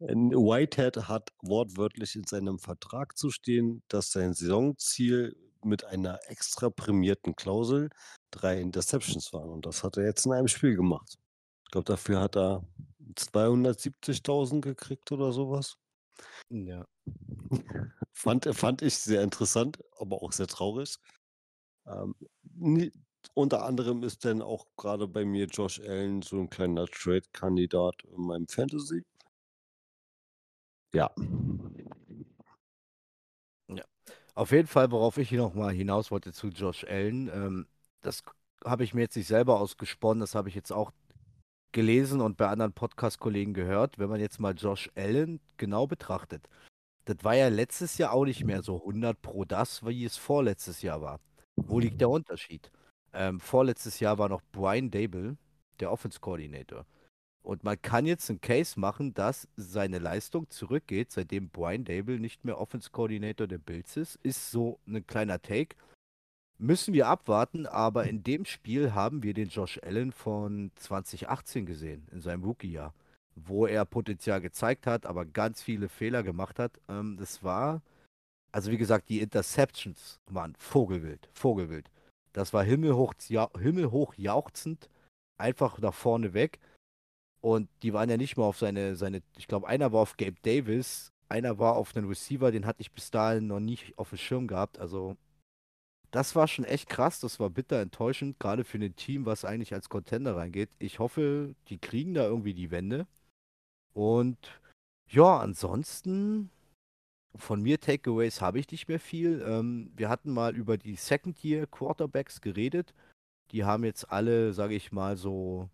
Whitehead 0.01 1.07
hat 1.07 1.31
wortwörtlich 1.41 2.15
in 2.15 2.25
seinem 2.25 2.59
Vertrag 2.59 3.17
zu 3.17 3.29
stehen, 3.31 3.83
dass 3.87 4.11
sein 4.11 4.33
Saisonziel 4.33 5.35
mit 5.65 5.85
einer 5.85 6.19
extra 6.27 6.69
prämierten 6.69 7.35
Klausel 7.35 7.89
3 8.31 8.59
Interceptions 8.61 9.33
waren 9.33 9.49
und 9.49 9.65
das 9.65 9.83
hat 9.83 9.97
er 9.97 10.05
jetzt 10.05 10.25
in 10.25 10.33
einem 10.33 10.47
Spiel 10.47 10.75
gemacht. 10.75 11.17
Ich 11.65 11.71
glaube, 11.71 11.85
dafür 11.85 12.21
hat 12.21 12.35
er 12.37 12.63
270.000 13.15 14.63
gekriegt 14.63 15.11
oder 15.11 15.31
so 15.33 15.51
was. 15.51 15.75
Ja. 16.49 16.85
Fand 18.13 18.45
fand 18.55 18.81
ich 18.81 18.97
sehr 18.97 19.23
interessant, 19.23 19.79
aber 19.97 20.21
auch 20.23 20.31
sehr 20.31 20.47
traurig. 20.47 20.97
Ähm, 21.87 22.15
ni 22.55 22.91
unter 23.35 23.65
anderem 23.65 24.03
ist 24.03 24.25
dann 24.25 24.41
auch 24.41 24.67
grade 24.77 25.07
bei 25.07 25.25
mir 25.25 25.47
Josh 25.47 25.79
Allen 25.81 26.21
so 26.23 26.37
'n 26.39 26.49
kleiner 26.49 26.87
Trade-Kandidat 26.87 28.03
in 28.05 28.21
meinem 28.27 28.47
Fantasy. 28.49 29.03
Ja. 30.93 31.09
Auf 34.35 34.51
jeden 34.51 34.67
Fall, 34.67 34.91
worauf 34.91 35.17
ich 35.17 35.29
hier 35.29 35.39
noch 35.39 35.53
mal 35.53 35.71
hinaus 35.71 36.09
wollte 36.09 36.33
zu 36.33 36.47
Josh 36.47 36.83
Allen, 36.85 37.29
ähm, 37.33 37.67
das 38.01 38.23
habe 38.65 38.83
ich 38.83 38.93
mir 38.93 39.01
jetzt 39.01 39.15
nicht 39.15 39.27
selber 39.27 39.59
ausgesponnen, 39.59 40.21
das 40.21 40.35
habe 40.35 40.49
ich 40.49 40.55
jetzt 40.55 40.71
auch 40.71 40.91
gelesen 41.71 42.21
und 42.21 42.37
bei 42.37 42.47
anderen 42.47 42.73
Podcast-Kollegen 42.73 43.53
gehört. 43.53 43.99
Wenn 43.99 44.09
man 44.09 44.19
jetzt 44.19 44.39
mal 44.39 44.55
Josh 44.55 44.89
Allen 44.95 45.39
genau 45.57 45.87
betrachtet, 45.87 46.47
das 47.05 47.17
war 47.23 47.35
ja 47.35 47.49
letztes 47.49 47.97
Jahr 47.97 48.13
auch 48.13 48.25
nicht 48.25 48.43
mehr 48.45 48.63
so 48.63 48.79
100 48.79 49.21
pro 49.21 49.45
das, 49.45 49.85
wie 49.85 50.05
es 50.05 50.17
vorletztes 50.17 50.81
Jahr 50.81 51.01
war. 51.01 51.19
Wo 51.55 51.79
liegt 51.79 52.01
der 52.01 52.09
Unterschied? 52.09 52.71
Ähm, 53.13 53.39
vorletztes 53.39 53.99
Jahr 53.99 54.17
war 54.17 54.29
noch 54.29 54.41
Brian 54.51 54.89
Daboll 54.89 55.37
der 55.79 55.91
Offense 55.91 56.19
Coordinator. 56.19 56.85
Und 57.43 57.63
man 57.63 57.81
kann 57.81 58.05
jetzt 58.05 58.29
'n 58.29 58.41
Case 58.41 58.79
machen, 58.79 59.13
dass 59.13 59.47
seine 59.57 59.99
Leistung 59.99 60.49
zurückgeht, 60.49 61.11
seitdem 61.11 61.49
Brian 61.49 61.83
Daboll 61.85 62.19
nicht 62.19 62.45
mehr 62.45 62.57
Offense 62.59 62.89
Coordinator 62.91 63.47
der 63.47 63.57
Bills 63.59 63.97
ist. 63.97 64.15
Ist 64.23 64.51
so 64.51 64.79
'n 64.87 65.05
kleiner 65.05 65.41
Take. 65.41 65.75
Müssen 66.57 66.93
wir 66.93 67.07
abwarten, 67.07 67.65
aber 67.67 68.05
in 68.05 68.23
dem 68.23 68.45
Spiel 68.45 68.93
haben 68.93 69.23
wir 69.23 69.33
den 69.33 69.49
Josh 69.49 69.79
Allen 69.83 70.11
von 70.13 70.71
2018 70.75 71.65
gesehen, 71.65 72.07
in 72.11 72.21
seinem 72.21 72.43
Rookiejahr, 72.43 72.93
wo 73.35 73.65
er 73.67 73.85
Potenzial 73.85 74.41
gezeigt 74.41 74.87
hat, 74.87 75.05
aber 75.05 75.25
ganz 75.25 75.61
viele 75.61 75.89
Fehler 75.89 76.23
gemacht 76.23 76.59
hat. 76.59 76.79
Ähm, 76.89 77.17
das 77.17 77.43
war 77.43 77.81
also, 78.53 78.71
wie 78.71 78.77
gesagt, 78.77 79.09
die 79.09 79.21
Interceptions 79.21 80.19
waren 80.27 80.55
vogelwild, 80.57 81.27
vogelwild. 81.33 81.89
Das 82.33 82.53
war 82.53 82.63
himmelhoch 82.63 83.13
ja 83.27 83.49
himmelhoch 83.59 84.13
jauchzend, 84.15 84.89
einfach 85.37 85.79
nach 85.79 85.93
vorne 85.93 86.33
weg. 86.33 86.59
Und 87.43 87.67
die 87.83 87.91
waren 87.91 88.09
ja 88.09 88.15
nicht 88.15 88.37
mal 88.37 88.45
auf 88.45 88.57
seine 88.57 88.95
seine 88.95 89.21
ich 89.37 89.47
glaube, 89.47 89.67
einer 89.67 89.91
war 89.91 90.01
auf 90.01 90.15
Gabe 90.15 90.37
Davis, 90.43 91.11
einer 91.27 91.59
war 91.59 91.75
auf 91.75 91.93
'nen 91.93 92.07
Receiver, 92.07 92.51
den 92.51 92.65
hatte 92.65 92.79
ich 92.81 92.93
bis 92.93 93.11
dahin 93.11 93.47
noch 93.47 93.59
nicht 93.59 93.97
aufm 93.97 94.15
Schirm 94.17 94.47
gehabt. 94.47 94.79
Also, 94.79 95.17
das 96.11 96.35
war 96.35 96.47
schon 96.47 96.65
echt 96.65 96.89
krass. 96.89 97.19
Das 97.21 97.39
war 97.39 97.49
bitter 97.51 97.81
enttäuschend, 97.81 98.39
grade 98.39 98.63
für 98.65 98.79
'nen 98.79 98.95
Team, 98.95 99.25
was 99.25 99.45
eigentlich 99.45 99.73
als 99.73 99.89
Contender 99.89 100.35
reingeht. 100.37 100.69
Ich 100.79 100.99
hoffe, 100.99 101.55
die 101.69 101.79
kriegen 101.79 102.13
da 102.15 102.25
irgendwie 102.25 102.53
die 102.55 102.71
Wende. 102.71 103.07
Und 103.93 104.37
ja, 105.09 105.39
ansonsten 105.39 106.51
von 107.37 107.61
mir 107.63 107.79
Takeaways 107.81 108.41
habe 108.41 108.59
ich 108.59 108.71
nicht 108.71 108.87
mehr 108.89 108.99
viel. 108.99 109.41
Ähm, 109.47 109.91
wir 109.95 110.09
hatten 110.09 110.31
mal 110.33 110.55
über 110.55 110.77
die 110.77 110.95
Second-Year-Quarterbacks 110.97 112.41
geredet. 112.41 112.93
Die 113.51 113.65
haben 113.65 113.83
jetzt 113.85 114.11
alle, 114.11 114.53
sage 114.53 114.75
ich 114.75 114.91
mal, 114.93 115.17
so, 115.17 115.69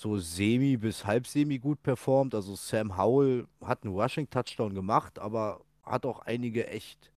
so 0.00 0.16
semi- 0.18 0.78
bis 0.78 1.04
halb-semi 1.04 1.58
gut 1.58 1.82
performt. 1.82 2.34
Also 2.34 2.54
Sam 2.56 2.96
Howell 2.96 3.46
hat 3.62 3.84
einen 3.84 3.94
Rushing-Touchdown 3.94 4.74
gemacht, 4.74 5.18
aber 5.18 5.60
hat 5.82 6.06
auch 6.06 6.20
einige 6.20 6.66
echt, 6.66 7.12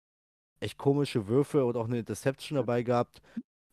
echt 0.59 0.77
komische 0.77 1.27
Würfe 1.27 1.63
und 1.65 1.77
auch 1.77 1.85
eine 1.85 1.99
Interception 1.99 2.57
dabei 2.57 2.83
gehabt. 2.83 3.21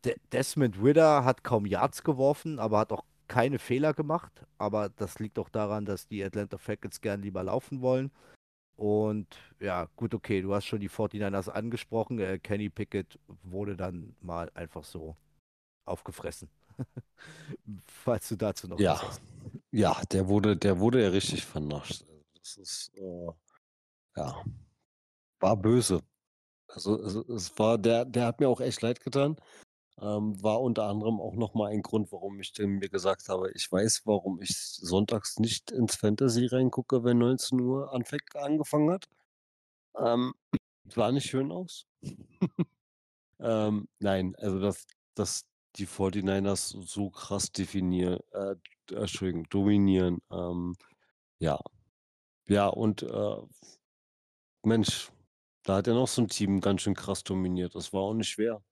De 0.05 0.17
Desmond 0.33 0.81
Ritter 0.83 1.25
hat 1.25 1.43
kaum 1.43 1.67
Yards 1.67 2.05
geworfen, 2.05 2.59
aber 2.59 2.79
hat 2.79 2.93
auch 2.93 3.05
keine 3.27 3.59
Fehler 3.59 3.95
gemacht. 3.95 4.33
Aber 4.59 4.89
das 4.91 5.19
liegt 5.19 5.39
auch 5.39 5.49
daran, 5.49 5.85
dass 5.85 6.07
die 6.07 6.23
Atlanta 6.23 6.57
Falcons 6.59 7.01
gern 7.01 7.23
lieber 7.23 7.43
laufen 7.43 7.81
wollen. 7.81 8.13
Und 8.77 9.27
ja, 9.59 9.89
gut, 9.97 10.15
okay, 10.15 10.41
du 10.41 10.55
hast 10.55 10.67
schon 10.67 10.81
die 10.81 10.89
49ers 10.89 11.51
angesprochen. 11.51 12.19
Äh, 12.21 12.39
Kenny 12.39 12.71
Pickett 12.71 13.19
wurde 13.43 13.77
dann 13.77 14.15
mal 14.23 14.51
einfach 14.55 14.85
so 14.85 15.17
aufgefressen. 15.85 16.49
Falls 17.87 18.29
du 18.29 18.37
dazu 18.37 18.69
noch 18.69 18.85
was 18.85 18.85
Ja, 18.85 19.03
hast. 19.03 19.23
ja, 19.73 20.03
der 20.13 20.29
wurde, 20.29 20.57
der 20.57 20.79
wurde 20.81 21.03
ja 21.03 21.11
richtig 21.11 21.45
vernascht. 21.45 22.03
Also 22.03 22.25
das 22.35 22.57
ist, 22.57 22.93
äh, 22.97 23.29
ja, 24.17 24.45
war 25.41 25.57
böse. 25.57 26.01
Also, 26.69 27.01
also 27.03 27.25
es 27.35 27.59
war, 27.59 27.79
der, 27.79 28.05
der 28.05 28.27
hat 28.27 28.41
mir 28.41 28.49
auch 28.49 28.61
echt 28.61 28.83
leid 28.83 29.01
getan. 29.01 29.37
Ähm, 30.01 30.43
war 30.43 30.61
unter 30.63 30.85
anderem 30.85 31.21
auch 31.21 31.35
nochmal 31.37 31.73
ein 31.73 31.83
Grund, 31.83 32.13
warum 32.13 32.41
ich 32.41 32.53
dem 32.53 32.79
mir 32.79 32.89
gesagt 32.89 33.29
habe, 33.29 33.53
ich 33.55 33.71
weiß, 33.71 34.03
warum 34.07 34.41
ich 34.43 34.57
sonntags 34.59 35.39
nicht 35.39 35.71
ins 35.73 35.97
Fantasy 35.97 36.47
reingucke, 36.47 37.05
wenn 37.05 37.19
19 37.19 37.61
Uhr 37.61 37.93
anfängt, 37.95 38.35
angefangen 38.37 38.91
hat. 38.93 39.09
Ähm, 39.99 40.35
sah 40.95 41.13
nicht 41.13 41.29
schön 41.31 41.53
aus. 41.53 41.87
ähm, 43.41 43.89
nein, 43.99 44.35
also 44.37 44.61
dass, 44.61 44.87
dass 45.15 45.45
die 45.77 45.87
49ers 45.87 46.77
so 46.87 47.11
krass 47.11 47.53
definieren, 47.53 48.21
äh, 48.33 48.57
Entschuldigung, 48.95 49.49
dominieren. 49.49 50.21
Ähm, 50.31 50.77
ja, 51.39 51.59
ja, 52.49 52.67
und 52.69 53.03
äh, 53.03 53.37
Mensch, 54.65 55.11
da 55.65 55.77
hat 55.77 55.87
ja 55.87 55.95
noch 55.95 56.09
so 56.09 56.23
ein 56.23 56.29
Team 56.29 56.61
ganz 56.61 56.83
schön 56.83 56.95
krass 56.95 57.23
dominiert. 57.25 57.75
Das 57.75 57.93
war 57.93 58.03
auch 58.03 58.15
nicht 58.15 58.29
schwer. 58.29 58.63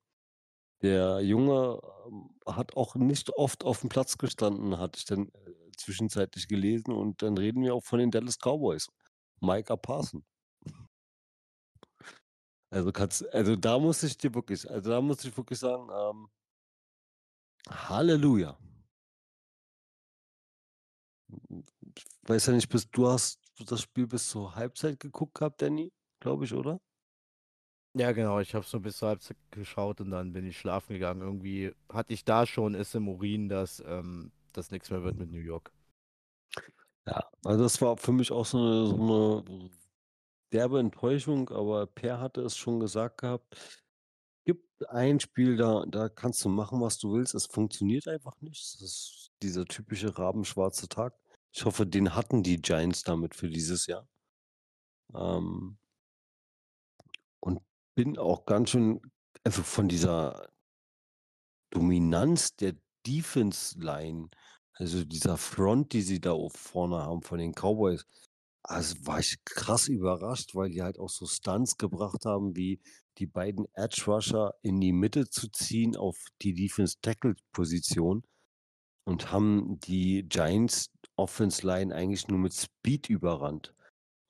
Der 0.83 1.21
Junge, 1.21 1.81
ähm, 2.07 2.31
hat 2.47 2.77
auch 2.77 2.95
nicht 2.97 3.31
oft 3.37 3.65
auf 3.65 3.81
dem 3.81 3.89
Platz 3.89 4.19
gestanden, 4.19 4.79
hatte 4.79 4.99
ich 4.99 5.05
dann, 5.07 5.29
äh, 5.29 5.73
zwischenzeitlich 5.77 6.49
gelesen 6.49 6.93
und 6.93 7.23
dann 7.23 7.39
reden 7.39 7.63
wir 7.63 7.75
auch 7.75 7.85
von 7.85 8.01
den 8.01 8.11
Dallas 8.11 8.39
Cowboys. 8.39 8.89
Micah 9.41 9.77
Parson. 9.77 10.25
Also 12.71 12.93
kannst 12.93 13.33
also 13.33 13.57
da 13.57 13.79
muss 13.79 14.03
ich 14.03 14.19
dir 14.19 14.35
wirklich 14.35 14.69
also 14.69 14.91
da 14.91 15.01
muss 15.01 15.25
ich 15.25 15.37
wirklich 15.37 15.59
sagen, 15.59 15.89
ähm, 15.91 16.29
Halleluja. 17.67 18.57
Ich 21.97 22.05
weiß 22.29 22.47
ja 22.47 22.53
nicht, 22.55 22.69
bis 22.69 22.91
du 22.91 23.09
hast 23.09 23.41
das 23.67 23.83
Spiel 23.83 24.07
bis 24.07 24.29
zur 24.29 24.55
Halbzeit 24.55 25.01
geguckt 25.01 25.35
gehabt, 25.35 25.63
Danny, 25.63 25.93
glaube 26.21 26.45
ich, 26.45 26.55
oder? 26.55 26.81
Ja, 27.95 28.13
genau, 28.13 28.39
ich 28.41 28.55
habe 28.55 28.65
so 28.65 28.81
bis 28.81 28.99
zur 28.99 29.09
Halbzeit 29.09 29.37
geschaut 29.51 30.01
und 30.01 30.11
dann 30.11 30.33
bin 30.33 30.47
ich 30.47 30.59
schlafen 30.59 30.93
gegangen. 30.95 31.21
Irgendwie 31.23 31.73
hatte 31.93 32.13
ich 32.13 32.25
da 32.25 32.47
schon 32.47 32.75
es 32.75 32.95
im 32.95 33.09
Urin, 33.09 33.49
dass 33.49 33.83
ähm, 33.87 34.31
das 34.53 34.71
nichts 34.71 34.91
mehr 34.91 35.03
wird 35.03 35.17
mit 35.17 35.31
New 35.31 35.39
York. 35.41 35.73
Ja, 37.07 37.31
also 37.45 37.63
das 37.63 37.81
war 37.81 37.97
für 37.97 38.13
mich 38.13 38.31
auch 38.33 38.45
so 38.47 38.59
'ne 38.59 38.87
so 38.87 38.97
'ne 38.97 39.71
derbe 40.53 40.81
Enttäuschung, 40.81 41.51
aber 41.51 41.87
Per 41.87 42.21
hatte 42.21 42.43
es 42.43 42.57
schon 42.57 42.81
gesagt 42.81 43.19
gehabt: 43.23 43.51
„Gibt 43.51 43.88
ein 44.89 45.21
Spiel, 45.21 45.57
da 45.57 45.85
da 45.87 46.09
kannst 46.09 46.45
du 46.45 46.49
machen, 46.49 46.81
was 46.81 46.99
du 46.99 47.15
willst. 47.15 47.35
Es 47.35 47.47
funktioniert 47.47 48.09
einfach 48.09 48.41
nicht.“ 48.41 48.75
Das 48.75 48.83
ist 48.83 49.31
dieser 49.43 49.65
typische 49.67 50.19
rabenschwarze 50.19 50.89
Tag. 50.89 51.15
Ich 51.53 51.65
hoffe, 51.65 51.87
den 51.87 52.15
hatten 52.15 52.43
die 52.43 52.61
Giants 52.61 53.03
damit 53.03 53.35
für 53.35 53.49
dieses 53.49 53.87
Jahr. 53.87 54.09
Ähm 55.15 55.79
und 57.41 57.61
bin 57.95 58.19
auch 58.19 58.47
ganz 58.47 58.71
schön 58.71 59.01
also 59.45 59.63
von 59.63 59.89
dieser 59.89 60.49
Dominanz 61.71 62.57
der 62.57 62.75
Defense 63.07 63.79
Line, 63.79 64.29
also 64.75 65.05
dieser 65.05 65.37
Front, 65.37 65.93
die 65.93 66.03
sie 66.03 66.21
da 66.21 66.37
vorne 66.51 66.99
haben 66.99 67.23
von 67.23 67.39
den 67.39 67.53
Cowboys, 67.53 68.07
also 68.69 68.95
war 69.07 69.19
ich 69.19 69.43
krass 69.45 69.89
überrascht, 69.89 70.55
weil 70.55 70.71
die 70.71 70.83
halt 70.83 70.99
auch 70.99 71.09
so 71.09 71.27
Stunts 71.27 71.79
gebracht 71.79 72.27
haben, 72.27 72.55
wie 72.55 72.81
die 73.17 73.27
beiden 73.27 73.67
Edge 73.75 74.05
Rusher 74.07 74.55
in 74.63 74.81
die 74.81 74.93
Mitte 74.93 75.29
zu 75.29 75.49
ziehen 75.49 75.97
auf 75.97 76.17
die 76.43 76.55
Defense 76.55 76.97
Tackle 77.01 77.35
Position 77.53 78.23
und 79.05 79.33
haben 79.33 79.81
die 79.81 80.25
Giants 80.29 80.91
Offense 81.17 81.67
Line 81.67 81.95
eigentlich 81.95 82.29
nur 82.29 82.39
mit 82.39 82.53
Speed 82.53 83.09
überrannt. 83.09 83.75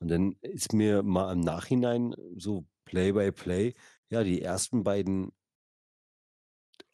Und 0.00 0.08
dann 0.08 0.36
ist 0.40 0.72
mir 0.72 1.02
mal 1.02 1.32
im 1.32 1.40
Nachhinein 1.40 2.14
so 2.36 2.64
Play 2.84 3.12
by 3.12 3.32
Play, 3.32 3.74
ja, 4.08 4.22
die 4.22 4.40
ersten 4.40 4.84
beiden 4.84 5.32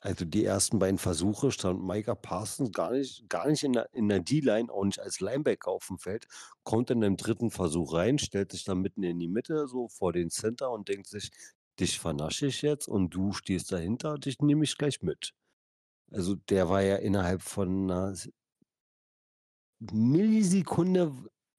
also 0.05 0.25
die 0.27 0.45
ersten 0.45 0.79
beiden 0.79 0.99
Versuche 0.99 1.51
stand 1.51 1.83
Micah 1.85 2.15
Parsons 2.15 2.73
gar 2.73 2.93
nicht 2.93 3.29
gar 3.31 3.49
nicht 3.49 3.65
in 3.65 3.73
der 3.73 3.89
in 3.95 4.09
der 4.09 4.21
D-Line, 4.21 4.71
auch 4.73 4.85
nicht 4.85 5.01
als 5.01 5.21
Linebacker 5.21 5.71
auf 5.71 5.87
dem 5.89 5.99
Feld, 5.99 6.27
kommt 6.65 6.91
dann 6.91 7.03
im 7.03 7.17
dritten 7.17 7.51
Versuch 7.51 7.95
rein, 7.95 8.19
stellt 8.19 8.53
sich 8.53 8.65
dann 8.65 8.81
mitten 8.81 9.03
in 9.03 9.19
die 9.19 9.29
Mitte, 9.29 9.67
so 9.69 9.89
vor 9.89 10.13
den 10.13 10.31
Center 10.31 10.71
und 10.71 10.89
denkt 10.89 11.09
sich: 11.09 11.31
„Dich 11.81 11.99
vernasche 12.01 12.47
ich 12.47 12.63
jetzt 12.63 12.89
und 12.89 13.11
du 13.15 13.33
stehst 13.33 13.73
dahinter, 13.73 14.19
dich 14.19 14.41
nehme 14.41 14.65
ich 14.65 14.77
gleich 14.79 15.03
mit.“ 15.03 15.33
Also, 16.13 16.37
der 16.37 16.69
war 16.71 16.83
ja 16.83 16.97
innerhalb 16.97 17.43
von 17.43 17.87
'ner 17.87 18.11
S 18.13 18.31
Millisekunde 19.93 21.13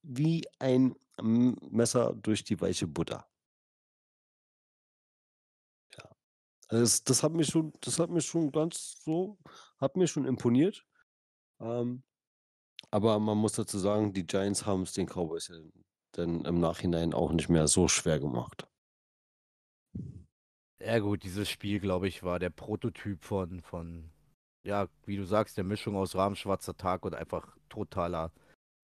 wie 0.03 0.43
ein 0.59 0.95
Messer 1.21 2.13
durch 2.13 2.43
die 2.43 2.59
weiche 2.59 2.87
Butter. 2.87 3.25
Also 6.69 6.81
das 6.83 7.03
das 7.03 7.23
hat 7.23 7.33
mich 7.33 7.47
schon 7.47 7.73
das 7.81 7.99
hat 7.99 8.09
mich 8.09 8.25
schon 8.25 8.51
ganz 8.51 8.97
so 9.03 9.37
hat 9.77 9.95
mir 9.97 10.07
schon 10.07 10.25
imponiert. 10.25 10.85
Ähm, 11.61 12.03
aber 12.91 13.19
man 13.19 13.37
muss 13.37 13.53
dazu 13.53 13.79
sagen, 13.79 14.13
die 14.13 14.27
Giants 14.27 14.65
haben's 14.65 14.93
den 14.93 15.07
Cowboys 15.07 15.49
ja 15.49 15.57
dann 16.13 16.45
im 16.45 16.59
Nachhinein 16.59 17.13
auch 17.13 17.31
nicht 17.33 17.49
mehr 17.49 17.67
so 17.67 17.87
schwer 17.89 18.19
gemacht. 18.19 18.67
Ja 20.81 20.99
gut, 20.99 21.23
dieses 21.23 21.49
Spiel, 21.49 21.79
glaube 21.79 22.07
ich, 22.07 22.23
war 22.23 22.37
der 22.39 22.49
Prototyp 22.49 23.23
von 23.23 23.61
von, 23.61 24.11
ja, 24.63 24.87
wie 25.05 25.15
du 25.17 25.23
sagst, 25.25 25.57
der 25.57 25.63
Mischung 25.63 25.95
aus 25.95 26.15
rabenschwarzer 26.15 26.75
Tag 26.77 27.05
und 27.05 27.15
einfach 27.15 27.57
totaler 27.69 28.31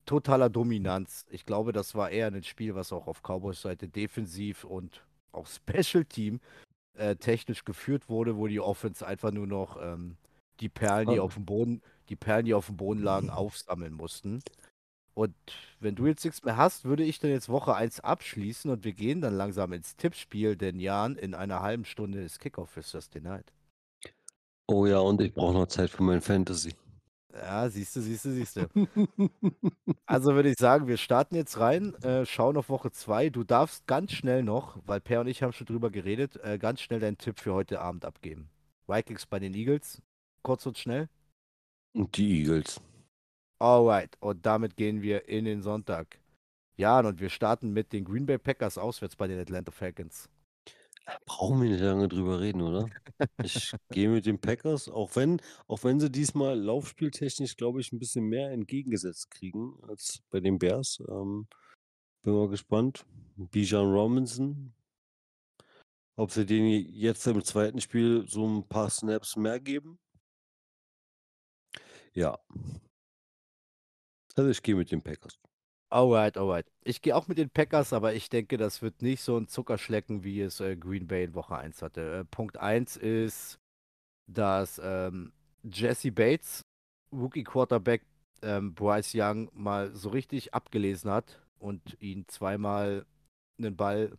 totaler 0.06 0.50
Dominanz. 0.50 1.26
Ich 1.32 1.46
glaube, 1.46 1.74
das 1.74 1.96
war 1.96 2.12
eher 2.12 2.32
'nen 2.32 2.44
Spiel, 2.44 2.76
was 2.76 2.94
auch 2.94 3.08
auf 3.08 3.22
Cowboys 3.24 3.62
Seite 3.62 3.90
defensiv 3.90 4.64
und 4.66 5.06
auch 5.34 5.48
Special 5.48 6.06
Team, 6.06 6.42
äh, 6.96 7.16
technisch 7.16 7.64
geführt 7.66 8.10
wurde, 8.10 8.38
wo 8.38 8.48
die 8.48 8.60
Offense 8.60 9.06
einfach 9.06 9.32
nur 9.32 9.48
noch, 9.48 9.78
ähm, 9.82 10.18
die 10.60 10.70
Perlen, 10.70 11.10
die 11.10 11.20
Ah. 11.20 11.24
aufm 11.24 11.46
Boden 11.46 11.82
die 12.10 12.16
Perlen, 12.18 12.46
die 12.46 12.54
aufm 12.54 12.76
Boden 12.78 13.02
lagen, 13.02 13.30
aufsammeln 13.30 13.94
mussten. 13.94 14.44
Und 15.14 15.36
wenn 15.80 15.96
du 15.96 16.08
jetzt 16.08 16.24
nix 16.26 16.44
mehr 16.44 16.58
hast, 16.58 16.86
würde 16.86 17.04
ich 17.04 17.20
dann 17.20 17.32
jetzt 17.32 17.50
Woche 17.50 17.76
1 17.76 18.00
abschließen 18.02 18.70
und 18.72 18.84
wir 18.86 18.94
gehen 18.94 19.22
dann 19.22 19.36
langsam 19.36 19.74
ins 19.74 19.96
Tippspiel, 19.98 20.56
denn 20.58 20.80
Jan, 20.80 21.16
in 21.18 21.34
einer 21.36 21.62
halben 21.62 21.86
Stunde 21.86 22.22
ist 22.24 22.40
Kickoff 22.40 22.70
für 22.72 22.82
Thursday 22.82 23.22
Night. 23.22 23.52
Oh 24.68 24.86
ja, 24.86 25.00
und 25.00 25.22
ich 25.22 25.34
brauche 25.34 25.54
noch 25.54 25.68
Zeit 25.68 25.90
für 25.90 26.04
mein 26.04 26.22
Fantasy. 26.22 26.74
Ja, 27.34 27.70
siehste, 27.70 28.02
siehste, 28.02 28.32
siehste. 28.32 28.70
Also 30.06 30.36
würde 30.36 30.50
ich 30.50 30.58
sagen, 30.58 30.88
wir 30.88 30.98
starten 30.98 31.36
jetzt 31.36 31.60
rein, 31.60 31.96
äh, 32.04 32.26
schauen 32.26 32.58
auf 32.58 32.70
Woche 32.70 32.92
2. 32.92 33.30
Du 33.30 33.44
darfst 33.44 33.88
ganz 33.88 34.12
schnell 34.12 34.44
noch, 34.44 34.78
weil 34.86 35.00
Per 35.00 35.22
und 35.22 35.28
ich 35.28 35.42
haben 35.42 35.54
schon 35.54 35.68
drüber 35.68 35.90
geredet, 35.90 36.38
äh, 36.44 36.58
ganz 36.58 36.82
schnell 36.82 37.00
deinen 37.00 37.18
Tipp 37.18 37.40
für 37.40 37.54
heute 37.54 37.80
Abend 37.80 38.04
abgeben. 38.04 38.50
Vikings 38.88 39.26
bei 39.26 39.40
den 39.40 39.54
Eagles, 39.54 40.02
kurz 40.44 40.66
und 40.66 40.78
schnell? 40.78 41.08
Und 41.94 42.18
die 42.18 42.40
Eagles. 42.40 42.82
Alright, 43.60 44.18
und 44.20 44.46
damit 44.46 44.76
gehen 44.76 45.02
wir 45.02 45.30
in 45.30 45.46
den 45.46 45.62
Sonntag. 45.62 46.20
Jan, 46.76 47.06
und 47.06 47.22
wir 47.22 47.30
starten 47.30 47.72
mit 47.72 47.94
den 47.94 48.04
Green 48.04 48.26
Bay 48.26 48.38
Packers 48.38 48.78
auswärts 48.78 49.16
bei 49.16 49.28
den 49.28 49.40
Atlanta 49.40 49.72
Falcons. 49.72 50.30
Brauchen 51.28 51.62
wir 51.62 51.70
nicht 51.70 51.82
lange 51.82 52.08
drüber 52.08 52.40
reden, 52.40 52.62
oder? 52.62 52.92
Ich 53.42 53.76
gehe 53.92 54.10
mit 54.10 54.26
den 54.26 54.40
Packers, 54.40 54.90
auch 54.90 55.16
wenn 55.16 55.42
auch 55.68 55.84
wenn 55.84 56.00
sie 56.00 56.12
diesmal 56.12 56.60
laufspieltechnisch, 56.60 57.58
glaube 57.58 57.82
ich, 57.82 57.92
'n 57.92 58.00
bisschen 58.00 58.26
mehr 58.26 58.52
entgegengesetzt 58.52 59.32
kriegen 59.32 59.76
als 59.88 60.22
bei 60.30 60.40
den 60.40 60.60
Bears. 60.60 61.00
Ähm, 61.10 61.48
bin 62.24 62.34
mal 62.36 62.50
gespannt. 62.50 63.06
Bijan 63.38 63.92
Robinson 63.92 64.74
ob 66.18 66.32
sie 66.32 66.46
den 66.46 66.66
jetzt 66.94 67.26
im 67.28 67.44
zweiten 67.44 67.80
Spiel 67.82 68.26
so 68.28 68.46
'n 68.46 68.68
paar 68.68 68.90
Snaps 68.90 69.36
mehr 69.38 69.60
geben. 69.60 69.98
Ja. 72.16 72.36
Also, 74.38 74.50
ich 74.50 74.62
gehe 74.64 74.76
mit 74.76 74.92
den 74.92 75.02
Packers. 75.02 75.38
Alright, 75.92 76.38
alright. 76.38 76.66
Ich 76.86 77.02
gehe 77.02 77.14
auch 77.14 77.28
mit 77.28 77.38
den 77.38 77.50
Packers, 77.50 77.92
aber 77.92 78.14
ich 78.14 78.30
denke, 78.30 78.56
das 78.56 78.82
wird 78.82 79.02
nicht 79.02 79.22
so 79.22 79.38
ein 79.38 79.50
Zuckerschlecken, 79.50 80.24
wie 80.24 80.40
es 80.40 80.62
äh, 80.62 80.78
Green 80.78 81.06
Bay 81.06 81.26
in 81.26 81.34
Woche 81.34 81.58
1 81.58 81.82
hatte. 81.82 82.20
Äh, 82.20 82.24
Punkt 82.24 82.56
1 82.58 82.96
ist, 82.96 83.60
dass 84.26 84.80
ähm, 84.82 85.34
Jesse 85.64 86.14
Bates, 86.14 86.62
Rookie 87.12 87.44
Quarterback, 87.44 88.06
ähm, 88.42 88.74
Bryce 88.74 89.12
Young 89.16 89.50
mal 89.54 89.94
so 89.94 90.10
richtig 90.10 90.54
abgelesen 90.54 91.12
hat 91.12 91.42
und 91.60 91.98
ihn 92.00 92.26
zweimal 92.30 93.06
einen 93.60 93.76
Ball 93.76 94.18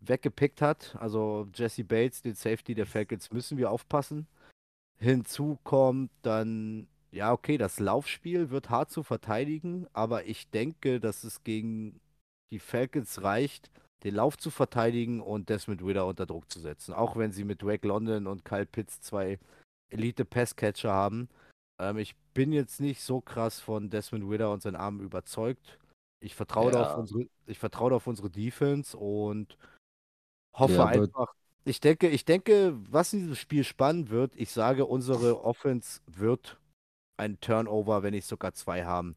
weggepickt 0.00 0.62
hat. 0.62 0.96
Also 0.98 1.46
Jesse 1.54 1.84
Bates, 1.84 2.22
den 2.22 2.34
Safety 2.36 2.74
der 2.74 2.86
Falcons, 2.86 3.30
müssen 3.30 3.58
wir 3.58 3.70
aufpassen. 3.70 4.26
Hinzu 4.96 5.58
kommt 5.62 6.10
dann, 6.22 6.88
ja, 7.14 7.32
okay, 7.32 7.58
das 7.58 7.78
Laufspiel 7.78 8.50
wird 8.50 8.70
hart 8.70 8.90
zu 8.90 9.02
verteidigen, 9.04 9.86
aber 9.92 10.26
ich 10.26 10.50
denke, 10.50 10.98
dass 10.98 11.22
es 11.22 11.44
gegen 11.44 12.00
die 12.50 12.58
Falcons 12.58 13.22
reicht, 13.22 13.70
den 14.02 14.16
Lauf 14.16 14.36
zu 14.36 14.50
verteidigen 14.50 15.20
und 15.20 15.48
Desmond 15.48 15.82
Ritter 15.82 16.06
unter 16.06 16.26
Druck 16.26 16.50
zu 16.50 16.60
setzen. 16.60 16.92
Auch 16.92 17.16
wenn 17.16 17.32
sie 17.32 17.44
mit 17.44 17.62
Drake 17.62 17.86
London 17.86 18.26
und 18.26 18.44
Kyle 18.44 18.66
Pitts 18.66 19.00
zwei 19.00 19.38
Elite-Passcatcher 19.90 20.92
haben. 20.92 21.28
Ähm, 21.80 21.98
ich 21.98 22.16
bin 22.34 22.52
jetzt 22.52 22.80
nicht 22.80 23.00
so 23.00 23.20
krass 23.20 23.60
von 23.60 23.90
Desmond 23.90 24.28
Ritter 24.28 24.52
und 24.52 24.62
seinen 24.62 24.76
Armen 24.76 25.00
überzeugt. 25.00 25.78
Ich 26.20 26.34
vertraue 26.34 26.72
ja. 26.72 26.82
auf 26.82 26.98
unsere, 26.98 27.26
ich 27.46 27.58
vertraue 27.58 27.94
auf 27.94 28.06
unsere 28.06 28.28
Defense 28.28 28.96
und 28.96 29.56
hoffe 30.56 30.74
ja, 30.74 30.86
einfach. 30.86 31.32
Ich 31.64 31.80
denke, 31.80 32.08
ich 32.08 32.24
denke, 32.24 32.74
was 32.90 33.12
in 33.12 33.20
diesem 33.20 33.36
Spiel 33.36 33.64
spannend 33.64 34.10
wird, 34.10 34.34
ich 34.36 34.50
sage, 34.50 34.84
unsere 34.84 35.44
Offense 35.44 36.00
wird 36.06 36.58
ein 37.16 37.40
Turnover, 37.40 38.02
wenn 38.02 38.12
nicht 38.12 38.26
sogar 38.26 38.54
zwei 38.54 38.84
haben, 38.84 39.16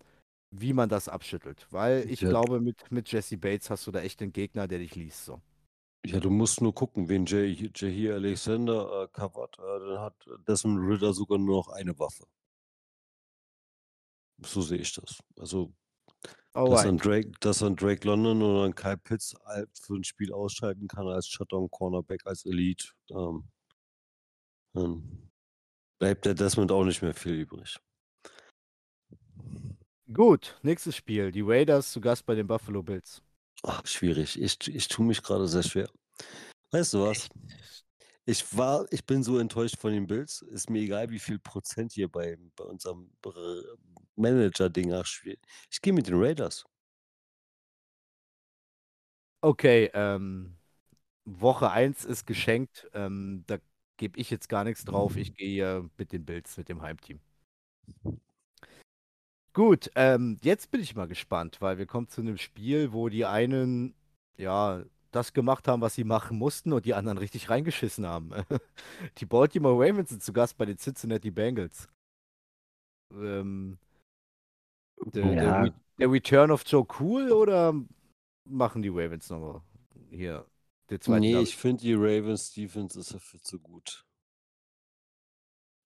wie 0.51 0.73
man 0.73 0.89
das 0.89 1.09
abschüttelt. 1.09 1.67
Weil 1.71 2.09
ich 2.09 2.21
ja. 2.21 2.29
glaube, 2.29 2.59
mit, 2.59 2.91
mit 2.91 3.11
Jesse 3.11 3.37
Bates 3.37 3.69
hast 3.69 3.87
du 3.87 3.91
da 3.91 4.01
echt 4.01 4.21
einen 4.21 4.33
Gegner, 4.33 4.67
der 4.67 4.79
dich 4.79 4.95
liest. 4.95 5.25
So. 5.25 5.41
Ja, 6.05 6.19
du 6.19 6.29
musst 6.29 6.61
nur 6.61 6.73
gucken, 6.73 7.09
wen 7.09 7.25
Jahir 7.25 8.15
Alexander 8.15 9.03
äh, 9.03 9.07
covert. 9.11 9.57
Äh, 9.59 9.79
dann 9.79 9.99
hat 9.99 10.15
Desmond 10.47 10.79
Ritter 10.89 11.13
sogar 11.13 11.37
nur 11.37 11.57
noch 11.57 11.69
eine 11.69 11.97
Waffe. 11.99 12.25
So 14.39 14.61
sehe 14.61 14.77
ich 14.77 14.93
das. 14.93 15.19
Also, 15.39 15.73
dass 16.53 16.85
ein 16.85 16.97
Drake, 16.97 17.31
dass 17.39 17.61
ein 17.61 17.75
Drake 17.75 18.07
London 18.07 18.41
oder 18.41 18.65
ein 18.65 18.75
Kyle 18.75 18.97
Pitts 18.97 19.35
für 19.73 19.95
ein 19.95 20.03
Spiel 20.03 20.31
ausschalten 20.31 20.87
kann 20.87 21.07
als 21.07 21.27
Shutdown 21.27 21.69
Cornerback, 21.69 22.25
als 22.25 22.45
Elite, 22.45 22.89
ähm, 23.09 23.43
dann 24.73 25.29
bleibt 25.99 26.25
der 26.25 26.35
Desmond 26.35 26.71
auch 26.71 26.83
nicht 26.83 27.01
mehr 27.01 27.13
viel 27.13 27.33
übrig. 27.33 27.79
Gut, 30.13 30.57
nächstes 30.63 30.95
Spiel. 30.95 31.31
Die 31.31 31.41
Raiders 31.41 31.91
zu 31.91 31.99
Gast 31.99 32.25
bei 32.25 32.33
den 32.33 32.47
Buffalo 32.47 32.81
Bills. 32.81 33.21
Ach, 33.63 33.85
schwierig. 33.85 34.41
Ich, 34.41 34.57
ich 34.67 34.87
tue 34.87 35.05
mich 35.05 35.21
gerade 35.21 35.47
sehr 35.47 35.63
schwer. 35.63 35.89
Weißt 36.71 36.93
du 36.93 37.01
was? 37.01 37.29
Ich 38.25 38.57
war, 38.57 38.85
ich 38.91 39.05
bin 39.05 39.23
so 39.23 39.37
enttäuscht 39.37 39.77
von 39.77 39.91
den 39.91 40.07
Bills. 40.07 40.41
Ist 40.41 40.69
mir 40.69 40.79
egal, 40.81 41.09
wie 41.09 41.19
viel 41.19 41.39
Prozent 41.39 41.93
hier 41.93 42.09
bei, 42.09 42.37
bei 42.55 42.63
unserem 42.63 43.09
Manager-Ding 44.15 44.93
spielt. 45.03 45.39
Ich 45.71 45.81
gehe 45.81 45.93
mit 45.93 46.07
den 46.07 46.15
Raiders. 46.15 46.65
Okay, 49.41 49.89
ähm, 49.93 50.57
Woche 51.25 51.69
1 51.69 52.05
ist 52.05 52.25
geschenkt. 52.25 52.89
Ähm, 52.93 53.43
da 53.47 53.57
gebe 53.97 54.19
ich 54.19 54.29
jetzt 54.29 54.49
gar 54.49 54.63
nichts 54.63 54.85
drauf. 54.85 55.15
Ich 55.17 55.35
gehe 55.35 55.89
mit 55.97 56.11
den 56.11 56.25
Bills, 56.25 56.57
mit 56.57 56.69
dem 56.69 56.81
Heimteam. 56.81 57.19
Gut, 59.57 59.89
ähm, 59.95 60.37
jetzt 60.43 60.69
bin 60.69 60.81
ich 60.81 60.95
mal 60.95 61.07
gespannt, 61.07 61.61
weil 61.61 61.79
wir 61.79 61.87
kommen 61.87 62.07
zu 62.07 62.21
einem 62.21 62.37
Spiel, 62.37 62.93
wo 62.93 63.09
die 63.09 63.25
einen, 63.25 63.95
ja, 64.37 64.83
das 65.09 65.33
gemacht 65.33 65.67
haben, 65.67 65.81
was 65.81 65.95
sie 65.95 66.03
machen 66.03 66.37
mussten 66.37 66.73
und 66.73 66.85
die 66.85 66.93
anderen 66.93 67.17
richtig 67.17 67.49
reingeschissen 67.49 68.05
haben. 68.05 68.33
Die 69.17 69.25
Baltimore 69.25 69.73
Ravens 69.73 70.09
sind 70.09 70.21
zu 70.21 70.31
Gast 70.31 70.59
bei 70.59 70.65
den 70.65 70.77
Cincinnati 70.77 71.31
Bengals. 71.31 71.89
Ähm, 73.11 73.79
der, 75.05 75.25
ja. 75.25 75.63
der, 75.63 75.73
der, 75.97 76.11
Return 76.11 76.51
of 76.51 76.61
Joe 76.63 76.85
Cool 76.99 77.31
oder 77.31 77.73
machen 78.43 78.83
die 78.83 78.89
Ravens 78.89 79.27
nochmal 79.31 79.63
hier 80.11 80.45
den 80.91 81.01
zweiten? 81.01 81.21
Nee, 81.21 81.41
ich 81.41 81.57
finde 81.57 81.81
die 81.81 81.95
Ravens 81.95 82.53
Defense 82.53 82.99
ist 82.99 83.11
dafür 83.11 83.41
zu 83.41 83.59
gut. 83.59 84.06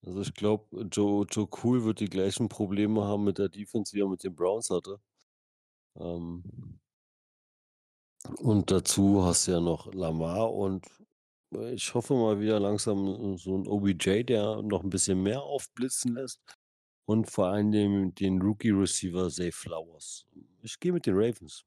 Also 0.04 0.22
ich 0.22 0.34
glaube, 0.34 0.88
Joe, 0.92 1.26
Joe 1.30 1.48
Cool 1.64 1.84
wird 1.84 2.00
die 2.00 2.10
gleichen 2.10 2.50
Probleme 2.50 3.04
haben 3.04 3.24
mit 3.24 3.38
der 3.38 3.50
Defense, 3.50 3.94
wie 3.94 4.02
er 4.02 4.10
mit 4.10 4.24
den 4.24 4.36
Browns 4.36 4.70
hatte. 4.70 5.00
Ähm, 5.96 6.44
und 8.38 8.72
dazu 8.72 9.24
hast 9.24 9.48
du 9.48 9.52
ja 9.52 9.60
noch 9.60 9.94
Lamar 9.94 10.54
und 10.54 10.88
ich 11.74 11.94
hoffe 11.94 12.14
mal 12.14 12.40
wieder 12.40 12.60
langsam 12.60 13.38
so 13.38 13.58
ein 13.58 13.68
OBJ, 13.68 14.24
der 14.24 14.62
noch 14.62 14.84
ein 14.84 14.90
bisschen 14.90 15.22
mehr 15.22 15.42
aufblitzen 15.42 16.14
lässt. 16.14 16.42
Und 17.06 17.30
vor 17.30 17.48
allem 17.48 17.72
den, 17.72 18.16
den 18.16 18.42
Rookie-Receiver 18.42 19.30
Zay 19.30 19.52
Flowers. 19.52 20.26
Ich 20.62 20.80
gehe 20.80 20.94
mit 20.94 21.06
den 21.06 21.16
Ravens. 21.16 21.66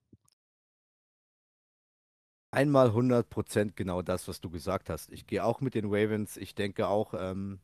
Einmal 2.51 2.91
100% 2.91 3.73
genau 3.75 4.01
das, 4.01 4.27
was 4.27 4.41
du 4.41 4.49
gesagt 4.49 4.89
hast. 4.89 5.13
Ich 5.13 5.27
gehe 5.27 5.45
auch 5.45 5.61
mit 5.61 5.75
den 5.75 5.87
Ravens. 5.87 6.37
Ich 6.37 6.55
denke 6.55 6.87
auch, 6.87 7.13
ähm, 7.15 7.61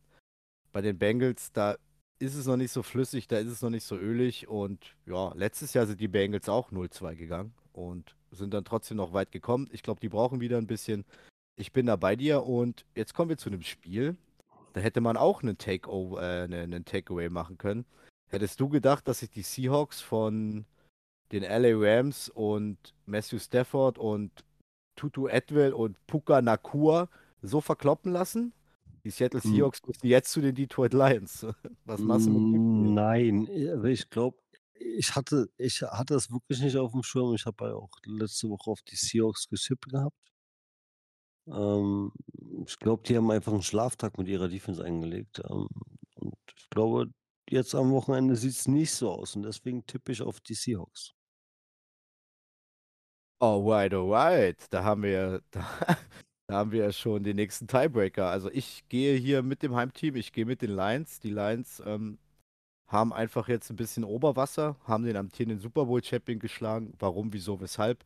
bei 0.73 0.81
den 0.81 0.99
Bengals, 0.99 1.53
da 1.53 1.77
ist 2.19 2.35
es 2.35 2.47
noch 2.47 2.57
nicht 2.57 2.71
so 2.71 2.83
flüssig, 2.83 3.27
da 3.27 3.39
ist 3.39 3.49
es 3.49 3.63
noch 3.63 3.71
nicht 3.71 3.85
so 3.85 3.97
ölig. 3.97 4.49
Und 4.49 4.95
ja, 5.07 5.33
letztes 5.35 5.75
Jahr 5.75 5.87
sind 5.87 6.01
die 6.01 6.09
Bengals 6.09 6.49
auch 6.49 6.71
0-2 6.71 7.15
gegangen 7.17 7.55
und 7.73 8.15
sind 8.31 8.55
dann 8.55 8.65
trotzdem 8.65 8.99
noch 8.99 9.13
weit 9.13 9.33
gekommen. 9.33 9.69
Ich 9.73 9.83
glaube, 9.83 10.01
die 10.01 10.09
brauchen 10.09 10.41
wieder 10.41 10.59
ein 10.59 10.67
bisschen. 10.67 11.05
Ich 11.57 11.73
bin 11.73 11.87
da 11.87 11.97
bei 11.97 12.17
dir 12.17 12.45
und 12.45 12.85
jetzt 12.95 13.15
kommen 13.15 13.31
wir 13.31 13.39
zu 13.39 13.51
einem 13.51 13.63
Spiel. 13.63 14.17
Da 14.73 14.81
hätte 14.81 15.01
man 15.01 15.17
auch 15.17 15.43
einen 15.43 15.59
Takeover, 15.59 16.23
äh, 16.23 16.43
einen 16.45 16.85
Takeaway 16.85 17.29
machen 17.29 17.59
können. 17.59 17.85
Hättest 18.29 18.61
du 18.61 18.69
gedacht, 18.69 19.09
dass 19.09 19.21
sich 19.21 19.31
die 19.31 19.43
Seahawks 19.43 20.01
von 20.01 20.65
den 21.33 21.43
LA 21.43 21.73
Rams 21.75 22.29
und 22.29 22.95
Matthew 23.07 23.41
Stafford 23.41 23.99
und 23.99 24.45
Tutu 24.95 25.27
Atwell 25.29 25.73
und 25.73 25.97
Puka 26.07 26.41
Nakua 26.41 27.09
so 27.43 27.61
verkloppen 27.61 28.13
lassen? 28.13 28.53
Die 29.05 29.11
Seattle 29.11 29.43
hm. 29.43 29.55
Seahawks 29.55 29.81
müssen 29.87 30.07
jetzt 30.07 30.33
zu 30.33 30.41
den 30.41 30.55
Detroit 30.55 30.93
Lions. 30.93 31.47
Was 31.85 32.01
machst 32.01 32.27
du 32.27 32.31
mit 32.31 32.55
dem? 32.55 32.95
Nein, 32.95 33.49
also 33.49 33.85
ich 33.85 34.09
glaube, 34.11 34.39
ich 34.75 35.15
hatte, 35.15 35.49
ich 35.59 35.83
hatte 35.83 36.15
es 36.15 36.31
wirklich 36.31 36.61
nicht 36.61 36.77
auf 36.77 36.93
dem 36.93 37.03
Schirm. 37.03 37.35
Ich 37.35 37.45
habe 37.47 37.67
ja 37.67 37.75
auch 37.75 37.91
letzte 38.05 38.49
Woche 38.49 38.71
auf 38.71 38.83
die 38.83 38.97
Seahawks 38.97 39.49
geschippt 39.49 39.89
gehabt. 39.91 40.17
Ähm, 41.47 42.13
ich 42.67 42.79
glaube, 42.79 43.03
die 43.05 43.17
haben 43.17 43.31
einfach 43.31 43.53
einen 43.53 43.63
Schlaftag 43.63 44.19
mit 44.19 44.29
ihrer 44.29 44.49
Defense 44.49 44.83
eingelegt. 44.83 45.41
Ähm, 45.49 45.69
und 46.15 46.37
ich 46.57 46.69
glaube, 46.71 47.11
jetzt 47.49 47.75
am 47.75 47.91
Wochenende 47.93 48.37
sieht 48.37 48.53
es 48.53 48.69
nicht 48.69 48.93
so 48.93 49.11
aus. 49.11 49.37
Und 49.37 49.43
deswegen 49.43 49.85
tippe 49.87 50.13
ich 50.13 50.23
auf 50.23 50.41
die 50.41 50.55
Seahawks. 50.55 51.13
Alright, 53.39 53.95
alright. 53.95 54.67
Da 54.71 54.85
haben 54.85 55.03
wir, 55.03 55.43
da, 55.51 55.67
da 56.51 56.57
haben 56.57 56.73
wir 56.73 56.83
ja 56.83 56.93
schon 56.93 57.23
den 57.23 57.37
nächsten 57.37 57.69
Tiebreaker. 57.69 58.29
Also 58.29 58.51
ich 58.51 58.83
gehe 58.89 59.17
hier 59.17 59.41
mit 59.45 59.63
dem 59.63 59.77
Heimteam, 59.77 60.17
ich 60.17 60.33
gehe 60.33 60.45
mit 60.45 60.63
den 60.63 60.75
Lions. 60.75 61.21
Die 61.21 61.31
Lions 61.31 61.81
ähm, 61.87 62.19
haben 62.89 63.13
einfach 63.13 63.47
jetzt 63.47 63.71
ein 63.71 63.77
bisschen 63.77 64.03
Oberwasser, 64.03 64.75
haben 64.83 65.05
den 65.05 65.17
amtierenden 65.17 65.61
Super 65.61 65.87
Bowl-Champion 65.87 66.41
geschlagen. 66.41 66.93
Warum, 66.99 67.33
wieso, 67.33 67.61
weshalb, 67.61 68.05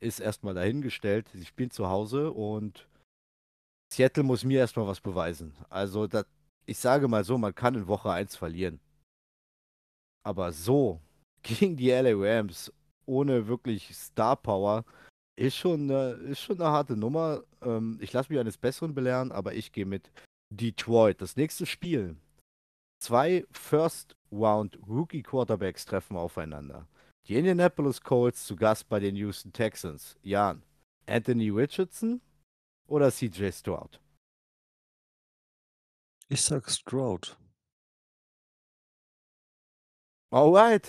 ist 0.00 0.18
erstmal 0.18 0.54
dahingestellt. 0.54 1.28
Sie 1.32 1.44
spielen 1.44 1.70
zu 1.70 1.86
Hause 1.88 2.32
und 2.32 2.88
Seattle 3.94 4.24
muss 4.24 4.42
mir 4.42 4.58
erstmal 4.58 4.88
was 4.88 5.00
beweisen. 5.00 5.54
Also 5.68 6.08
das, 6.08 6.26
ich 6.64 6.78
sage 6.78 7.06
mal 7.06 7.22
so, 7.22 7.38
man 7.38 7.54
kann 7.54 7.76
in 7.76 7.86
Woche 7.86 8.10
1 8.10 8.34
verlieren. 8.34 8.80
Aber 10.24 10.50
so 10.50 11.00
gegen 11.44 11.76
die 11.76 11.90
LA 11.90 12.14
Rams 12.16 12.72
ohne 13.06 13.46
wirklich 13.46 13.94
Star 13.94 14.34
Power 14.34 14.84
ist 15.36 15.56
schon, 15.56 15.90
äh, 15.90 16.14
ist 16.30 16.40
schon 16.40 16.60
eine 16.60 16.70
harte 16.70 16.96
Nummer. 16.96 17.42
Ähm, 17.62 17.98
ich 18.00 18.12
lasse 18.12 18.32
mich 18.32 18.40
eines 18.40 18.56
Besseren 18.56 18.94
belehren, 18.94 19.32
aber 19.32 19.54
ich 19.54 19.72
gehe 19.72 19.86
mit 19.86 20.10
Detroit. 20.50 21.20
Das 21.20 21.36
nächste 21.36 21.66
Spiel. 21.66 22.16
Zwei 22.98 23.44
First-Round-Rookie-Quarterbacks 23.52 25.84
treffen 25.84 26.16
aufeinander. 26.16 26.88
Die 27.28 27.36
Indianapolis 27.36 28.00
Colts 28.00 28.46
zu 28.46 28.56
Gast 28.56 28.88
bei 28.88 28.98
den 29.00 29.16
Houston 29.16 29.52
Texans. 29.52 30.16
Jan, 30.22 30.62
Anthony 31.06 31.50
Richardson 31.50 32.22
oder 32.86 33.12
CJ 33.12 33.50
Stroud? 33.52 34.00
Ich 36.28 36.40
sag 36.42 36.70
Stroud. 36.70 37.36
Alright. 40.30 40.88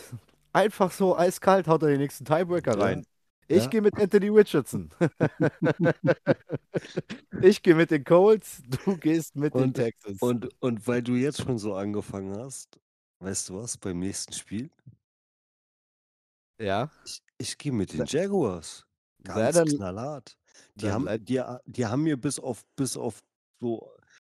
Einfach 0.54 0.92
so 0.92 1.18
eiskalt 1.18 1.68
haut 1.68 1.82
er 1.84 1.90
den 1.90 2.00
nächsten 2.00 2.24
Tiebreaker 2.26 2.80
rein. 2.80 3.06
Ich 3.50 3.64
ja. 3.64 3.70
gehe 3.70 3.82
mit 3.82 3.98
Anthony 3.98 4.30
Richardson. 4.30 4.90
ich 7.42 7.62
gehe 7.62 7.76
mit 7.76 7.92
den 7.92 8.04
Colts, 8.04 8.62
du 8.86 8.98
gehst 8.98 9.36
mit 9.36 9.54
und, 9.54 9.62
den 9.62 9.74
Texans. 9.74 10.22
Und, 10.22 10.50
und 10.62 10.88
weil 10.88 11.02
du 11.02 11.16
jetzt 11.16 11.42
schon 11.42 11.58
so 11.58 11.76
angefangen 11.76 12.38
hast, 12.38 12.80
weißt 13.20 13.50
du 13.50 13.62
was, 13.62 13.78
beim 13.78 14.00
nächsten 14.00 14.34
Spiel 14.34 14.70
Ja? 16.60 16.92
Ich 17.06 17.22
ich 17.38 17.58
gehe 17.58 17.72
mit 17.72 17.94
den 17.94 18.06
Jaguars. 18.06 18.86
Ganz 19.24 19.56
dann 19.56 19.68
knallhart. 19.68 20.38
Die 20.76 20.86
dann 20.86 21.08
haben 21.08 21.26
die 21.26 21.42
die 21.66 21.86
haben 21.86 22.04
mir 22.04 22.18
bis 22.18 22.40
auf 22.40 22.66
bis 22.76 22.98
auf 22.98 23.24
so 23.62 23.92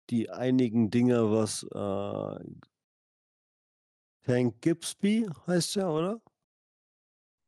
die 0.10 0.30
einigen 0.30 0.90
Dinge, 0.90 1.32
was, 1.32 1.64
äh 1.64 2.44
Tank 4.30 4.62
Bigsby 4.62 5.28
heißt 5.48 5.78
der, 5.78 5.90
oder? 5.90 6.22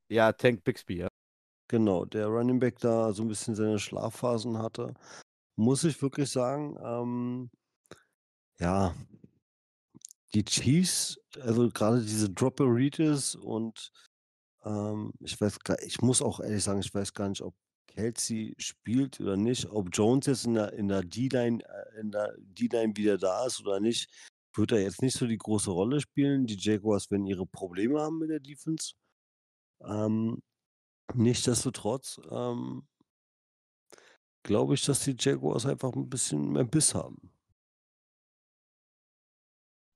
Ja, 0.10 0.32
Tank 0.32 0.64
Bigsby, 0.64 1.00
ja. 1.00 1.08
Genau, 1.72 2.04
der 2.04 2.28
Running 2.28 2.60
Back 2.60 2.80
da 2.80 3.14
so 3.14 3.24
'n 3.24 3.30
bisschen 3.30 3.56
seine 3.56 3.80
Schlafphasen 3.80 4.58
hatte, 4.58 4.94
muss 5.58 5.84
ich 5.86 6.02
wirklich 6.02 6.30
sagen, 6.32 6.78
ähm 6.84 7.50
ja 8.60 8.94
die 10.34 10.44
Chiefs, 10.46 11.20
also 11.42 11.70
grade 11.70 12.02
diese 12.02 12.30
Dropperitis 12.30 13.36
und, 13.36 13.92
ähm, 14.66 15.14
ich 15.22 15.40
weiß 15.42 15.60
ich 15.86 16.02
muss 16.02 16.22
auch 16.22 16.40
ehrlich 16.40 16.64
sagen, 16.64 16.80
ich 16.82 16.94
weiß 16.94 17.14
gar 17.14 17.30
nicht, 17.30 17.42
ob 17.42 17.56
Kelce 17.88 18.54
spielt 18.58 19.20
oder 19.22 19.38
nicht, 19.38 19.68
ob 19.70 19.90
Jones 19.94 20.28
jetzt 20.28 20.46
in 20.46 20.54
der 20.56 20.74
in 20.74 20.88
der 20.90 21.04
D-Line 21.04 21.60
äh, 21.64 22.00
in 22.02 22.12
der 22.12 22.36
D-Line 22.40 22.96
wieder 22.98 23.18
da 23.18 23.46
ist 23.48 23.62
oder 23.62 23.80
nicht, 23.82 24.10
wird 24.56 24.72
da 24.72 24.78
jetzt 24.78 25.02
nicht 25.02 25.18
so 25.18 25.28
die 25.28 25.38
große 25.38 25.72
Rolle 25.72 26.00
spielen. 26.02 26.46
Die 26.48 26.58
Jaguars 26.60 27.12
werden 27.12 27.28
ihre 27.28 27.46
Probleme 27.48 28.00
haben 28.02 28.20
mit 28.20 28.30
der 28.30 28.40
Defense. 28.42 28.94
Ähm, 29.86 30.42
nichtsdestotrotz, 31.16 32.20
ähm 32.32 32.84
glaube 34.46 34.74
ich, 34.74 34.86
dass 34.86 35.02
die 35.04 35.16
Jaguars 35.18 35.66
einfach 35.66 35.94
'n 35.94 36.10
bisschen 36.10 36.54
mehr 36.54 36.64
Biss 36.64 36.96
haben. 36.96 37.32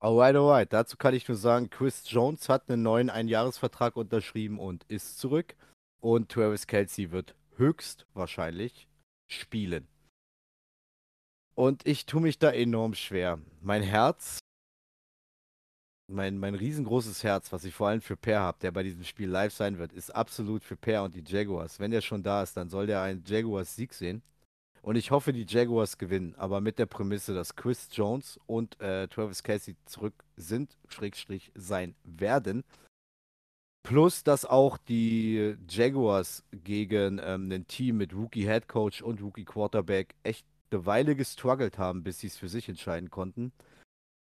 Alright, 0.02 0.36
alright. 0.36 0.70
Dazu 0.72 0.96
kann 0.98 1.14
ich 1.14 1.26
nur 1.26 1.36
sagen, 1.38 1.70
Chris 1.70 2.02
Jones 2.10 2.48
hat 2.50 2.68
'nen 2.68 2.82
neuen 2.82 3.08
Einjahresvertrag 3.08 3.96
unterschrieben 3.96 4.58
und 4.58 4.84
ist 4.84 5.18
zurück. 5.18 5.56
Und 6.00 6.30
Travis 6.30 6.66
Kelce 6.66 7.10
wird 7.10 7.34
höchstwahrscheinlich 7.56 8.88
spielen. 9.28 9.88
Und 11.58 11.86
ich 11.86 12.04
tue 12.04 12.20
mich 12.20 12.38
da 12.38 12.50
enorm 12.50 12.92
schwer. 12.94 13.38
Mein 13.62 13.82
Herz 13.82 14.38
mein 16.08 16.38
mein 16.38 16.54
riesengroßes 16.54 17.24
Herz, 17.24 17.52
was 17.52 17.64
ich 17.64 17.74
vor 17.74 17.88
allem 17.88 18.00
für 18.00 18.16
Per 18.16 18.40
habe, 18.40 18.58
der 18.60 18.70
bei 18.70 18.82
diesem 18.82 19.04
Spiel 19.04 19.28
live 19.28 19.52
sein 19.52 19.78
wird, 19.78 19.92
ist 19.92 20.10
absolut 20.14 20.64
für 20.64 20.76
Per 20.76 21.02
und 21.04 21.14
die 21.14 21.24
Jaguars. 21.26 21.80
Wenn 21.80 21.90
der 21.90 22.00
schon 22.00 22.22
da 22.22 22.42
ist, 22.42 22.56
dann 22.56 22.68
soll 22.68 22.86
der 22.86 23.02
einen 23.02 23.24
Jaguars-Sieg 23.26 23.92
sehen. 23.94 24.22
Und 24.82 24.96
ich 24.96 25.10
hoffe, 25.10 25.32
die 25.32 25.46
Jaguars 25.48 25.98
gewinnen, 25.98 26.34
aber 26.36 26.60
mit 26.60 26.78
der 26.78 26.86
Prämisse, 26.86 27.34
dass 27.34 27.56
Chris 27.56 27.88
Jones 27.92 28.38
und, 28.46 28.80
äh, 28.80 29.08
Travis 29.08 29.42
Kelce 29.42 29.74
zurück 29.86 30.14
sind, 30.36 30.76
Schrägstrich 30.88 31.52
sein 31.56 31.96
werden. 32.04 32.64
Plus, 33.84 34.24
dass 34.24 34.44
auch 34.44 34.78
die 34.78 35.54
Jaguars 35.68 36.44
gegen, 36.52 37.20
ähm, 37.22 37.46
'nen 37.48 37.66
Team 37.68 37.98
mit 37.98 38.12
Rookie-Headcoach 38.14 39.02
und 39.02 39.22
Rookie-Quarterback 39.22 40.16
echt 40.24 40.44
'ne 40.72 40.84
Weile 40.86 41.14
gestruggelt 41.14 41.78
haben, 41.78 42.02
bis 42.02 42.18
sie's 42.18 42.36
für 42.36 42.48
sich 42.48 42.68
entscheiden 42.68 43.10
konnten, 43.10 43.52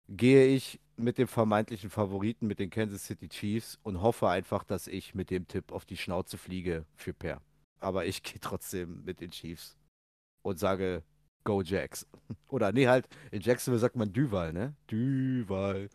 gehe 0.09 0.47
ich 0.47 0.79
mit 0.97 1.17
dem 1.17 1.27
vermeintlichen 1.27 1.89
Favoriten, 1.89 2.47
mit 2.47 2.59
den 2.59 2.69
Kansas 2.69 3.05
City 3.05 3.29
Chiefs 3.29 3.79
und 3.83 4.01
hoffe 4.01 4.29
einfach, 4.29 4.63
dass 4.63 4.87
ich 4.87 5.15
mit 5.15 5.29
dem 5.29 5.47
Tipp 5.47 5.71
auf 5.71 5.85
die 5.85 5.97
Schnauze 5.97 6.37
fliege 6.37 6.85
für 6.95 7.13
Per. 7.13 7.41
Aber 7.79 8.05
ich 8.05 8.23
gehe 8.23 8.39
trotzdem 8.39 9.03
mit 9.03 9.21
den 9.21 9.31
Chiefs 9.31 9.77
und 10.43 10.59
sage: 10.59 11.03
„Go 11.43 11.61
Jags.“ 11.61 12.07
Oder 12.49 12.71
ne, 12.71 12.87
halt, 12.89 13.07
in 13.31 13.41
Jacksonville 13.41 13.79
sagt 13.79 13.95
man 13.95 14.13
Duval, 14.13 14.53
ne? 14.53 14.75
Duval. 14.87 15.89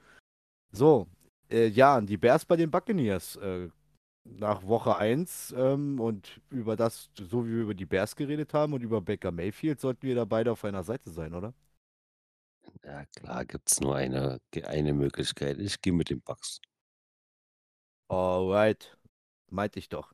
So, 0.72 1.08
äh, 1.50 1.68
ja, 1.68 2.00
die 2.00 2.16
Bears 2.16 2.44
bei 2.44 2.56
den 2.56 2.70
Buccaneers, 2.70 3.36
äh, 3.36 3.68
nach 4.24 4.64
Woche 4.66 4.96
1, 4.96 5.54
ähm, 5.56 6.00
und 6.00 6.40
über 6.50 6.76
das 6.76 7.10
so 7.16 7.46
wie 7.46 7.52
wir 7.56 7.62
über 7.62 7.74
die 7.74 7.86
Bears 7.86 8.16
geredet 8.16 8.54
haben 8.54 8.74
und 8.74 8.82
über 8.82 9.00
Baker 9.00 9.32
Mayfield, 9.32 9.80
sollten 9.80 10.06
wir 10.06 10.14
da 10.14 10.24
beide 10.24 10.52
auf 10.52 10.64
einer 10.64 10.84
Seite 10.84 11.10
sein, 11.10 11.34
oder? 11.34 11.54
Ja 12.84 13.04
klar, 13.16 13.44
gibt's 13.44 13.80
nur 13.80 13.96
eine 13.96 14.38
ge 14.50 14.64
eine 14.64 14.92
Möglichkeit. 14.94 15.58
Ich 15.58 15.80
gehe 15.80 15.92
mit 15.92 16.10
den 16.10 16.20
Bucks. 16.20 16.60
Alright, 18.10 18.96
meinte 19.50 19.78
ich 19.78 19.88
doch. 19.88 20.12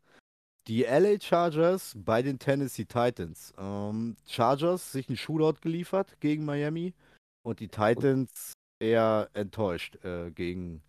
Die 0.69 0.85
LA 0.85 1.21
Chargers 1.21 1.95
bei 1.97 2.23
den 2.23 2.39
Tennessee 2.39 2.87
Titans. 2.87 3.55
Ähm, 3.59 4.17
Chargers 4.27 4.93
sich 4.93 5.09
'n 5.11 5.17
Shootout 5.17 5.61
geliefert 5.63 6.21
gegen 6.21 6.45
Miami 6.45 6.95
und 7.43 7.61
die 7.61 7.69
Titans 7.69 8.55
eher 8.81 9.31
enttäuscht, 9.35 9.97
äh, 10.05 10.31
gegen 10.33 10.83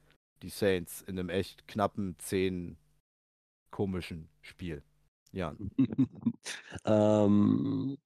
die 0.43 0.49
Saints 0.49 1.01
in 1.03 1.16
'nem 1.16 1.30
echt 1.30 1.68
knappen, 1.68 2.16
zähen, 2.20 2.78
komischen 3.72 4.30
Spiel. 4.41 4.84
Jan? 5.34 5.72
Ähm, 6.86 7.97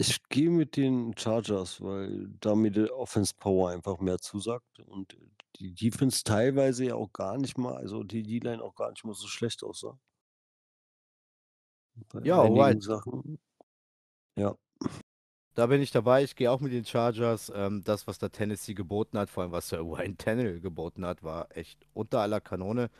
ich 0.00 0.22
gehe 0.28 0.48
mit 0.50 0.76
den 0.76 1.16
Chargers, 1.18 1.80
weil 1.82 2.28
da 2.40 2.54
mir 2.54 2.70
die 2.70 2.88
Offense 2.90 3.34
Power 3.36 3.70
einfach 3.70 3.98
mehr 3.98 4.18
zusagt 4.20 4.78
und 4.86 5.16
die 5.58 5.74
Defense 5.74 6.22
teilweise 6.22 6.84
ja 6.86 6.94
auch 6.94 7.12
gar 7.12 7.36
nicht 7.36 7.58
mal 7.58 7.74
also 7.76 8.04
die 8.04 8.22
D-Line 8.22 8.62
auch 8.62 8.76
gar 8.76 8.90
nicht 8.90 9.04
mal 9.04 9.14
so 9.14 9.26
schlecht 9.26 9.64
aussah. 9.64 9.98
Bei 12.12 12.20
Ja, 12.24 12.40
alright. 12.40 12.82
Sachen. 12.82 13.38
Ja. 14.36 14.54
Da 15.54 15.66
bin 15.66 15.82
ich 15.82 15.90
dabei. 15.90 16.22
Ich 16.24 16.36
gehe 16.36 16.50
auch 16.50 16.60
mit 16.60 16.72
den 16.72 16.84
Chargers. 16.84 17.52
Ähm, 17.54 17.82
das, 17.84 18.06
was 18.06 18.18
da 18.18 18.28
Tennessee 18.28 18.74
geboten 18.74 19.18
hat, 19.18 19.30
vor 19.30 19.42
allem 19.42 19.52
was, 19.52 19.72
äh, 19.72 19.76
Ryan 19.78 20.16
Tannehill 20.18 20.60
geboten 20.60 21.04
hat, 21.04 21.22
war 21.22 21.48
echt 21.56 21.86
unter 21.94 22.20
aller 22.20 22.40
Kanone. 22.40 22.90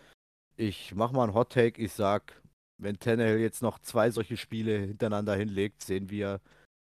Ich 0.56 0.94
mache 0.94 1.14
mal 1.14 1.24
'n 1.28 1.34
Hot 1.34 1.52
Take. 1.52 1.82
Ich 1.82 1.92
sage, 1.94 2.34
wenn 2.78 2.98
Tannehill 3.00 3.38
jetzt 3.40 3.62
noch 3.62 3.78
2 3.80 4.10
solche 4.10 4.36
Spiele 4.36 4.78
hintereinander 4.78 5.36
hinlegt, 5.36 5.82
sehen 5.84 6.10
wir 6.10 6.40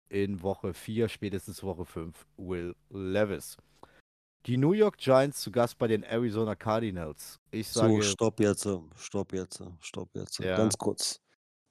in 0.09 0.41
Woche 0.41 0.73
4, 0.73 1.09
spätestens 1.09 1.63
Woche 1.63 1.85
5 1.85 2.25
Will 2.37 2.75
Levis. 2.89 3.57
Die 4.45 4.57
New 4.57 4.71
York 4.71 4.97
Giants 4.97 5.41
zu 5.41 5.51
Gast 5.51 5.77
bei 5.77 5.87
den 5.87 6.03
Arizona 6.03 6.55
Cardinals. 6.55 7.39
Ich 7.51 7.67
So, 7.67 7.81
sage 7.81 8.03
stopp 8.03 8.39
jetzt, 8.39 8.67
stopp 8.97 9.33
jetzt, 9.33 9.61
stopp 9.81 10.09
jetzt. 10.15 10.39
Ja. 10.39 10.57
Ganz 10.57 10.77
kurz. 10.77 11.19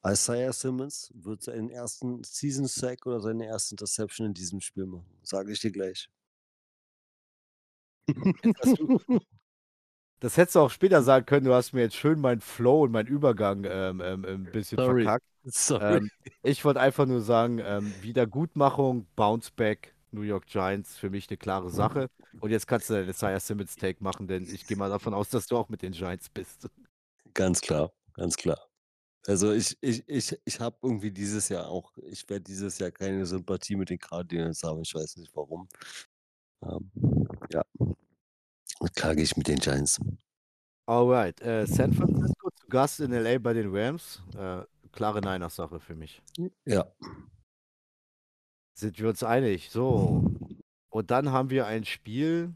Isaiah 0.06 0.52
Simmons 0.52 1.12
wird 1.14 1.42
seinen 1.42 1.70
1. 1.70 2.22
Season 2.24 2.66
Sack 2.66 3.06
oder 3.06 3.20
seine 3.20 3.48
1. 3.48 3.72
Interception 3.72 4.28
in 4.28 4.34
diesem 4.34 4.60
Spiel 4.60 4.86
machen, 4.86 5.06
sage 5.22 5.52
ich 5.52 5.60
dir 5.60 5.72
gleich. 5.72 6.08
Das 10.20 10.36
hättest 10.36 10.56
du 10.56 10.60
auch 10.60 10.70
später 10.70 11.02
sagen 11.02 11.26
können. 11.26 11.44
Du 11.46 11.52
hast 11.54 11.72
mir 11.74 11.82
jetzt 11.82 11.96
schön 11.96 12.20
meinen 12.20 12.40
Flow 12.40 12.84
und 12.84 12.92
meinen 12.92 13.06
Übergang, 13.06 13.64
ähm, 13.68 14.00
ähm, 14.00 14.24
'n 14.24 14.50
bisschen 14.50 14.78
Sorry, 14.78 15.04
verkackt. 15.04 15.26
Sorry. 15.46 15.98
Ähm, 15.98 16.10
ich 16.42 16.64
wollte 16.64 16.80
einfach 16.80 17.06
nur 17.06 17.20
sagen, 17.20 17.58
ähm, 17.62 17.92
Wiedergutmachung, 18.02 19.06
Bounce 19.16 19.50
Back, 19.54 19.94
New 20.10 20.22
York 20.22 20.46
Giants, 20.46 20.96
für 20.96 21.10
mich 21.10 21.28
'ne 21.30 21.36
klare 21.36 21.70
Sache. 21.70 22.08
Und 22.40 22.50
jetzt 22.50 22.66
kannst 22.66 22.90
du 22.90 22.94
deinen 22.94 23.10
Isaiah 23.10 23.40
Simmons 23.40 23.76
Take 23.76 24.02
machen, 24.02 24.26
denn 24.28 24.44
ich 24.44 24.66
gehe 24.66 24.76
mal 24.76 24.90
davon 24.90 25.14
aus, 25.14 25.28
dass 25.30 25.46
du 25.46 25.56
auch 25.56 25.68
mit 25.68 25.82
den 25.82 25.92
Giants 25.92 26.28
bist. 26.28 26.68
Ganz 27.34 27.60
klar, 27.60 27.92
ganz 28.14 28.36
klar. 28.36 28.58
Also, 29.26 29.52
ich 29.52 29.76
ich 29.80 30.08
ich 30.08 30.38
ich 30.44 30.60
habe 30.60 30.76
irgendwie 30.82 31.10
dieses 31.10 31.48
Jahr 31.48 31.68
auch 31.68 31.92
ich 31.98 32.28
werde 32.28 32.44
dieses 32.44 32.78
Jahr 32.78 32.90
keine 32.92 33.26
Sympathie 33.26 33.76
mit 33.76 33.90
den 33.90 33.98
Cardinals 33.98 34.62
haben, 34.62 34.82
ich 34.82 34.94
weiß 34.94 35.16
nicht 35.16 35.34
warum. 35.34 35.68
Ähm, 36.62 36.90
ja. 37.52 37.62
Klar 38.94 39.14
gehe 39.14 39.24
ich 39.24 39.36
mit 39.36 39.48
den 39.48 39.58
Giants. 39.58 40.00
Alright, 40.88 41.40
äh, 41.42 41.66
San 41.66 41.92
Francisco 41.92 42.50
zu 42.50 42.66
Gast 42.68 43.00
in 43.00 43.12
LA 43.12 43.38
bei 43.38 43.52
den 43.52 43.74
Rams. 43.74 44.22
Äh, 44.36 44.62
klare 44.96 45.20
Niners-Sache 45.20 45.78
für 45.78 45.94
mich. 45.94 46.22
Ja. 46.64 46.90
Sind 48.74 48.98
wir 48.98 49.08
uns 49.08 49.22
einig. 49.22 49.70
So. 49.70 50.34
Und 50.90 51.10
dann 51.10 51.30
haben 51.30 51.50
wir 51.50 51.66
ein 51.66 51.84
Spiel. 51.84 52.54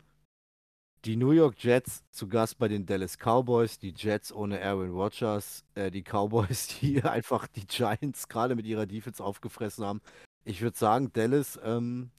Die 1.04 1.16
New 1.16 1.30
York 1.30 1.62
Jets 1.62 2.04
zu 2.10 2.28
Gast 2.28 2.58
bei 2.58 2.68
den 2.68 2.84
Dallas 2.84 3.16
Cowboys. 3.16 3.78
Die 3.78 3.94
Jets 3.96 4.32
ohne 4.32 4.60
Aaron 4.60 4.90
Rodgers. 4.90 5.64
Äh, 5.74 5.90
die 5.90 6.02
Cowboys, 6.02 6.66
die 6.80 7.02
einfach 7.02 7.46
die 7.46 7.66
Giants 7.66 8.28
grade 8.28 8.56
mit 8.56 8.66
ihrer 8.66 8.86
Defense 8.86 9.22
aufgefressen 9.22 9.84
haben. 9.84 10.00
Ich 10.44 10.60
würde 10.62 10.76
sagen, 10.76 11.12
Dallas, 11.12 11.60
ähm, 11.62 12.10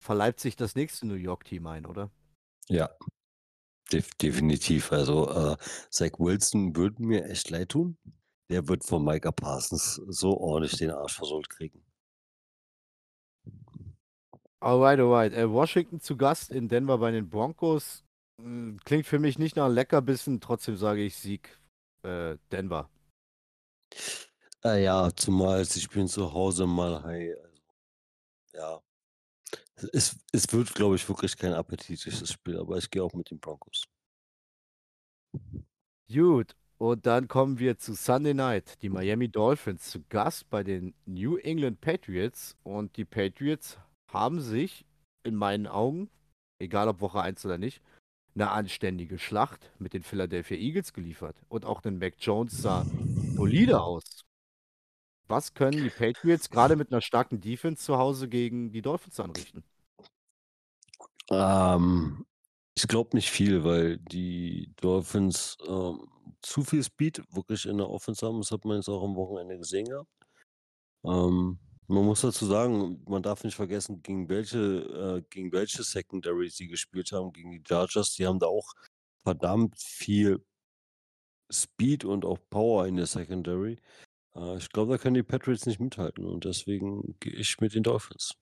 verleibt 0.00 0.40
sich 0.40 0.56
das 0.56 0.76
nächste 0.76 1.06
New 1.06 1.14
York-Team 1.14 1.66
ein, 1.66 1.86
oder? 1.86 2.10
Ja. 2.68 2.90
Def 3.90 4.10
definitiv. 4.14 4.92
Also, 4.92 5.30
äh, 5.30 5.56
Zach 5.90 6.12
Wilson 6.18 6.76
würde 6.76 7.02
mir 7.02 7.24
echt 7.24 7.48
leid 7.50 7.70
tun. 7.70 7.96
Der 8.50 8.66
wird 8.66 8.84
von 8.84 9.04
Micah 9.04 9.32
Parsons 9.32 10.00
so 10.06 10.38
ordentlich 10.38 10.78
den 10.78 10.90
Arsch 10.90 11.16
versohlt 11.16 11.48
kriegen. 11.50 11.84
Alright, 14.60 14.98
alright. 14.98 15.32
Äh, 15.32 15.50
Washington 15.50 16.00
zu 16.00 16.16
Gast 16.16 16.50
in 16.50 16.68
Denver 16.68 16.98
bei 16.98 17.10
den 17.10 17.28
Broncos. 17.28 18.04
Hm, 18.40 18.78
klingt 18.84 19.06
für 19.06 19.18
mich 19.18 19.38
nicht 19.38 19.56
nach 19.56 19.68
Leckerbissen, 19.68 20.40
trotzdem 20.40 20.76
sage 20.76 21.02
ich 21.02 21.16
Sieg, 21.16 21.60
äh, 22.02 22.36
Denver. 22.50 22.90
Äh, 24.64 24.82
ja, 24.84 25.10
zumal 25.14 25.64
sie 25.64 25.80
spielen 25.80 26.08
zu 26.08 26.32
Hause 26.32 26.66
Mile 26.66 27.02
High, 27.02 27.36
also 27.42 27.62
ja. 28.54 28.82
Es 29.92 30.16
es 30.32 30.52
wird, 30.52 30.74
glaube 30.74 30.96
ich, 30.96 31.08
wirklich 31.08 31.36
kein 31.36 31.52
appetitliches 31.52 32.32
Spiel, 32.32 32.58
aber 32.58 32.76
ich 32.78 32.90
gehe 32.90 33.02
auch 33.02 33.12
mit 33.14 33.30
den 33.30 33.38
Broncos. 33.38 33.84
Gut. 36.10 36.56
Und 36.78 37.06
dann 37.06 37.26
kommen 37.26 37.58
wir 37.58 37.76
zu 37.76 37.94
Sunday 37.94 38.34
Night. 38.34 38.80
Die 38.82 38.88
Miami 38.88 39.28
Dolphins 39.28 39.90
zu 39.90 40.00
Gast 40.08 40.48
bei 40.48 40.62
den 40.62 40.94
New 41.06 41.36
England 41.36 41.80
Patriots. 41.80 42.56
Und 42.62 42.96
die 42.96 43.04
Patriots 43.04 43.78
haben 44.12 44.40
sich 44.40 44.86
in 45.24 45.34
meinen 45.34 45.66
Augen, 45.66 46.08
egal 46.60 46.88
ob 46.88 47.00
Woche 47.00 47.20
1 47.20 47.44
oder 47.44 47.58
nicht, 47.58 47.82
eine 48.36 48.50
anständige 48.50 49.18
Schlacht 49.18 49.72
mit 49.80 49.92
den 49.92 50.04
Philadelphia 50.04 50.56
Eagles 50.56 50.92
geliefert. 50.92 51.42
Und 51.48 51.64
auch 51.64 51.80
den 51.80 51.98
Mac 51.98 52.14
Jones 52.20 52.62
sah 52.62 52.86
solide 53.34 53.80
aus. 53.80 54.24
Was 55.26 55.54
können 55.54 55.82
die 55.82 55.90
Patriots 55.90 56.48
gerade 56.48 56.76
mit 56.76 56.92
einer 56.92 57.02
starken 57.02 57.40
Defense 57.40 57.84
zu 57.84 57.98
Hause 57.98 58.28
gegen 58.28 58.70
die 58.70 58.82
Dolphins 58.82 59.18
anrichten? 59.18 59.64
Ähm, 61.30 62.24
ich 62.74 62.86
glaube 62.86 63.16
nicht 63.16 63.30
viel, 63.30 63.64
weil 63.64 63.98
die 63.98 64.72
Dolphins 64.76 65.58
ähm, 65.66 66.06
zu 66.42 66.62
viel 66.62 66.82
Speed 66.82 67.22
wirklich 67.34 67.66
in 67.66 67.78
der 67.78 67.88
Offense 67.88 68.26
haben. 68.26 68.38
Das 68.38 68.50
hat 68.50 68.64
man 68.64 68.76
jetzt 68.76 68.88
auch 68.88 69.02
am 69.02 69.16
Wochenende 69.16 69.58
gesehen 69.58 69.86
gehabt. 69.86 70.10
Ähm, 71.04 71.58
man 71.86 72.04
muss 72.04 72.20
dazu 72.20 72.46
sagen, 72.46 73.02
man 73.08 73.22
darf 73.22 73.44
nicht 73.44 73.54
vergessen, 73.54 74.02
gegen 74.02 74.28
welche, 74.28 74.58
äh, 74.58 75.22
gegen 75.30 75.52
welche 75.52 75.82
Secondary 75.82 76.50
sie 76.50 76.68
gespielt 76.68 77.12
haben, 77.12 77.32
gegen 77.32 77.50
die 77.50 77.62
Chargers. 77.66 78.14
Die 78.14 78.26
haben 78.26 78.38
da 78.38 78.46
auch 78.46 78.74
verdammt 79.22 79.74
viel 79.78 80.44
Speed 81.50 82.04
und 82.04 82.24
auch 82.24 82.38
Power 82.50 82.86
in 82.86 82.96
der 82.96 83.06
Secondary. 83.06 83.78
Äh, 84.34 84.58
ich 84.58 84.70
glaube, 84.70 84.92
da 84.92 84.98
können 84.98 85.14
die 85.14 85.22
Patriots 85.22 85.66
nicht 85.66 85.80
mithalten 85.80 86.26
und 86.26 86.44
deswegen 86.44 87.16
gehe 87.20 87.34
ich 87.34 87.58
mit 87.60 87.74
den 87.74 87.82
Dolphins. 87.82 88.34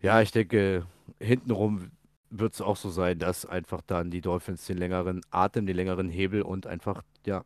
Ja, 0.00 0.20
ich 0.20 0.30
denke, 0.30 0.86
hintenrum 1.18 1.90
wird 2.38 2.54
es 2.54 2.60
auch 2.60 2.76
so 2.76 2.90
sein, 2.90 3.18
dass 3.18 3.46
einfach 3.46 3.80
dann 3.82 4.10
die 4.10 4.20
Dolphins 4.20 4.66
den 4.66 4.78
längeren 4.78 5.20
Atem, 5.30 5.66
den 5.66 5.76
längeren 5.76 6.08
Hebel 6.08 6.42
und 6.42 6.66
einfach, 6.66 7.02
ja, 7.26 7.44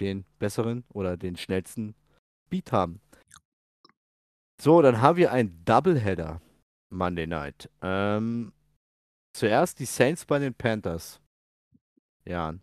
den 0.00 0.24
besseren 0.38 0.84
oder 0.88 1.16
den 1.16 1.36
schnellsten 1.36 1.94
Beat 2.50 2.72
haben. 2.72 3.00
So, 4.60 4.82
dann 4.82 5.00
haben 5.00 5.16
wir 5.16 5.32
einen 5.32 5.64
Doubleheader 5.64 6.40
Monday 6.90 7.26
Night. 7.26 7.70
Ähm, 7.82 8.52
zuerst 9.32 9.78
die 9.78 9.84
Saints 9.84 10.24
bei 10.24 10.38
den 10.38 10.54
Panthers. 10.54 11.20
Jan. 12.24 12.62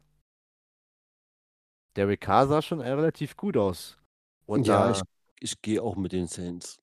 Derek 1.95 2.21
Carr 2.21 2.47
sah 2.47 2.61
schon 2.61 2.81
relativ 2.81 3.37
gut 3.37 3.55
aus. 3.55 3.97
Und 4.45 4.67
Ja, 4.67 4.87
ja, 4.87 4.91
ich, 4.91 5.01
ich 5.39 5.61
gehe 5.61 5.81
auch 5.81 5.95
mit 5.95 6.11
den 6.11 6.27
Saints. 6.27 6.77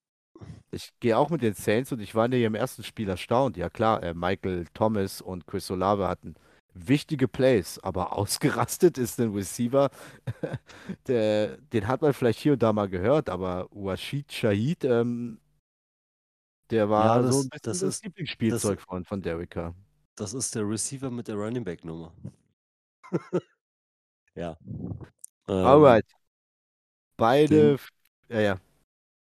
Ich 0.73 0.91
gehe 0.99 1.17
auch 1.17 1.29
mit 1.29 1.41
den 1.41 1.53
Saints 1.53 1.91
und 1.91 1.99
ich 2.01 2.15
war 2.15 2.25
in 2.25 2.33
im 2.33 2.55
ersten 2.55 2.83
Spiel 2.83 3.09
erstaunt. 3.09 3.57
Ja 3.57 3.69
klar, 3.69 4.03
äh, 4.03 4.13
Michael 4.13 4.65
Thomas 4.73 5.21
und 5.21 5.47
Chris 5.47 5.69
Olave 5.71 6.07
hatten 6.07 6.35
wichtige 6.73 7.27
Plays, 7.27 7.79
aber 7.79 8.13
ausgerastet 8.17 8.97
ist 8.97 9.19
ein 9.19 9.31
Receiver, 9.33 9.89
der, 11.07 11.57
den 11.73 11.87
hat 11.87 12.01
man 12.01 12.13
vielleicht 12.13 12.39
hier 12.39 12.53
und 12.53 12.63
da 12.63 12.73
mal 12.73 12.89
gehört, 12.89 13.29
aber 13.29 13.67
Washid 13.71 14.31
Shahid, 14.31 14.83
ähm, 14.85 15.39
der 16.69 16.89
Ja, 16.95 17.21
war 17.21 17.23
so 17.23 17.39
das, 17.39 17.41
ein 17.41 17.49
bisschen 17.49 17.77
das 17.77 17.81
das 17.81 17.81
ist, 17.83 18.03
das, 18.47 18.65
Lieblingsspielzeug 18.65 18.81
von, 18.81 19.05
von 19.05 19.21
Carr. 19.49 19.73
das 20.15 20.33
ist 20.33 20.55
der 20.55 20.67
Receiver 20.67 21.11
mit 21.11 21.27
der 21.27 21.35
Running 21.35 21.63
Back 21.63 21.85
Nummer. 21.85 22.11
Ja. 24.35 24.57
Ähm, 25.47 25.63
Alright, 25.63 26.05
beide, 27.17 27.77
ja, 28.29 28.39
ja. 28.41 28.59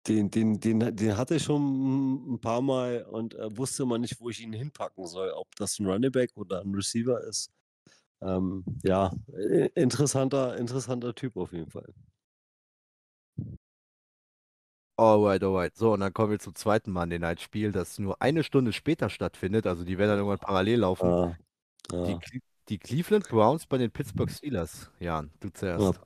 Den, 0.09 0.31
den, 0.31 0.61
den, 0.61 0.81
den 0.97 1.17
hatte 1.17 1.37
ich 1.37 1.45
schon 1.45 2.35
ein 2.35 2.41
paar 2.41 2.61
Mal 2.63 3.05
und 3.11 3.35
äh, 3.35 3.57
wusste 3.57 3.85
mal 3.87 3.99
nicht, 3.99 4.21
wo 4.21 4.31
ich 4.31 4.41
ihn 4.41 4.53
hinpacken 4.53 5.07
soll, 5.07 5.31
ob 5.31 5.55
das 5.57 5.79
ein 5.79 5.87
Running 5.87 6.13
Back 6.13 6.31
oder 6.37 6.61
ein 6.63 6.75
Receiver 6.75 7.21
ist. 7.25 7.51
Ähm, 8.23 8.65
ja, 8.85 9.13
interessanter, 9.75 10.57
interessanter 10.59 11.15
Typ 11.15 11.37
auf 11.37 11.53
jeden 11.53 11.71
Fall. 11.71 11.93
Alright, 14.99 15.43
alright. 15.43 15.77
So, 15.77 15.93
und 15.93 16.01
dann 16.01 16.13
kommen 16.15 16.31
wir 16.33 16.39
zum 16.39 16.55
zweiten 16.55 16.91
Monday 16.91 17.19
Night 17.19 17.41
Spiel, 17.41 17.71
das 17.73 17.99
nur 17.99 18.21
eine 18.23 18.43
Stunde 18.43 18.73
später 18.73 19.11
stattfindet. 19.11 19.67
Also 19.67 19.85
die 19.85 19.99
werden 19.99 20.11
dann 20.11 20.19
irgendwann 20.19 20.39
parallel 20.39 20.81
laufen. 20.81 21.17
Ah, 21.17 21.37
Die, 22.07 22.17
ah, 22.17 22.19
Cle- 22.19 22.43
die 22.69 22.79
Cleveland 22.79 23.29
Browns 23.29 23.67
bei 23.67 23.79
den 23.79 23.91
Pittsburgh 23.93 24.31
Steelers. 24.31 24.91
Jan, 25.01 25.33
du 25.41 25.51
zuerst. 25.51 26.01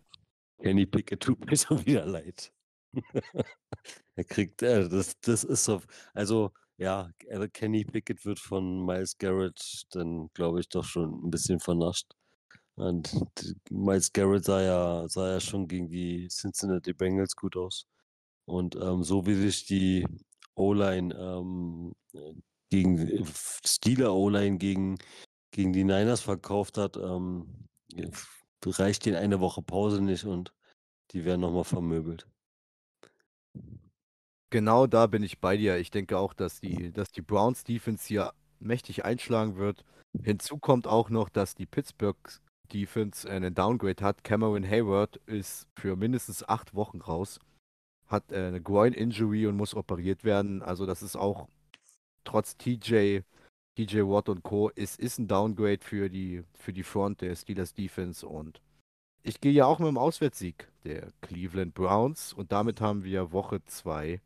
Kenny 0.62 0.86
Pickett 0.86 1.20
tut 1.20 1.44
mir 1.44 1.56
schon 1.56 1.84
wieder 1.84 2.06
leid. 2.06 2.52
Er 4.16 4.24
kriegt, 4.24 4.62
äh, 4.62 4.88
das, 4.88 5.18
das 5.20 5.44
ist 5.44 5.64
so, 5.64 5.80
also 6.14 6.52
ja, 6.78 7.10
äh, 7.26 7.48
Kenny 7.48 7.84
Pickett 7.84 8.24
wird 8.24 8.38
von 8.38 8.84
Miles 8.84 9.16
Garrett 9.18 9.84
dann, 9.92 10.28
glaube 10.34 10.60
ich, 10.60 10.68
doch 10.68 10.84
schon 10.84 11.24
ein 11.24 11.30
bisschen 11.30 11.60
vernascht. 11.60 12.06
Und 12.76 13.14
Miles 13.70 14.12
Garrett 14.12 14.44
sah 14.44 14.62
ja, 14.62 15.08
sah 15.08 15.32
ja 15.32 15.40
schon 15.40 15.68
gegen 15.68 15.88
die 15.88 16.28
Cincinnati 16.28 16.92
Bengals 16.94 17.36
gut 17.36 17.56
aus. 17.56 17.86
Und 18.46 18.76
ähm, 18.76 19.02
so 19.04 19.26
wie 19.26 19.34
sich 19.34 19.66
die 19.66 20.06
O-Line 20.54 21.14
ähm, 21.14 21.92
äh, 22.14 22.34
gegen 22.70 22.98
äh, 22.98 23.24
Steeler 23.66 24.14
O-Line 24.14 24.58
gegen, 24.58 24.98
gegen 25.52 25.72
die 25.72 25.84
Niners 25.84 26.22
verkauft 26.22 26.78
hat, 26.78 26.96
ähm, 26.96 27.66
reicht 28.66 29.06
denen 29.06 29.16
eine 29.16 29.40
Woche 29.40 29.62
Pause 29.62 30.02
nicht 30.02 30.24
und 30.24 30.52
die 31.12 31.24
werden 31.24 31.40
nochmal 31.42 31.64
vermöbelt. 31.64 32.26
Genau 34.50 34.88
da 34.88 35.06
bin 35.06 35.22
ich 35.22 35.38
bei 35.38 35.56
dir. 35.56 35.78
Ich 35.78 35.92
denke 35.92 36.18
auch, 36.18 36.34
dass 36.34 36.60
die, 36.60 36.92
dass 36.92 37.12
die 37.12 37.22
Browns 37.22 37.62
Defense 37.62 38.06
hier 38.06 38.32
mächtig 38.58 39.04
einschlagen 39.04 39.56
wird. 39.56 39.84
Hinzu 40.20 40.58
kommt 40.58 40.88
auch 40.88 41.08
noch, 41.08 41.28
dass 41.28 41.54
die 41.54 41.66
Pittsburgh 41.66 42.18
Defense 42.72 43.28
einen 43.28 43.54
Downgrade 43.54 44.04
hat. 44.04 44.24
Cameron 44.24 44.64
Hayward 44.64 45.16
ist 45.26 45.68
für 45.76 45.96
mindestens 45.96 46.48
acht 46.48 46.74
Wochen 46.74 47.00
raus, 47.00 47.38
hat 48.08 48.32
eine 48.32 48.60
Groin-Injury 48.60 49.46
und 49.46 49.56
muss 49.56 49.74
operiert 49.74 50.24
werden. 50.24 50.62
Also 50.62 50.84
das 50.84 51.02
ist 51.02 51.16
auch 51.16 51.48
trotz 52.24 52.56
TJ, 52.56 53.20
TJ 53.76 54.00
Watt 54.00 54.28
und 54.28 54.42
Co. 54.42 54.68
ist, 54.70 54.98
ist 54.98 55.18
ein 55.18 55.28
Downgrade 55.28 55.80
für 55.82 56.08
die, 56.08 56.42
für 56.54 56.72
die 56.72 56.82
Front 56.82 57.20
der 57.20 57.36
Steelers 57.36 57.74
Defense 57.74 58.26
und 58.26 58.60
ich 59.22 59.40
gehe 59.40 59.52
ja 59.52 59.66
auch 59.66 59.78
mit 59.78 59.88
dem 59.88 59.98
Auswärtssieg 59.98 60.68
der 60.84 61.12
Cleveland 61.20 61.74
Browns 61.74 62.32
und 62.32 62.52
damit 62.52 62.80
haben 62.80 63.04
wir 63.04 63.32
Woche 63.32 63.62
2 63.64 64.20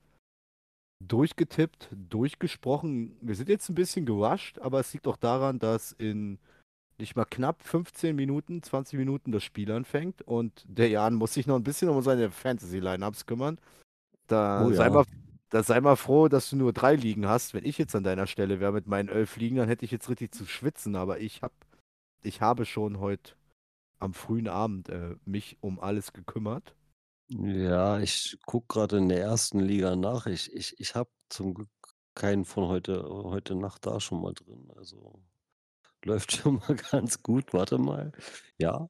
durchgetippt, 1.00 1.88
durchgesprochen. 1.92 3.16
Wir 3.20 3.34
sind 3.34 3.48
jetzt 3.48 3.68
ein 3.68 3.74
bisschen 3.74 4.06
gerusht, 4.06 4.58
aber 4.58 4.80
es 4.80 4.92
liegt 4.92 5.06
auch 5.06 5.16
daran, 5.16 5.58
dass 5.58 5.92
in 5.92 6.38
nicht 6.98 7.16
mal 7.16 7.24
knapp 7.24 7.62
15 7.62 8.14
Minuten, 8.14 8.62
20 8.62 8.98
Minuten 8.98 9.32
das 9.32 9.42
Spiel 9.42 9.70
anfängt 9.72 10.22
und 10.22 10.64
der 10.68 10.88
Jan 10.88 11.14
muss 11.14 11.34
sich 11.34 11.46
noch 11.46 11.56
ein 11.56 11.64
bisschen 11.64 11.88
um 11.88 12.00
seine 12.02 12.30
Fantasy-Lineups 12.30 13.26
kümmern. 13.26 13.58
Da 14.28 14.64
Oh 14.64 14.72
sei 14.72 14.84
ja. 14.84 14.90
mal, 14.90 15.04
da 15.50 15.62
sei 15.62 15.80
mal 15.80 15.96
froh, 15.96 16.28
dass 16.28 16.50
du 16.50 16.56
nur 16.56 16.72
drei 16.72 16.94
Ligen 16.94 17.26
hast. 17.26 17.52
Wenn 17.52 17.64
ich 17.64 17.78
jetzt 17.78 17.96
an 17.96 18.04
deiner 18.04 18.26
Stelle 18.26 18.60
wäre 18.60 18.72
mit 18.72 18.86
meinen 18.86 19.08
elf 19.08 19.36
Ligen, 19.36 19.56
dann 19.56 19.68
hätte 19.68 19.84
ich 19.84 19.90
jetzt 19.90 20.08
richtig 20.08 20.32
zu 20.32 20.46
schwitzen, 20.46 20.94
aber 20.94 21.18
ich 21.18 21.42
hab, 21.42 21.52
ich 22.22 22.40
habe 22.40 22.64
schon 22.64 23.00
heute 23.00 23.32
am 23.98 24.14
frühen 24.14 24.48
Abend 24.48 24.88
äh, 24.88 25.16
mich 25.24 25.56
um 25.60 25.80
alles 25.80 26.12
gekümmert. 26.12 26.74
Ja, 27.28 27.98
ich 28.00 28.38
gucke 28.46 28.66
gerade 28.68 28.98
in 28.98 29.08
der 29.08 29.20
ersten 29.20 29.58
Liga 29.60 29.96
nach. 29.96 30.26
Ich, 30.26 30.52
ich, 30.52 30.78
ich 30.78 30.94
habe 30.94 31.10
zum 31.28 31.54
Glück 31.54 31.70
keinen 32.14 32.44
von 32.44 32.68
heute, 32.68 33.02
heute 33.08 33.54
Nacht 33.54 33.86
da 33.86 33.98
schon 34.00 34.20
mal 34.22 34.34
drin. 34.34 34.70
Also 34.76 35.22
läuft 36.04 36.32
schon 36.36 36.56
mal 36.56 36.76
ganz 36.76 37.22
gut. 37.22 37.52
Warte 37.54 37.78
mal. 37.78 38.12
Ja, 38.58 38.88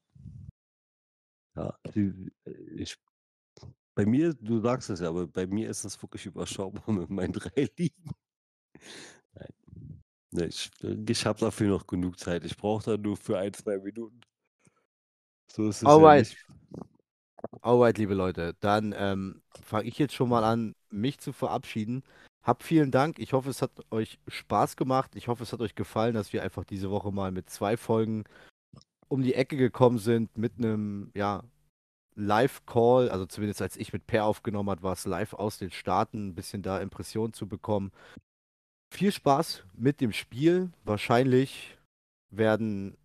ja. 1.55 1.77
die- 1.93 2.31
Ich, 2.75 2.97
bei 3.95 4.05
mir, 4.05 4.33
du 4.33 4.61
sagst 4.61 4.89
es 4.89 4.99
ja, 4.99 5.09
aber 5.09 5.27
bei 5.27 5.47
mir 5.47 5.69
ist 5.69 5.85
es 5.85 6.01
wirklich 6.01 6.25
überschaubar 6.25 6.83
mit 6.93 7.09
meinen 7.09 7.33
drei 7.33 7.69
Ligen. 7.77 8.11
Nein. 9.33 10.49
Ich 10.49 10.69
ich 11.07 11.25
habe 11.25 11.39
dafür 11.39 11.69
noch 11.69 11.87
genug 11.87 12.19
Zeit. 12.19 12.43
Ich 12.43 12.57
brauche 12.57 12.83
da 12.83 12.97
nur 12.97 13.15
für 13.15 13.37
ein, 13.39 13.53
zwei 13.53 13.77
Minuten. 13.77 14.19
So 15.51 15.69
ist 15.69 15.77
es 15.77 15.81
ja 15.83 15.89
Alright. 15.89 16.25
nicht. 16.25 16.45
Alright, 17.61 17.97
liebe 17.97 18.13
Leute, 18.13 18.55
dann 18.59 18.93
ähm, 18.97 19.41
fange 19.61 19.87
ich 19.87 19.97
jetzt 19.97 20.13
schon 20.13 20.29
mal 20.29 20.43
an, 20.43 20.75
mich 20.89 21.19
zu 21.19 21.33
verabschieden. 21.33 22.03
Habt 22.43 22.63
vielen 22.63 22.91
Dank. 22.91 23.19
Ich 23.19 23.33
hoffe, 23.33 23.49
es 23.49 23.61
hat 23.61 23.71
euch 23.91 24.19
Spaß 24.27 24.75
gemacht. 24.75 25.15
Ich 25.15 25.27
hoffe, 25.27 25.43
es 25.43 25.51
hat 25.51 25.61
euch 25.61 25.75
gefallen, 25.75 26.13
dass 26.13 26.33
wir 26.33 26.43
einfach 26.43 26.63
diese 26.63 26.91
Woche 26.91 27.11
mal 27.11 27.31
mit 27.31 27.49
zwei 27.49 27.77
Folgen 27.77 28.23
um 29.07 29.21
die 29.21 29.33
Ecke 29.33 29.57
gekommen 29.57 29.97
sind, 29.97 30.37
mit 30.37 30.53
einem, 30.57 31.11
ja, 31.15 31.43
Live-Call. 32.15 33.09
Also 33.09 33.25
zumindest 33.25 33.61
als 33.61 33.77
ich 33.77 33.93
mit 33.93 34.07
Per 34.07 34.25
aufgenommen 34.25 34.69
hat, 34.69 34.83
war 34.83 34.93
es 34.93 35.05
live 35.05 35.33
aus 35.33 35.57
den 35.57 35.71
Staaten, 35.71 36.29
ein 36.29 36.35
bisschen 36.35 36.61
da 36.61 36.79
Impressionen 36.79 37.33
zu 37.33 37.47
bekommen. 37.47 37.91
Viel 38.93 39.11
Spaß 39.11 39.63
mit 39.73 40.01
dem 40.01 40.13
Spiel. 40.13 40.71
Wahrscheinlich 40.83 41.77
werden 42.29 42.97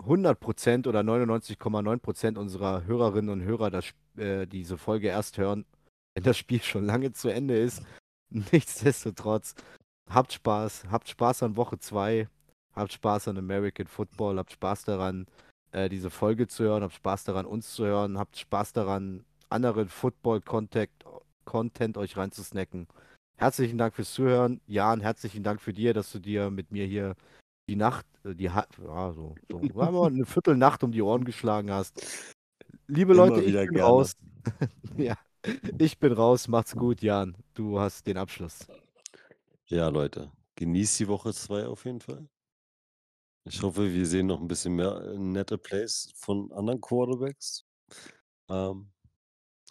100% 0.00 0.88
oder 0.88 1.00
99,9% 1.00 2.38
unserer 2.38 2.84
Hörerinnen 2.84 3.30
und 3.30 3.42
Hörer 3.42 3.70
das, 3.70 3.92
äh, 4.16 4.46
diese 4.46 4.78
Folge 4.78 5.08
erst 5.08 5.38
hören, 5.38 5.64
wenn 6.14 6.24
das 6.24 6.38
Spiel 6.38 6.62
schon 6.62 6.84
lange 6.84 7.12
zu 7.12 7.28
Ende 7.28 7.58
ist. 7.58 7.82
Nichtsdestotrotz, 8.30 9.54
habt 10.08 10.32
Spaß, 10.32 10.84
habt 10.90 11.08
Spaß 11.08 11.42
an 11.42 11.56
Woche 11.56 11.78
2, 11.78 12.28
habt 12.74 12.92
Spaß 12.92 13.28
an 13.28 13.38
American 13.38 13.86
Football, 13.86 14.38
habt 14.38 14.52
Spaß 14.52 14.84
daran, 14.84 15.26
äh, 15.72 15.88
diese 15.88 16.10
Folge 16.10 16.48
zu 16.48 16.64
hören, 16.64 16.82
habt 16.82 16.94
Spaß 16.94 17.24
daran, 17.24 17.46
uns 17.46 17.74
zu 17.74 17.84
hören, 17.84 18.18
habt 18.18 18.36
Spaß 18.36 18.72
daran, 18.72 19.24
anderen 19.48 19.88
Football-Content 19.88 20.90
Content 21.44 21.96
euch 21.98 22.16
reinzusnacken. 22.16 22.86
Herzlichen 23.36 23.78
Dank 23.78 23.94
fürs 23.94 24.12
Zuhören. 24.12 24.60
Jan, 24.66 25.00
herzlichen 25.00 25.42
Dank 25.42 25.60
für 25.60 25.72
dir, 25.72 25.94
dass 25.94 26.12
du 26.12 26.20
dir 26.20 26.50
mit 26.50 26.70
mir 26.70 26.86
hier 26.86 27.16
die 27.70 27.76
Nacht, 27.76 28.04
äh, 28.24 28.34
die 28.34 28.44
ja, 28.44 28.66
so, 29.12 29.36
so 29.48 29.58
mal, 29.58 30.06
eine 30.06 30.26
Viertelnacht 30.26 30.82
um 30.82 30.90
die 30.90 31.02
Ohren 31.02 31.24
geschlagen 31.24 31.70
hast. 31.70 32.04
Liebe 32.88 33.12
Immer 33.12 33.28
Leute, 33.28 33.42
ich 33.42 33.54
bin 33.54 33.74
gerne. 33.74 33.82
raus. 33.82 34.16
ja, 34.96 35.16
ich 35.78 35.98
bin 35.98 36.12
raus. 36.12 36.48
Macht's 36.48 36.74
gut, 36.74 37.00
Jan. 37.00 37.36
Du 37.54 37.78
hast 37.78 38.04
den 38.08 38.16
Abschluss. 38.16 38.66
Ja, 39.66 39.88
Leute, 39.88 40.32
genießt 40.56 40.98
die 40.98 41.08
Woche 41.08 41.32
2 41.32 41.66
auf 41.66 41.84
jeden 41.84 42.00
Fall. 42.00 42.28
Ich 43.44 43.62
hoffe, 43.62 43.92
wir 43.92 44.06
sehen 44.06 44.26
noch 44.26 44.40
ein 44.40 44.48
bisschen 44.48 44.74
mehr 44.74 45.00
äh, 45.02 45.16
nette 45.16 45.56
Plays 45.56 46.10
von 46.16 46.50
anderen 46.52 46.80
Quarterbacks. 46.80 47.64
Ähm, 48.48 48.90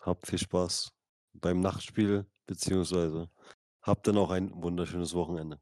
habt 0.01 0.25
viel 0.25 0.39
Spaß 0.39 0.89
beim 1.33 1.59
Nachtspiel, 1.59 2.25
beziehungsweise 2.47 3.29
habt 3.81 4.07
dann 4.07 4.17
auch 4.17 4.31
ein 4.31 4.51
wunderschönes 4.63 5.13
Wochenende. 5.13 5.59